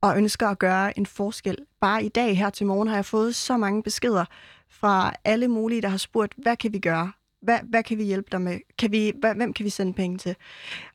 og 0.00 0.16
ønsker 0.16 0.48
at 0.48 0.58
gøre 0.58 0.98
en 0.98 1.06
forskel. 1.06 1.58
Bare 1.80 2.04
i 2.04 2.08
dag 2.08 2.38
her 2.38 2.50
til 2.50 2.66
morgen 2.66 2.88
har 2.88 2.94
jeg 2.94 3.04
fået 3.04 3.34
så 3.34 3.56
mange 3.56 3.82
beskeder 3.82 4.24
fra 4.68 5.12
alle 5.24 5.48
mulige, 5.48 5.82
der 5.82 5.88
har 5.88 5.96
spurgt, 5.96 6.34
hvad 6.36 6.56
kan 6.56 6.72
vi 6.72 6.78
gøre? 6.78 7.12
Hvad, 7.44 7.58
hvad 7.64 7.82
kan 7.82 7.98
vi 7.98 8.04
hjælpe 8.04 8.28
dig 8.32 8.40
med? 8.40 8.58
Kan 8.78 8.92
vi, 8.92 9.12
hvem 9.20 9.52
kan 9.52 9.64
vi 9.64 9.70
sende 9.70 9.92
penge 9.92 10.18
til? 10.18 10.36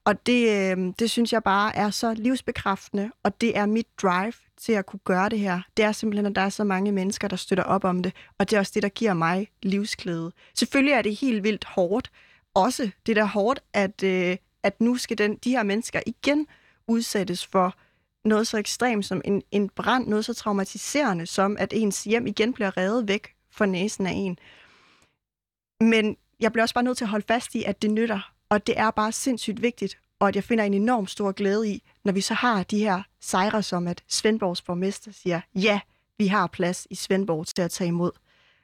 Og 0.06 0.26
det, 0.26 0.50
øh, 0.50 0.94
det 1.00 1.12
synes 1.12 1.34
jeg 1.34 1.44
bare 1.44 1.76
er 1.76 1.90
så 1.90 2.14
livsbekræftende, 2.14 3.12
og 3.24 3.42
det 3.42 3.58
er 3.58 3.66
mit 3.66 3.88
drive 4.02 4.34
til 4.58 4.74
at 4.74 4.86
kunne 4.86 5.00
gøre 5.04 5.30
det 5.30 5.40
her. 5.40 5.62
Det 5.78 5.86
er 5.86 5.92
simpelthen, 5.92 6.26
at 6.26 6.36
der 6.36 6.42
er 6.42 6.50
så 6.50 6.64
mange 6.64 6.92
mennesker, 6.92 7.28
der 7.28 7.36
støtter 7.36 7.64
op 7.64 7.84
om 7.84 8.04
det, 8.04 8.14
og 8.38 8.50
det 8.50 8.56
er 8.56 8.60
også 8.60 8.72
det, 8.76 8.84
der 8.84 8.90
giver 8.90 9.14
mig 9.14 9.48
livsklæde. 9.64 10.32
Selvfølgelig 10.56 10.94
er 10.94 11.02
det 11.02 11.16
helt 11.16 11.44
vildt 11.44 11.66
hårdt. 11.66 12.12
Også 12.54 12.90
det 13.06 13.16
der 13.16 13.26
hårdt, 13.26 13.60
at, 13.74 14.04
øh, 14.04 14.38
at 14.64 14.82
nu 14.82 14.98
skal 14.98 15.18
den, 15.18 15.36
de 15.36 15.52
her 15.52 15.64
mennesker 15.64 16.00
igen 16.06 16.48
udsættes 16.88 17.46
for 17.46 17.76
noget 18.26 18.48
så 18.48 18.58
ekstremt 18.58 19.06
som 19.06 19.22
en, 19.26 19.42
en 19.52 19.70
brand, 19.70 20.08
noget 20.08 20.26
så 20.26 20.34
traumatiserende 20.34 21.26
som, 21.26 21.58
at 21.60 21.74
ens 21.74 22.04
hjem 22.04 22.28
igen 22.28 22.54
bliver 22.54 22.78
revet 22.78 23.08
væk 23.08 23.34
for 23.52 23.66
næsen 23.66 24.06
af 24.06 24.12
en. 24.16 24.38
Men 25.82 26.18
jeg 26.40 26.52
bliver 26.52 26.64
også 26.64 26.76
bare 26.76 26.84
nødt 26.84 26.98
til 26.98 27.06
at 27.06 27.10
holde 27.10 27.26
fast 27.28 27.56
i, 27.56 27.64
at 27.64 27.82
det 27.82 27.92
nytter, 27.92 28.32
og 28.50 28.68
det 28.68 28.80
er 28.80 28.92
bare 28.92 29.12
sindssygt 29.12 29.62
vigtigt, 29.62 29.98
og 30.20 30.28
at 30.28 30.36
jeg 30.36 30.44
finder 30.44 30.64
en 30.64 30.74
enorm 30.74 31.08
stor 31.08 31.32
glæde 31.32 31.70
i, 31.70 31.84
når 32.04 32.12
vi 32.12 32.22
så 32.22 32.34
har 32.34 32.64
de 32.64 32.80
her 32.80 33.02
sejre, 33.22 33.64
som 33.64 33.88
at 33.88 34.04
Svendborgs 34.08 34.62
borgmester 34.62 35.12
siger, 35.12 35.42
ja, 35.56 35.80
vi 36.18 36.28
har 36.28 36.48
plads 36.48 36.88
i 36.90 36.96
Svendborg 36.96 37.48
til 37.48 37.62
at 37.62 37.72
tage 37.72 37.88
imod. 37.88 38.12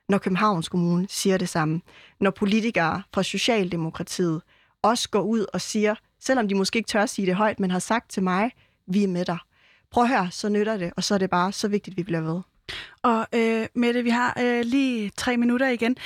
Når 0.09 0.17
Københavns 0.17 0.69
Kommune 0.69 1.07
siger 1.09 1.37
det 1.37 1.49
samme. 1.49 1.81
Når 2.19 2.31
politikere 2.31 3.03
fra 3.13 3.23
Socialdemokratiet 3.23 4.41
også 4.81 5.09
går 5.09 5.21
ud 5.21 5.45
og 5.53 5.61
siger, 5.61 5.95
selvom 6.19 6.47
de 6.47 6.55
måske 6.55 6.77
ikke 6.77 6.87
tør 6.87 7.03
at 7.03 7.09
sige 7.09 7.25
det 7.25 7.35
højt, 7.35 7.59
men 7.59 7.71
har 7.71 7.79
sagt 7.79 8.11
til 8.11 8.23
mig, 8.23 8.51
vi 8.87 9.03
er 9.03 9.07
med 9.07 9.25
dig. 9.25 9.37
Prøv 9.91 10.03
at 10.03 10.09
høre, 10.09 10.31
så 10.31 10.49
nytter 10.49 10.77
det, 10.77 10.93
og 10.97 11.03
så 11.03 11.13
er 11.13 11.17
det 11.17 11.29
bare 11.29 11.51
så 11.51 11.67
vigtigt, 11.67 11.93
at 11.93 11.97
vi 11.97 12.03
bliver 12.03 12.21
ved. 12.21 12.41
Og 13.01 13.27
øh, 13.33 13.67
Mette, 13.75 14.03
vi 14.03 14.09
har 14.09 14.37
øh, 14.41 14.61
lige 14.65 15.11
tre 15.17 15.37
minutter 15.37 15.69
igen. 15.69 15.97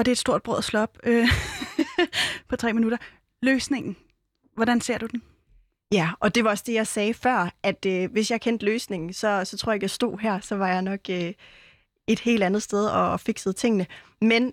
Og 0.00 0.06
det 0.06 0.10
er 0.10 0.14
et 0.14 0.18
stort 0.18 0.42
brød 0.42 0.58
at 0.58 0.64
slå 0.64 0.80
op 0.80 0.98
øh, 1.04 1.28
på 2.48 2.56
tre 2.56 2.72
minutter. 2.72 2.98
Løsningen, 3.42 3.96
hvordan 4.54 4.80
ser 4.80 4.98
du 4.98 5.06
den? 5.06 5.22
Ja, 5.92 6.10
og 6.20 6.34
det 6.34 6.44
var 6.44 6.50
også 6.50 6.64
det, 6.66 6.74
jeg 6.74 6.86
sagde 6.86 7.14
før, 7.14 7.54
at 7.62 7.86
øh, 7.86 8.12
hvis 8.12 8.30
jeg 8.30 8.40
kendte 8.40 8.64
løsningen, 8.64 9.12
så, 9.12 9.44
så 9.44 9.56
tror 9.56 9.72
jeg 9.72 9.76
ikke, 9.76 9.84
jeg 9.84 9.90
stod 9.90 10.18
her, 10.18 10.40
så 10.40 10.56
var 10.56 10.68
jeg 10.68 10.82
nok 10.82 11.00
øh, 11.10 11.32
et 12.06 12.20
helt 12.20 12.42
andet 12.42 12.62
sted 12.62 12.86
og, 12.86 13.10
og 13.10 13.20
fikset 13.20 13.56
tingene. 13.56 13.86
Men 14.20 14.52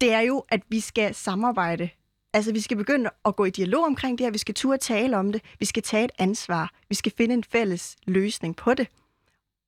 det 0.00 0.12
er 0.12 0.20
jo, 0.20 0.44
at 0.48 0.62
vi 0.68 0.80
skal 0.80 1.14
samarbejde. 1.14 1.90
Altså, 2.32 2.52
vi 2.52 2.60
skal 2.60 2.76
begynde 2.76 3.10
at 3.24 3.36
gå 3.36 3.44
i 3.44 3.50
dialog 3.50 3.84
omkring 3.84 4.18
det 4.18 4.26
her, 4.26 4.30
vi 4.30 4.38
skal 4.38 4.54
turde 4.54 4.78
tale 4.78 5.16
om 5.16 5.32
det, 5.32 5.42
vi 5.58 5.66
skal 5.66 5.82
tage 5.82 6.04
et 6.04 6.12
ansvar, 6.18 6.72
vi 6.88 6.94
skal 6.94 7.12
finde 7.16 7.34
en 7.34 7.44
fælles 7.44 7.96
løsning 8.06 8.56
på 8.56 8.74
det. 8.74 8.88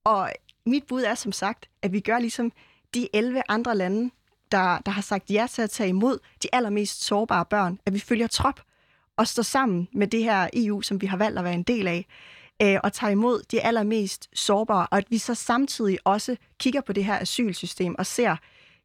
Og 0.05 0.31
mit 0.67 0.85
bud 0.87 1.03
er 1.03 1.15
som 1.15 1.33
sagt, 1.33 1.69
at 1.83 1.93
vi 1.93 2.01
gør 2.01 2.19
ligesom 2.19 2.53
de 2.95 3.09
11 3.13 3.43
andre 3.49 3.77
lande, 3.77 4.11
der, 4.55 4.79
der 4.79 4.93
har 4.93 5.03
sagt 5.03 5.31
ja 5.31 5.47
til 5.51 5.63
at 5.63 5.71
tage 5.71 5.89
imod 5.89 6.19
de 6.43 6.49
allermest 6.53 7.05
sårbare 7.05 7.45
børn, 7.45 7.79
at 7.87 7.95
vi 7.95 7.99
følger 7.99 8.27
trop 8.27 8.61
og 9.17 9.29
står 9.29 9.43
sammen 9.43 9.89
med 9.93 10.07
det 10.07 10.25
her 10.25 10.49
EU, 10.53 10.83
som 10.83 11.01
vi 11.01 11.07
har 11.07 11.17
valgt 11.17 11.39
at 11.39 11.45
være 11.45 11.55
en 11.55 11.63
del 11.63 11.87
af, 11.87 12.07
øh, 12.63 12.79
og 12.85 12.93
tager 12.93 13.11
imod 13.11 13.43
de 13.51 13.61
allermest 13.61 14.29
sårbare, 14.35 14.87
og 14.91 14.99
at 14.99 15.07
vi 15.11 15.19
så 15.19 15.35
samtidig 15.35 15.99
også 16.05 16.37
kigger 16.59 16.81
på 16.81 16.93
det 16.93 17.05
her 17.05 17.21
asylsystem 17.21 17.95
og 17.99 18.07
ser, 18.07 18.37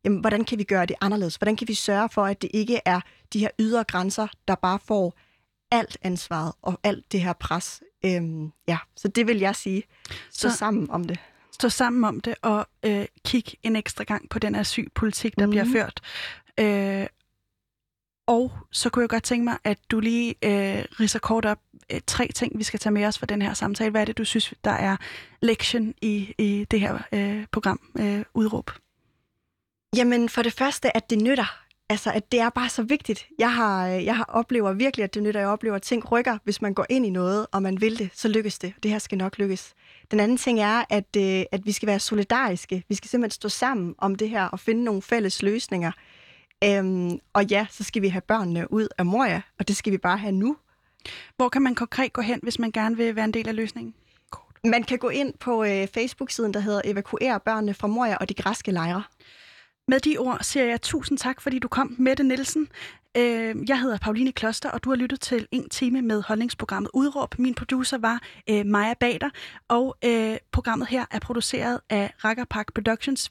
jamen, 0.04 0.20
hvordan 0.20 0.46
kan 0.46 0.58
vi 0.58 0.64
gøre 0.64 0.86
det 0.86 0.96
anderledes? 1.02 1.36
Hvordan 1.36 1.56
kan 1.56 1.68
vi 1.68 1.74
sørge 1.74 2.10
for, 2.10 2.26
at 2.26 2.42
det 2.42 2.50
ikke 2.54 2.80
er 2.86 3.02
de 3.34 3.40
her 3.40 3.50
ydre 3.60 3.84
grænser, 3.84 4.28
der 4.48 4.56
bare 4.56 4.80
får 4.86 5.14
alt 5.72 5.98
ansvaret 6.02 6.54
og 6.62 6.80
alt 6.84 7.12
det 7.12 7.22
her 7.22 7.34
pres. 7.34 7.82
Øhm, 8.06 8.52
ja, 8.68 8.78
så 8.96 9.08
det 9.08 9.28
vil 9.28 9.38
jeg 9.38 9.56
sige. 9.56 9.84
Stå 10.32 10.50
så, 10.50 10.58
sammen 10.58 10.90
om 10.90 11.04
det 11.04 11.20
stå 11.60 11.70
sammen 11.70 12.04
om 12.04 12.20
det 12.20 12.36
og 12.42 12.68
øh, 12.86 13.06
kigge 13.26 13.58
en 13.64 13.76
ekstra 13.76 14.04
gang 14.04 14.30
på 14.30 14.40
den 14.40 14.56
asylpolitik, 14.56 15.40
der 15.40 15.46
mm. 15.46 15.50
bliver 15.50 15.64
mhm. 15.64 15.74
ført. 15.74 16.02
Øh, 16.60 17.08
og 18.28 18.52
så 18.72 18.90
kunne 18.90 19.02
jeg 19.02 19.10
godt 19.10 19.24
tænke 19.24 19.44
mig, 19.44 19.58
at 19.64 19.78
du 19.92 20.00
lige 20.00 20.36
øh, 20.44 20.86
riser 21.00 21.20
kort 21.20 21.46
op 21.46 21.60
øh, 21.92 22.02
tre 22.08 22.28
ting, 22.36 22.58
vi 22.58 22.64
skal 22.64 22.80
tage 22.80 22.94
med 22.94 23.06
os 23.06 23.20
for 23.20 23.26
den 23.26 23.42
her 23.42 23.54
samtale. 23.54 23.92
Hvad 23.92 24.02
er 24.02 24.06
det, 24.06 24.18
du 24.18 24.26
synes, 24.26 24.54
der 24.64 24.72
er 24.72 24.98
lektion 25.42 25.94
i, 26.02 26.34
i 26.38 26.66
det 26.72 26.80
her 26.80 27.00
øh, 27.12 27.46
program, 27.52 27.80
øh, 28.00 28.24
Udråb? 28.34 28.72
Jamen, 29.96 30.30
for 30.30 30.42
det 30.42 30.54
første, 30.54 30.98
at 30.98 31.10
det 31.10 31.22
nytter. 31.22 31.60
Altså, 31.90 32.12
at 32.12 32.32
det 32.32 32.40
er 32.40 32.50
bare 32.50 32.70
så 32.70 32.84
vigtigt. 32.84 33.28
Jeg 33.40 33.54
har, 33.54 33.88
øh, 33.88 34.06
jeg 34.06 34.18
har 34.18 34.24
oplever 34.24 34.74
virkelig, 34.74 35.04
at 35.04 35.14
det 35.14 35.24
nytter. 35.24 35.40
Jeg 35.40 35.50
oplever, 35.50 35.76
at 35.76 35.82
ting 35.82 36.12
rykker. 36.12 36.38
Hvis 36.44 36.62
man 36.62 36.74
går 36.74 36.86
ind 36.90 37.06
i 37.06 37.10
noget, 37.10 37.48
og 37.52 37.64
man 37.64 37.82
vil 37.82 38.00
det, 38.00 38.10
så 38.14 38.28
lykkes 38.28 38.60
det. 38.60 38.74
Det 38.84 38.92
her 38.92 39.00
skal 39.00 39.18
nok 39.18 39.38
lykkes. 39.38 39.74
Den 40.12 40.20
anden 40.20 40.38
ting 40.38 40.60
er, 40.60 40.84
at, 40.90 41.16
øh, 41.18 41.44
at 41.52 41.66
vi 41.66 41.72
skal 41.72 41.88
være 41.88 42.00
solidariske. 42.00 42.84
Vi 42.90 42.96
skal 42.96 43.10
simpelthen 43.10 43.36
stå 43.36 43.50
sammen 43.50 43.96
om 43.98 44.16
det 44.16 44.30
her 44.30 44.46
og 44.46 44.60
finde 44.60 44.84
nogle 44.84 45.02
fælles 45.02 45.42
løsninger. 45.42 45.92
Øhm, 46.64 47.20
og 47.34 47.46
ja, 47.46 47.66
så 47.70 47.84
skal 47.84 48.02
vi 48.02 48.08
have 48.08 48.22
børnene 48.22 48.74
ud 48.74 48.88
af 48.98 49.06
Moria, 49.06 49.42
og 49.60 49.68
det 49.68 49.78
skal 49.78 49.92
vi 49.92 49.98
bare 49.98 50.18
have 50.18 50.32
nu. 50.32 50.58
Hvor 51.36 51.50
kan 51.50 51.62
man 51.62 51.76
konkret 51.76 52.14
gå 52.14 52.22
hen, 52.22 52.40
hvis 52.44 52.60
man 52.60 52.72
gerne 52.72 52.98
vil 52.98 53.16
være 53.16 53.26
en 53.26 53.34
del 53.34 53.48
af 53.48 53.56
løsningen? 53.56 53.94
Man 54.64 54.84
kan 54.84 54.98
gå 54.98 55.10
ind 55.10 55.34
på 55.34 55.64
øh, 55.64 55.88
Facebook-siden, 55.88 56.54
der 56.54 56.60
hedder 56.60 56.82
Evakuer 56.86 57.38
børnene 57.38 57.74
fra 57.74 57.88
Moria 57.88 58.18
og 58.18 58.30
de 58.30 58.34
græske 58.34 58.72
lejre. 58.72 59.04
Med 59.90 60.00
de 60.00 60.18
ord 60.18 60.38
siger 60.42 60.66
jeg 60.66 60.82
tusind 60.82 61.18
tak, 61.18 61.42
fordi 61.42 61.60
du 61.60 61.68
kom, 61.68 61.96
Mette 61.98 62.24
Nielsen. 62.24 62.68
Øh, 63.18 63.56
jeg 63.70 63.80
hedder 63.80 63.98
Pauline 63.98 64.32
Kloster, 64.32 64.70
og 64.70 64.84
du 64.84 64.90
har 64.90 64.96
lyttet 64.96 65.22
til 65.22 65.48
en 65.52 65.70
time 65.70 66.02
med 66.02 66.22
holdningsprogrammet 66.22 66.92
Udråb. 66.94 67.40
Min 67.40 67.56
producer 67.56 67.98
var 67.98 68.22
øh, 68.50 68.66
Maja 68.66 68.94
Bader, 68.94 69.30
og 69.68 69.98
øh, 70.06 70.38
programmet 70.52 70.88
her 70.88 71.06
er 71.12 71.20
produceret 71.20 71.80
af 71.90 72.14
Rakkerpark 72.26 72.74
Productions. 72.74 73.28